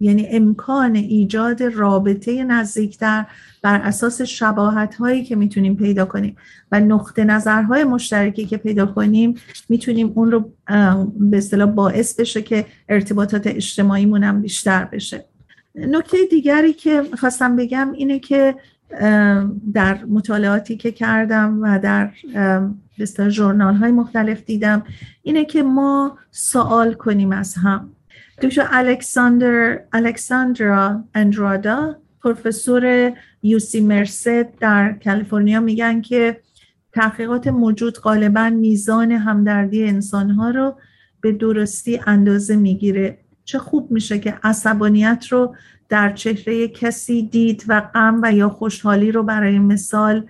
یعنی 0.00 0.26
امکان 0.30 0.94
ایجاد 0.94 1.62
رابطه 1.62 2.44
نزدیکتر 2.44 3.24
بر 3.62 3.80
اساس 3.80 4.22
شباهت 4.22 4.94
هایی 4.94 5.24
که 5.24 5.36
می‌تونیم 5.36 5.76
پیدا 5.76 6.04
کنیم 6.04 6.36
و 6.72 6.80
نقطه 6.80 7.24
نظرهای 7.24 7.84
مشترکی 7.84 8.46
که 8.46 8.56
پیدا 8.56 8.86
کنیم 8.86 9.34
می‌تونیم 9.68 10.12
اون 10.14 10.32
رو 10.32 10.52
به 11.16 11.36
اصطلاح 11.36 11.70
باعث 11.70 12.20
بشه 12.20 12.42
که 12.42 12.66
ارتباطات 12.88 13.46
اجتماعیمون 13.46 14.24
هم 14.24 14.42
بیشتر 14.42 14.84
بشه. 14.84 15.24
نکته 15.74 16.16
دیگری 16.30 16.72
که 16.72 17.02
خواستم 17.18 17.56
بگم 17.56 17.92
اینه 17.92 18.18
که 18.18 18.54
در 19.74 20.04
مطالعاتی 20.08 20.76
که 20.76 20.92
کردم 20.92 21.58
و 21.62 21.78
در 21.78 22.10
بسیار 22.98 23.30
جورنال 23.30 23.74
های 23.74 23.92
مختلف 23.92 24.44
دیدم 24.44 24.82
اینه 25.22 25.44
که 25.44 25.62
ما 25.62 26.18
سوال 26.30 26.94
کنیم 26.94 27.32
از 27.32 27.54
هم. 27.54 27.90
دکتر 28.40 28.68
الکساندر 28.70 29.80
الکساندرا 29.92 31.04
اندرادا 31.14 31.96
پروفسور 32.22 33.12
یوسی 33.42 33.80
مرسد 33.80 34.58
در 34.58 34.92
کالیفرنیا 35.04 35.60
میگن 35.60 36.00
که 36.00 36.40
تحقیقات 36.92 37.46
موجود 37.46 37.98
غالبا 37.98 38.50
میزان 38.50 39.12
همدردی 39.12 39.84
انسانها 39.84 40.50
رو 40.50 40.74
به 41.20 41.32
درستی 41.32 42.00
اندازه 42.06 42.56
می‌گیره. 42.56 43.18
چه 43.44 43.58
خوب 43.58 43.90
میشه 43.90 44.18
که 44.18 44.34
عصبانیت 44.42 45.26
رو 45.30 45.54
در 45.88 46.12
چهره 46.12 46.68
کسی 46.68 47.22
دید 47.22 47.64
و 47.68 47.80
غم 47.80 48.20
و 48.22 48.32
یا 48.32 48.48
خوشحالی 48.48 49.12
رو 49.12 49.22
برای 49.22 49.58
مثال 49.58 50.26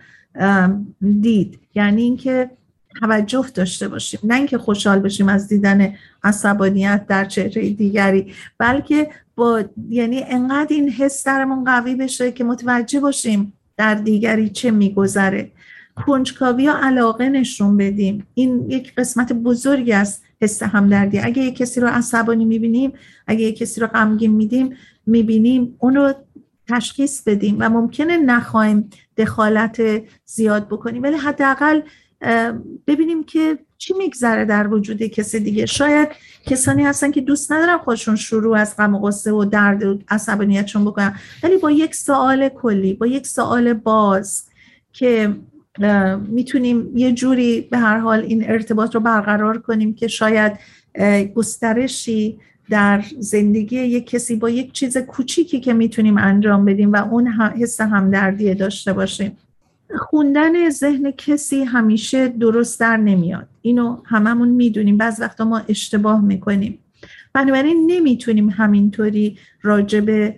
دید. 1.20 1.58
یعنی 1.74 2.02
اینکه 2.02 2.50
توجه 3.00 3.46
داشته 3.54 3.88
باشیم. 3.88 4.20
نه 4.24 4.34
اینکه 4.34 4.58
خوشحال 4.58 4.98
بشیم 4.98 5.28
از 5.28 5.48
دیدن 5.48 5.94
عصبانیت 6.24 7.06
در 7.08 7.24
چهره 7.24 7.70
دیگری 7.70 8.32
بلکه 8.58 9.10
با 9.36 9.62
یعنی 9.88 10.22
انقدر 10.22 10.74
این 10.74 10.90
حس 10.90 11.26
درمون 11.26 11.64
قوی 11.64 11.94
بشه 11.94 12.32
که 12.32 12.44
متوجه 12.44 13.00
باشیم 13.00 13.52
در 13.76 13.94
دیگری 13.94 14.48
چه 14.48 14.70
میگذره. 14.70 15.50
کنجکاوی 16.06 16.62
یا 16.62 16.74
علاقه 16.82 17.28
نشون 17.28 17.76
بدیم. 17.76 18.26
این 18.34 18.70
یک 18.70 18.94
قسمت 18.94 19.32
بزرگی 19.32 19.92
از 19.92 20.20
حس 20.40 20.62
همدردی. 20.62 21.18
اگه 21.18 21.42
یک 21.42 21.56
کسی 21.56 21.80
رو 21.80 21.88
عصبانی 21.88 22.44
می‌بینیم 22.44 22.92
اگه 23.26 23.40
یک 23.40 23.58
کسی 23.58 23.80
رو 23.80 23.86
غمگین 23.86 24.32
میدیم 24.32 24.76
می‌بینیم 25.06 25.76
اون 25.78 25.94
رو 25.94 26.14
تشخیص 26.68 27.22
بدیم 27.22 27.56
و 27.58 27.68
ممکنه 27.68 28.16
نخواهیم 28.16 28.90
دخالت 29.16 29.82
زیاد 30.24 30.66
بکنیم. 30.66 31.02
ولی 31.02 31.16
حداقل 31.16 31.80
ببینیم 32.86 33.24
که 33.24 33.58
چی 33.78 33.94
میگذره 33.94 34.44
در 34.44 34.68
وجود 34.68 35.02
کسی 35.02 35.40
دیگه. 35.40 35.66
شاید 35.66 36.08
کسانی 36.46 36.82
هستن 36.82 37.10
که 37.10 37.20
دوست 37.20 37.52
ندارن 37.52 37.78
خودشون 37.78 38.16
شروع 38.16 38.58
از 38.58 38.76
غم 38.76 38.94
و 38.94 38.98
غصه 38.98 39.32
و 39.32 39.44
درد 39.44 39.84
و 39.84 39.98
عصبانیتشون 40.08 40.84
بکنن. 40.84 41.14
ولی 41.42 41.56
با 41.56 41.70
یک 41.70 41.94
سوال 41.94 42.48
کلی 42.48 42.94
با 42.94 43.06
یک 43.06 43.26
سوال 43.26 43.72
باز 43.72 44.44
که 44.92 45.36
می‌تونیم 46.28 46.96
یه 46.96 47.12
جوری 47.12 47.60
به 47.60 47.78
هر 47.78 47.98
حال 47.98 48.20
این 48.20 48.50
ارتباط 48.50 48.94
رو 48.94 49.00
برقرار 49.00 49.58
کنیم 49.58 49.94
که 49.94 50.08
شاید 50.08 50.52
گسترشی 51.34 52.38
در 52.70 53.04
زندگی 53.18 53.76
یک 53.76 54.10
کسی 54.10 54.36
با 54.36 54.50
یک 54.50 54.72
چیز 54.72 54.98
کوچیکی 54.98 55.60
که 55.60 55.72
می‌تونیم 55.72 56.18
انجام 56.18 56.64
بدیم 56.64 56.92
و 56.92 56.96
اون 56.96 57.26
حس 57.28 57.80
همدردی 57.80 58.54
داشته 58.54 58.92
باشیم. 58.92 59.36
خوندن 59.98 60.70
ذهن 60.70 61.10
کسی 61.10 61.64
همیشه 61.64 62.28
درست 62.28 62.80
در 62.80 62.96
نمیاد. 62.96 63.48
اینو 63.62 64.02
هممون 64.04 64.48
می‌دونیم. 64.48 64.96
بعض 64.96 65.20
وقتا 65.20 65.44
ما 65.44 65.62
اشتباه 65.68 66.20
می‌کنیم. 66.24 66.78
بنابراین 67.32 67.90
نمی‌تونیم 67.90 68.48
همینطوری 68.48 69.38
راجب 69.62 70.34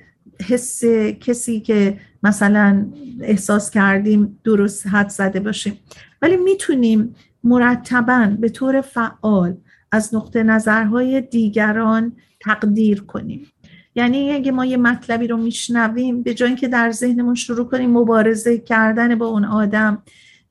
حس 0.49 0.85
کسی 1.21 1.61
که 1.61 1.99
مثلا 2.23 2.87
احساس 3.21 3.71
کردیم 3.71 4.39
درست 4.45 4.87
حد 4.87 5.09
زده 5.09 5.41
باشیم. 5.41 5.79
ولی 6.23 6.37
می‌تونیم 6.37 7.15
مرتبا 7.45 8.37
به 8.41 8.49
طور 8.49 8.81
فعال 8.81 9.57
از 9.93 10.15
نقطه 10.15 10.43
نظرهای 10.43 11.21
دیگران 11.21 12.13
تقدیر 12.41 13.03
کنیم. 13.03 13.47
یعنی 13.95 14.33
اگه 14.33 14.53
ما 14.53 14.65
یه 14.65 14.77
مطلبی 14.77 15.27
رو 15.27 15.37
میشنویم 15.37 16.23
به 16.23 16.35
جای 16.35 16.49
اینکه 16.49 16.69
در 16.69 16.91
ذهنمون 16.91 17.35
شروع 17.35 17.69
کنیم 17.69 17.91
مبارزه 17.91 18.59
کردن 18.59 19.15
با 19.15 19.27
اون 19.27 19.45
آدم 19.45 20.03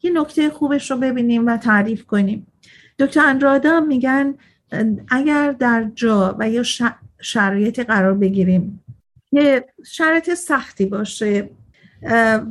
یه 0.02 0.12
نکته 0.12 0.50
خوبش 0.50 0.92
رو 0.92 0.98
ببینیم 0.98 1.46
و 1.46 1.58
تعریف 1.58 2.06
کنیم. 2.06 2.48
دکتر 3.00 3.26
اندرادا 3.26 3.80
میگن 3.80 4.34
اگر 5.10 5.52
در 5.52 5.92
جا 5.96 6.36
و 6.40 6.50
یا 6.50 6.64
شرایط 7.22 7.80
قرار 7.80 8.14
بگیریم 8.14 8.84
که 9.32 9.66
شرایط 9.86 10.34
سختی 10.34 10.86
باشه 10.86 11.50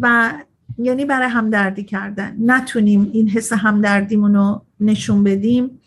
و 0.03 0.33
یعنی 0.79 1.05
برای 1.05 1.29
همدردی 1.29 1.85
کردن. 1.85 2.37
نتونیم 2.41 3.11
این 3.13 3.29
حس 3.29 3.53
همدردیمون 3.53 4.35
رو 4.35 4.63
نشون 4.81 5.25
بدیم. 5.25 5.81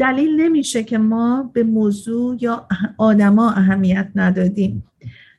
دلیل 0.00 0.40
نمیشه 0.40 0.84
که 0.84 0.98
ما 0.98 1.50
به 1.52 1.62
موضوع 1.62 2.36
یا 2.40 2.66
آدما 2.98 3.50
اهمیت 3.50 4.08
ندادیم. 4.14 4.84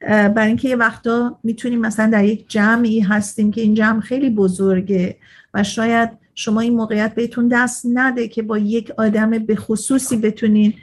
برای 0.08 0.48
اینکه 0.48 0.70
یه 0.70 0.76
وقتا 0.76 1.40
می‌تونیم 1.44 1.80
مثلا 1.80 2.10
در 2.10 2.26
یک 2.26 2.50
جمعی 2.50 3.00
هستیم 3.00 3.52
که 3.52 3.62
این 3.62 3.74
جمع 3.74 4.00
خیلی 4.00 4.30
بزرگه 4.30 5.18
و 5.54 5.64
شاید 5.64 6.10
شما 6.36 6.62
این 6.62 6.76
موقعیت 6.76 7.16
بهتون 7.16 7.48
دست 7.48 7.86
نده 7.94 8.28
که 8.28 8.42
با 8.42 8.58
یک 8.58 8.92
آدم 8.98 9.30
به 9.30 9.56
خصوصی 9.56 10.18
بتونین 10.18 10.74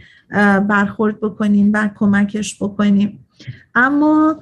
برخورد 0.69 1.21
بکنین 1.21 1.71
و 1.73 1.89
کمکش 1.95 2.63
بکنیم 2.63 3.27
اما 3.75 4.41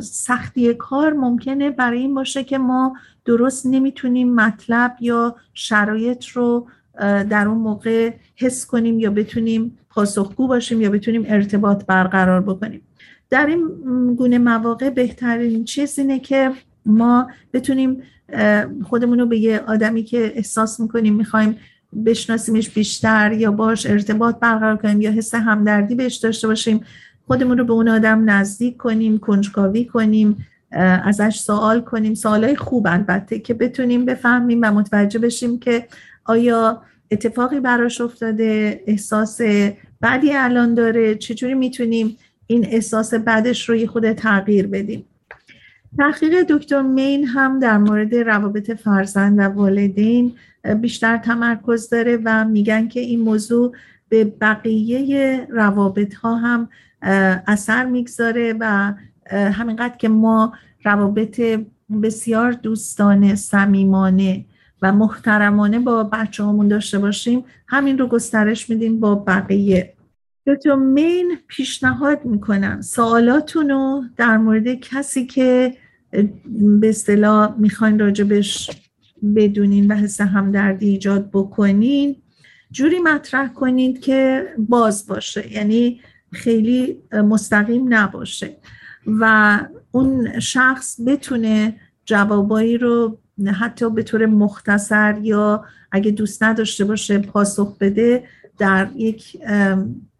سختی 0.00 0.74
کار 0.74 1.12
ممکنه 1.12 1.70
برای 1.70 1.98
این 1.98 2.14
باشه 2.14 2.44
که 2.44 2.58
ما 2.58 2.96
درست 3.24 3.66
نمی‌تونیم 3.66 4.34
مطلب 4.34 4.96
یا 5.00 5.36
شرایط 5.54 6.26
رو 6.26 6.66
در 7.00 7.48
اون 7.48 7.58
موقع 7.58 8.12
حس 8.36 8.66
کنیم 8.66 8.98
یا 8.98 9.10
بتونیم 9.10 9.78
پاسخگو 9.90 10.48
باشیم 10.48 10.80
یا 10.80 10.90
بتونیم 10.90 11.24
ارتباط 11.26 11.84
برقرار 11.86 12.40
بکنیم. 12.40 12.80
در 13.30 13.46
این 13.46 13.68
گونه 14.14 14.38
مواقع 14.38 14.90
بهترین 14.90 15.64
چیز 15.64 15.98
اینه 15.98 16.18
که 16.18 16.50
ما 16.86 17.28
بتونیم 17.52 18.02
خودمون 18.82 19.18
رو 19.18 19.26
به 19.26 19.38
یه 19.38 19.60
آدمی 19.66 20.02
که 20.02 20.32
احساس 20.34 20.80
می‌کنیم 20.80 21.14
می‌خوایم 21.14 21.56
بشناسیمش 22.06 22.70
بیشتر 22.70 23.32
یا 23.32 23.50
باش 23.50 23.86
ارتباط 23.86 24.38
برقرار 24.38 24.76
کنیم 24.76 25.00
یا 25.00 25.10
حس 25.10 25.34
همدردی 25.34 25.94
بهش 25.94 26.16
داشته 26.16 26.48
باشیم 26.48 26.80
خودمون 27.26 27.58
رو 27.58 27.64
به 27.64 27.72
اون 27.72 27.88
آدم 27.88 28.30
نزدیک 28.30 28.76
کنیم 28.76 29.18
کنجکاوی 29.18 29.84
کنیم 29.84 30.46
ازش 31.04 31.38
سوال 31.38 31.80
کنیم. 31.80 32.14
سوالای 32.14 32.56
خوب 32.56 32.86
البته 32.86 33.38
که 33.38 33.54
بتونیم 33.54 34.04
بفهمیم 34.04 34.60
و 34.62 34.70
متوجه 34.70 35.18
بشیم 35.18 35.58
که 35.58 35.86
آیا 36.24 36.82
اتفاقی 37.10 37.60
براش 37.60 38.00
افتاده؟ 38.00 38.82
احساس 38.86 39.40
بدی 40.02 40.32
الان 40.32 40.74
داره؟ 40.74 41.14
چجوری 41.14 41.54
می‌تونیم 41.54 42.16
این 42.46 42.66
احساس 42.66 43.14
بدش 43.14 43.68
رو 43.68 43.76
یه 43.76 43.86
خود 43.86 44.12
تغییر 44.12 44.66
بدیم؟ 44.66 45.04
تحقیق 45.98 46.42
دکتر 46.42 46.82
مین 46.82 47.26
هم 47.26 47.58
در 47.58 47.78
مورد 47.78 48.14
روابط 48.14 48.70
فرزند 48.70 49.38
و 49.38 49.42
والدین 49.42 50.32
بیشتر 50.80 51.16
تمرکز 51.16 51.88
داره 51.88 52.18
و 52.24 52.44
میگن 52.44 52.88
که 52.88 53.00
این 53.00 53.20
موضوع 53.20 53.72
به 54.08 54.24
بقیه 54.24 55.46
روابط 55.50 56.14
ها 56.14 56.36
هم 56.36 56.68
اثر 57.46 57.84
می‌گذاره 57.84 58.54
و 58.60 58.92
همینقدر 59.30 59.96
که 59.96 60.08
ما 60.08 60.52
روابط 60.84 61.40
بسیار 62.02 62.52
دوستانه 62.52 63.34
صمیمانه 63.34 64.44
و 64.84 64.92
محترمانه 64.92 65.78
با 65.78 66.04
بچه 66.04 66.44
همون 66.44 66.68
داشته 66.68 66.98
باشیم. 66.98 67.44
همین 67.68 67.98
رو 67.98 68.06
گسترش 68.06 68.70
میدیم 68.70 69.00
با 69.00 69.14
بقیه. 69.14 69.94
دکتر 70.46 70.74
مین 70.74 71.38
پیشنهاد 71.48 72.24
می‌کنم. 72.24 72.80
سوالاتون 72.80 73.68
رو 73.68 74.02
در 74.16 74.36
مورد 74.36 74.74
کسی 74.74 75.26
که 75.26 75.74
به 76.80 76.88
اصطلاح 76.88 77.54
می‌خواین 77.58 77.98
راجبش 77.98 78.70
بدونین 79.36 79.92
و 79.92 79.94
حس 79.94 80.20
همدردی 80.20 80.88
ایجاد 80.88 81.30
بکنین 81.32 82.16
جوری 82.70 82.98
مطرح 82.98 83.48
کنید 83.52 84.00
که 84.00 84.48
باز 84.58 85.06
باشه. 85.06 85.52
یعنی 85.52 86.00
خیلی 86.32 87.02
مستقیم 87.12 87.94
نباشه. 87.94 88.56
و 89.06 89.60
اون 89.90 90.40
شخص 90.40 91.00
بتونه 91.06 91.76
جوابایی 92.04 92.78
رو 92.78 93.18
حتی 93.60 93.90
به 93.90 94.02
طور 94.02 94.26
مختصر 94.26 95.18
یا 95.22 95.64
اگه 95.92 96.10
دوست 96.10 96.42
نداشته 96.42 96.84
باشه 96.84 97.18
پاسخ 97.18 97.78
بده 97.78 98.24
در 98.58 98.88
یک 98.96 99.36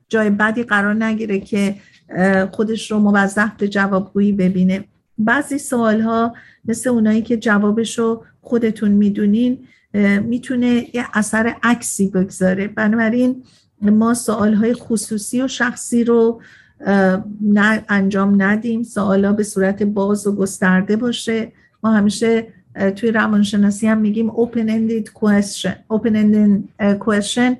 جای 0.08 0.30
بدی 0.30 0.62
قرار 0.62 1.04
نگیره 1.04 1.40
که 1.40 1.74
خودش 2.52 2.90
رو 2.90 2.98
موظف 2.98 3.50
به 3.58 3.68
جوابگویی 3.68 4.32
ببینه. 4.32 4.84
بعضی 5.18 5.58
سوال 5.58 6.00
ها 6.00 6.34
مثل 6.64 6.90
اونایی 6.90 7.22
که 7.22 7.36
جوابش 7.36 7.98
رو 7.98 8.24
خودتون 8.40 8.90
می‌دونین 8.90 9.58
می‌تونه 10.22 10.86
یه 10.94 11.04
اثر 11.14 11.54
عکسی 11.62 12.08
بگذاره. 12.08 12.68
بنابراین 12.68 13.42
ما 13.82 14.14
سوال 14.14 14.54
های 14.54 14.74
خصوصی 14.74 15.42
و 15.42 15.48
شخصی 15.48 16.04
رو 16.04 16.40
انجام 17.88 18.42
ندیم. 18.42 18.82
سوالا 18.82 19.32
به 19.32 19.42
صورت 19.42 19.82
باز 19.82 20.26
و 20.26 20.36
گسترده 20.36 20.96
باشه. 20.96 21.52
ما 21.82 21.92
همیشه 21.92 22.46
توی 22.96 23.12
روانشناسی 23.12 23.86
هم 23.86 23.98
میگیم 23.98 24.30
open 24.30 24.68
ended 24.68 25.08
question. 25.08 25.72
Open 25.92 26.12
ended 26.12 26.60
question 27.06 27.56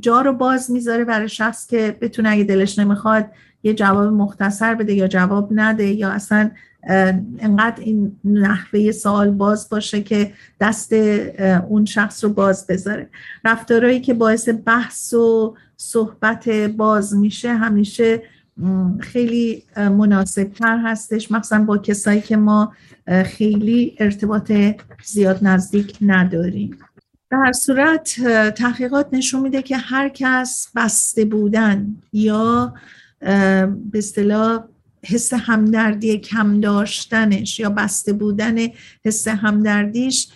جا 0.00 0.20
رو 0.20 0.32
باز 0.32 0.70
می‌ذاره 0.70 1.04
برای 1.04 1.28
شخص 1.28 1.66
که 1.66 1.96
بتونه 2.00 2.28
اگه 2.30 2.44
دلش 2.44 2.78
نمی‌خواد 2.78 3.26
یه 3.62 3.74
جواب 3.74 4.12
مختصر 4.12 4.74
بده 4.74 4.94
یا 4.94 5.08
جواب 5.08 5.48
نده 5.52 5.86
یا 5.86 6.10
اصلا 6.10 6.50
انقدر 7.38 7.82
این 7.82 8.16
نحوه 8.24 8.92
سوال 8.92 9.30
باز 9.30 9.68
باشه 9.68 10.02
که 10.02 10.32
دست 10.60 10.92
اون 11.68 11.84
شخص 11.84 12.24
رو 12.24 12.30
باز 12.30 12.66
بذاره. 12.66 13.08
رفتارهایی 13.44 14.00
که 14.00 14.14
باعث 14.14 14.48
بحث 14.66 15.14
و 15.14 15.54
صحبت 15.76 16.48
باز 16.48 17.16
میشه 17.16 17.54
همیشه 17.54 18.22
خیلی 19.00 19.62
مناسب 19.76 20.44
تر 20.44 20.78
هستش. 20.84 21.32
مخصوصا 21.32 21.58
با 21.58 21.78
کسایی 21.78 22.20
که 22.20 22.36
ما 22.36 22.72
خیلی 23.26 23.96
ارتباط 23.98 24.52
زیاد 25.04 25.38
نزدیک 25.42 25.98
نداریم. 26.00 26.78
در 27.30 27.52
صورت 27.52 28.20
تحقیقات 28.50 29.08
نشون 29.12 29.40
میده 29.40 29.62
که 29.62 29.76
هر 29.76 30.08
کس 30.08 30.68
بسته 30.76 31.24
بودن 31.24 31.96
یا 32.12 32.74
به 33.20 33.98
اصطلاح 33.98 34.64
حس 35.04 35.32
همدردی 35.34 36.18
کم 36.18 36.60
داشتنش 36.60 37.60
یا 37.60 37.70
بسته 37.70 38.12
بودن 38.12 38.56
حس 39.04 39.28
همدردیش 39.28 40.28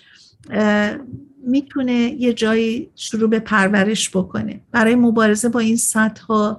می‌تونه 1.46 1.92
یه 1.92 2.32
جایی 2.32 2.90
شروع 2.94 3.30
به 3.30 3.38
پرورش 3.38 4.10
بکنه. 4.16 4.60
برای 4.70 4.94
مبارزه 4.94 5.48
با 5.48 5.60
این 5.60 5.76
سطح 5.76 6.54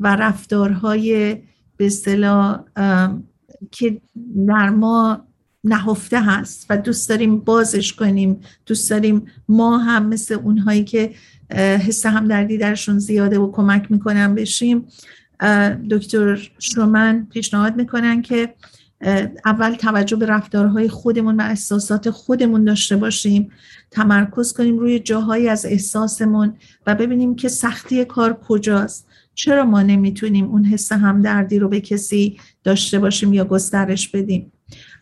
و 0.00 0.16
رفتارهای 0.16 1.36
به 1.76 1.86
اصطلاح 1.86 2.60
که 3.70 4.00
در 4.46 4.70
ما 4.70 5.26
نهفته 5.64 6.20
هست 6.20 6.66
و 6.70 6.76
دوست 6.76 7.08
داریم 7.08 7.38
بازش 7.38 7.92
کنیم 7.92 8.40
دوست 8.66 8.90
داریم 8.90 9.26
ما 9.48 9.78
هم 9.78 10.06
مثل 10.06 10.34
اونهایی 10.34 10.84
که 10.84 11.14
حس 11.56 12.06
همدردی 12.06 12.58
درشون 12.58 12.98
زیاده 12.98 13.38
و 13.38 13.52
کمک 13.52 13.90
می‌کنن 13.90 14.34
بشیم. 14.34 14.86
دکتر 15.90 16.50
شومن 16.58 17.26
پیشنهاد 17.30 17.76
می‌کنن 17.76 18.22
که 18.22 18.54
اول 19.44 19.74
توجه 19.74 20.16
به 20.16 20.26
رفتارهای 20.26 20.88
خودمون 20.88 21.36
و 21.36 21.42
احساسات 21.42 22.10
خودمون 22.10 22.64
داشته 22.64 22.96
باشیم. 22.96 23.50
تمرکز 23.90 24.52
کنیم 24.52 24.78
روی 24.78 24.98
جاهایی 24.98 25.48
از 25.48 25.66
احساسمون 25.66 26.56
و 26.86 26.94
ببینیم 26.94 27.36
که 27.36 27.48
سختی 27.48 28.04
کار 28.04 28.32
کجاست. 28.48 29.06
چرا 29.34 29.64
ما 29.64 29.82
نمی‌تونیم 29.82 30.44
اون 30.44 30.64
حس 30.64 30.92
همدردی 30.92 31.58
رو 31.58 31.68
به 31.68 31.80
کسی 31.80 32.36
داشته 32.64 32.98
باشیم 32.98 33.32
یا 33.32 33.44
گسترش 33.44 34.08
بدیم؟ 34.08 34.52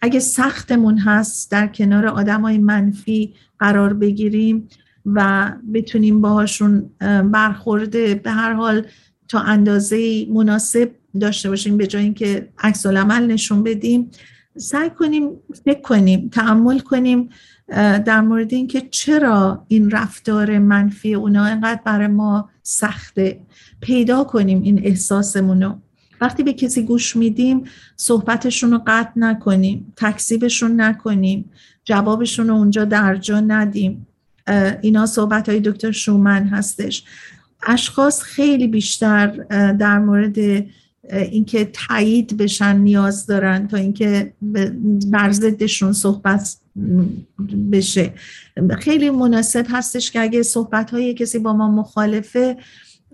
اگه 0.01 0.21
سختمون 0.21 0.99
هست 0.99 1.51
در 1.51 1.67
کنار 1.67 2.07
آدمای 2.07 2.59
منفی 2.59 3.35
قرار 3.59 3.95
بگیریم 3.95 4.69
و 5.07 5.53
بتونیم 5.75 6.21
باهاشون 6.21 6.91
برخورده 7.25 8.15
به 8.15 8.31
هر 8.31 8.53
حال 8.53 8.87
تا 9.29 9.41
اندازه 9.41 10.27
مناسب 10.31 10.91
داشته 11.21 11.49
باشیم 11.49 11.77
به 11.77 11.87
جای 11.87 12.03
اینکه 12.03 12.49
عکس 12.59 12.87
عمل 12.87 13.27
نشون 13.27 13.63
بدیم 13.63 14.11
سعی 14.57 14.91
کنیم 14.91 15.31
فکر 15.65 15.81
کنیم 15.81 16.29
تعمل 16.29 16.79
کنیم 16.79 17.29
در 18.05 18.21
مورد 18.21 18.55
اینکه 18.55 18.81
چرا 18.81 19.65
این 19.69 19.91
رفتار 19.91 20.59
منفی 20.59 21.15
اونا 21.15 21.47
اینقدر 21.47 21.81
برای 21.85 22.07
ما 22.07 22.51
سخته. 22.63 23.41
پیدا 23.81 24.25
کنیم 24.25 24.63
این 24.63 24.87
احساسمون 24.87 25.63
رو. 25.63 25.75
وقتی 26.21 26.43
به 26.43 26.53
کسی 26.53 26.83
گوش 26.83 27.17
میدیم 27.17 27.65
صحبتشون 27.97 28.71
رو 28.71 28.81
قطع 28.87 29.13
نکنیم 29.17 29.93
تکسیبشون 29.97 30.81
نکنیم 30.81 31.51
جوابشون 31.85 32.49
رو 32.49 32.55
اونجا 32.55 32.85
درجا 32.85 33.41
ندیم. 33.41 34.07
اینا 34.83 35.07
صحبت 35.07 35.49
های 35.49 35.61
دکتر 35.61 35.91
شومن 35.91 36.49
هستش. 36.49 37.05
اشخاص 37.67 38.23
خیلی 38.23 38.69
بیشتر 38.69 39.27
در 39.73 39.99
مورد 39.99 40.67
اینکه 41.11 41.65
تایید 41.65 42.37
بشن 42.37 42.77
نیاز 42.77 43.27
دارن 43.27 43.69
تا 43.69 43.77
اینکه 43.77 44.33
بر 45.11 45.33
ضدشون 45.33 45.93
صحبت 45.93 46.57
بشه. 47.73 48.13
خیلی 48.79 49.11
مناسب 49.11 49.67
هستش 49.69 50.11
که 50.11 50.21
اگه 50.21 50.43
صحبت 50.43 50.91
های 50.91 51.15
کسی 51.15 51.39
با 51.39 51.53
ما 51.53 51.71
مخالفه 51.71 52.57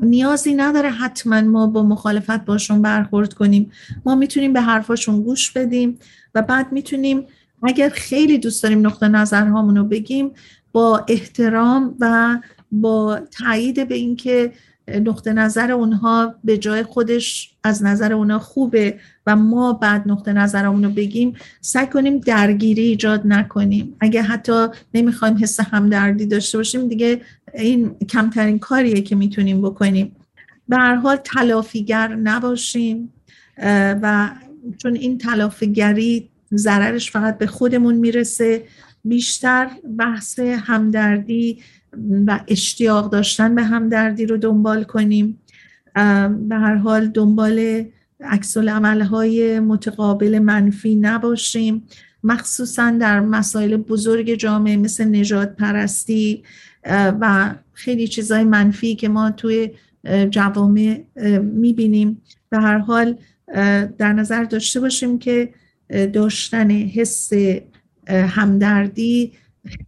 نیازی 0.00 0.54
نداره 0.54 0.90
حتما 0.90 1.40
ما 1.40 1.66
با 1.66 1.82
مخالفت 1.82 2.44
باشون 2.44 2.82
برخورد 2.82 3.34
کنیم. 3.34 3.70
ما 4.06 4.14
می‌تونیم 4.14 4.52
به 4.52 4.60
حرفاشون 4.60 5.22
گوش 5.22 5.50
بدیم 5.50 5.98
و 6.34 6.42
بعد 6.42 6.72
می‌تونیم 6.72 7.24
اگر 7.62 7.88
خیلی 7.88 8.38
دوست 8.38 8.62
داریم 8.62 8.86
نقطه 8.86 9.08
نظرهامون 9.08 9.76
رو 9.76 9.84
بگیم 9.84 10.30
با 10.72 11.04
احترام 11.08 11.96
و 12.00 12.38
با 12.72 13.20
تایید 13.30 13.88
به 13.88 13.94
اینکه 13.94 14.52
نقطه 14.94 15.32
نظر 15.32 15.72
اونها 15.72 16.34
به 16.44 16.58
جای 16.58 16.82
خودش 16.82 17.50
از 17.64 17.82
نظر 17.82 18.12
اونها 18.12 18.38
خوبه 18.38 19.00
و 19.26 19.36
ما 19.36 19.72
بعد 19.72 20.08
نقطه 20.08 20.32
نظرمون 20.32 20.84
رو 20.84 20.90
بگیم 20.90 21.34
سعی 21.60 21.86
کنیم 21.86 22.18
درگیری 22.18 22.82
ایجاد 22.82 23.22
نکنیم. 23.24 23.96
اگه 24.00 24.22
حتی 24.22 24.66
نمی‌خوایم 24.94 25.36
حس 25.36 25.60
همدردی 25.60 26.26
داشته 26.26 26.58
باشیم 26.58 26.88
دیگه 26.88 27.20
این 27.54 27.96
کمترین 28.08 28.58
کاریه 28.58 29.00
که 29.00 29.16
می‌تونیم 29.16 29.62
بکنیم. 29.62 30.16
به 30.68 30.76
هر 30.76 30.94
حال 30.94 31.16
تلافیگر 31.24 32.14
نباشیم 32.14 33.12
و 34.02 34.30
چون 34.78 34.94
این 34.94 35.18
تلافیگری 35.18 36.30
ضررش 36.54 37.10
فقط 37.10 37.38
به 37.38 37.46
خودمون 37.46 37.94
می‌رسه 37.94 38.62
بیشتر 39.04 39.70
بحث 39.98 40.38
همدردی 40.38 41.62
و 42.26 42.40
اشتیاق 42.48 43.10
داشتن 43.10 43.54
به 43.54 43.62
همدردی 43.62 44.26
رو 44.26 44.36
دنبال 44.36 44.84
کنیم. 44.84 45.40
به 46.48 46.56
هر 46.56 46.74
حال 46.74 47.06
دنبال 47.06 47.84
عکس 48.20 48.56
های 48.56 49.60
متقابل 49.60 50.38
منفی 50.38 50.94
نباشیم. 50.94 51.82
مخصوصا 52.24 52.90
در 52.90 53.20
مسائل 53.20 53.76
بزرگ 53.76 54.34
جامعه 54.34 54.76
مثل 54.76 55.04
نجات 55.04 55.56
پرستی 55.56 56.42
و 57.20 57.54
خیلی 57.72 58.08
چیزای 58.08 58.44
منفی 58.44 58.94
که 58.94 59.08
ما 59.08 59.30
توی 59.30 59.70
جوامع 60.30 61.00
می‌بینیم. 61.42 62.22
به 62.50 62.58
هر 62.58 62.78
حال 62.78 63.16
در 63.98 64.12
نظر 64.12 64.44
داشته 64.44 64.80
باشیم 64.80 65.18
که 65.18 65.54
داشتن 66.12 66.70
حس 66.70 67.32
همدردی 68.08 69.32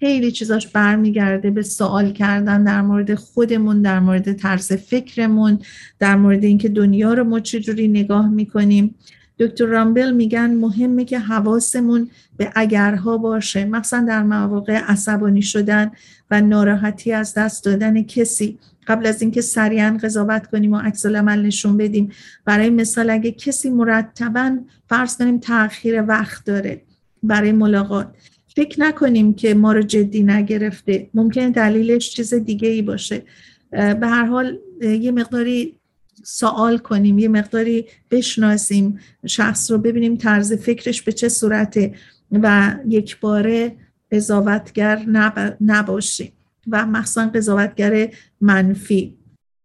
خیلی 0.00 0.32
چیزاش 0.32 0.66
برمیگرده 0.66 1.50
به 1.50 1.62
سوال 1.62 2.12
کردن 2.12 2.64
در 2.64 2.82
مورد 2.82 3.14
خودمون 3.14 3.82
در 3.82 4.00
مورد 4.00 4.32
طرز 4.32 4.72
فکرمون 4.72 5.58
در 5.98 6.16
مورد 6.16 6.44
اینکه 6.44 6.68
دنیا 6.68 7.14
رو 7.14 7.24
ما 7.24 7.40
چجوری 7.40 7.88
نگاه 7.88 8.28
می‌کنیم. 8.28 8.94
دکتر 9.38 9.64
رامبل 9.64 10.12
میگن 10.12 10.54
مهمه 10.54 11.04
که 11.04 11.18
حواسمون 11.18 12.10
به 12.36 12.52
اگرها 12.54 13.18
باشه. 13.18 13.64
مثلا 13.64 14.04
در 14.08 14.22
مواقع 14.22 14.78
عصبانی 14.78 15.42
شدن 15.42 15.90
و 16.30 16.40
ناراحتی 16.40 17.12
از 17.12 17.34
دست 17.34 17.64
دادن 17.64 18.02
کسی. 18.02 18.58
قبل 18.86 19.06
از 19.06 19.22
اینکه 19.22 19.40
سریعا 19.40 19.98
قضاوت 20.02 20.46
کنیم 20.46 20.72
و 20.72 20.76
عکس 20.76 21.06
العمل 21.06 21.46
نشون 21.46 21.76
بدیم. 21.76 22.10
برای 22.44 22.70
مثال 22.70 23.10
اگه 23.10 23.32
کسی 23.32 23.70
مرتبا 23.70 24.58
فرض 24.88 25.16
کنیم 25.16 25.38
تاخیر 25.38 26.02
وقت 26.02 26.44
داره 26.44 26.82
برای 27.22 27.52
ملاقات. 27.52 28.14
فکر 28.56 28.80
نکنیم 28.80 29.34
که 29.34 29.54
ما 29.54 29.72
رو 29.72 29.82
جدی 29.82 30.22
نگرفته. 30.22 31.10
ممکن 31.14 31.50
دلیلش 31.50 32.10
چیز 32.10 32.34
دیگه 32.34 32.68
ای 32.68 32.82
باشه 32.82 33.22
به 33.70 34.06
هر 34.06 34.24
حال 34.24 34.58
یه 34.82 35.10
مقداری 35.10 35.76
سوال 36.24 36.78
کنیم 36.78 37.18
یه 37.18 37.28
مقداری 37.28 37.86
بشناسیم 38.10 38.98
شخص 39.26 39.70
رو 39.70 39.78
ببینیم 39.78 40.16
طرز 40.16 40.52
فکرش 40.52 41.02
به 41.02 41.12
چه 41.12 41.28
صورته 41.28 41.94
و 42.32 42.74
یک 42.88 43.20
باره 43.20 43.76
قضاوتگر 44.12 45.04
نباشیم 45.60 46.32
و 46.70 46.86
مخصوصا 46.86 47.26
قضاوتگر 47.26 48.08
منفی. 48.40 49.16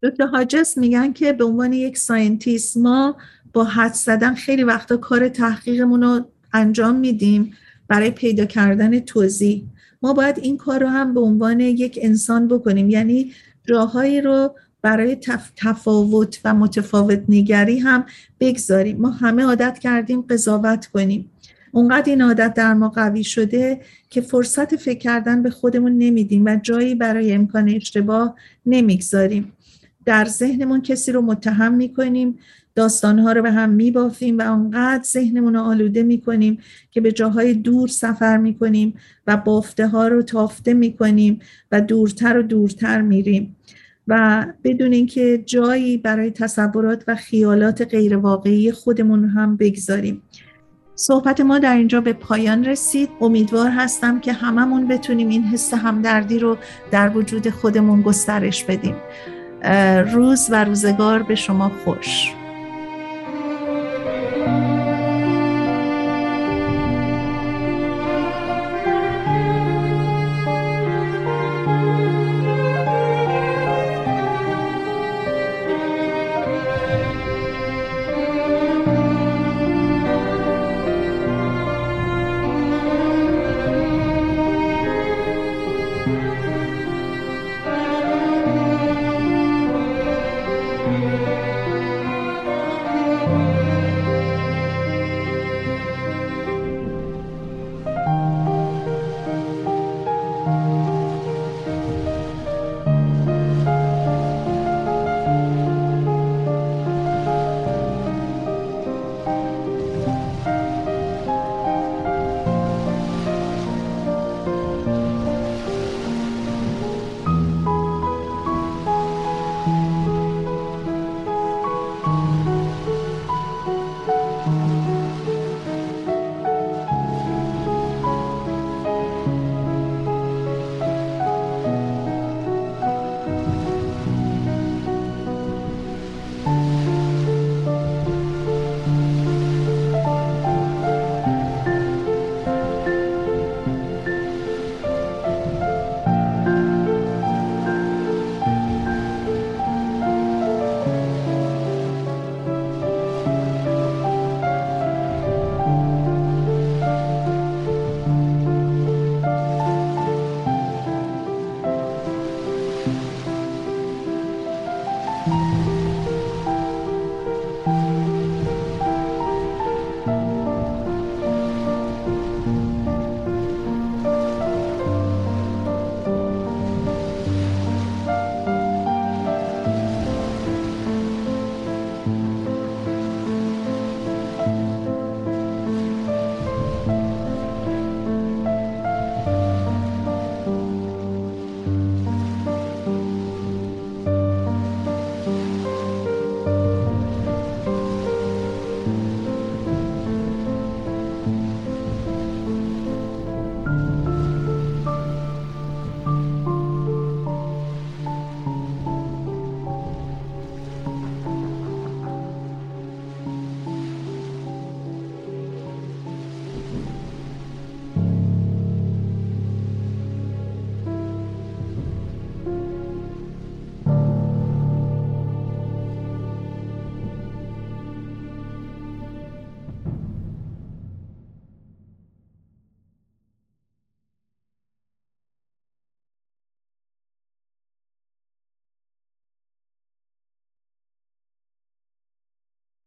دکتر 0.03 0.25
حاجس 0.25 0.77
میگن 0.77 1.13
که 1.13 1.33
به 1.33 1.43
عنوان 1.43 1.73
یک 1.73 1.97
ساینتیست 1.97 2.77
ما 2.77 3.17
با 3.53 3.63
حد 3.63 3.93
زدن 3.93 4.35
خیلی 4.35 4.63
وقتا 4.63 4.97
کار 4.97 5.29
تحقیقمون 5.29 6.03
رو 6.03 6.25
انجام 6.53 6.95
میدیم. 6.95 7.53
برای 7.87 8.11
پیدا 8.11 8.45
کردن 8.45 8.99
توضیح 8.99 9.65
ما 10.01 10.13
باید 10.13 10.39
این 10.39 10.57
کار 10.57 10.79
رو 10.79 10.87
هم 10.87 11.13
به 11.13 11.19
عنوان 11.19 11.59
یک 11.59 11.99
انسان 12.01 12.47
بکنیم. 12.47 12.89
یعنی 12.89 13.31
جاهایی 13.67 14.21
رو 14.21 14.55
برای 14.81 15.17
تفاوت 15.57 16.39
و 16.45 16.53
متفاوت 16.53 17.23
نگری 17.29 17.79
هم 17.79 18.05
بگذاریم. 18.39 18.97
ما 18.97 19.09
همه 19.09 19.43
عادت 19.43 19.79
کردیم 19.79 20.21
قضاوت 20.21 20.85
کنیم. 20.85 21.31
اونقدر 21.71 22.09
این 22.09 22.21
عادت 22.21 22.53
در 22.53 22.73
ما 22.73 22.89
قوی 22.89 23.23
شده 23.23 23.81
که 24.09 24.21
فرصت 24.21 24.75
فکر 24.75 24.99
کردن 24.99 25.43
به 25.43 25.49
خودمون 25.49 25.97
نمیدیم 25.97 26.45
و 26.45 26.55
جایی 26.55 26.95
برای 26.95 27.33
امکان 27.33 27.69
اشتباه 27.69 28.35
نمی‌گذاریم. 28.65 29.53
در 30.05 30.25
ذهنمون 30.25 30.81
کسی 30.81 31.11
رو 31.11 31.21
متهم 31.21 31.73
می‌کنیم 31.73 32.39
داستانها 32.75 33.31
رو 33.31 33.41
به 33.41 33.51
هم 33.51 33.69
میبافیم 33.69 34.37
و 34.37 34.51
انقدر 34.51 35.03
ذهنمون 35.03 35.53
رو 35.53 35.61
آلوده 35.61 36.03
می‌کنیم 36.03 36.57
که 36.91 37.01
به 37.01 37.11
جاهای 37.11 37.53
دور 37.53 37.87
سفر 37.87 38.37
می‌کنیم 38.37 38.93
و 39.27 39.37
بافته 39.37 39.87
ها 39.87 40.07
رو 40.07 40.21
تافته 40.21 40.73
می‌کنیم 40.73 41.39
و 41.71 41.81
دورتر 41.81 42.37
و 42.37 42.41
دورتر 42.41 43.01
میریم. 43.01 43.55
و 44.07 44.45
بدون 44.63 44.93
اینکه 44.93 45.43
جایی 45.45 45.97
برای 45.97 46.31
تصورات 46.31 47.03
و 47.07 47.15
خیالات 47.15 47.81
غیرواقعی 47.81 48.71
خودمون 48.71 49.29
هم 49.29 49.57
بگذاریم. 49.57 50.21
صحبت 50.95 51.41
ما 51.41 51.59
در 51.59 51.75
اینجا 51.75 52.01
به 52.01 52.13
پایان 52.13 52.65
رسید. 52.65 53.09
امیدوار 53.21 53.69
هستم 53.69 54.19
که 54.19 54.33
هممون 54.33 54.87
بتونیم 54.87 55.29
این 55.29 55.43
حس 55.43 55.73
همدردی 55.73 56.39
رو 56.39 56.57
در 56.91 57.17
وجود 57.17 57.49
خودمون 57.49 58.01
گسترش 58.01 58.63
بدیم. 58.63 58.95
روز 60.11 60.47
و 60.51 60.63
روزگار 60.63 61.23
به 61.23 61.35
شما 61.35 61.71
خوش. 61.83 62.33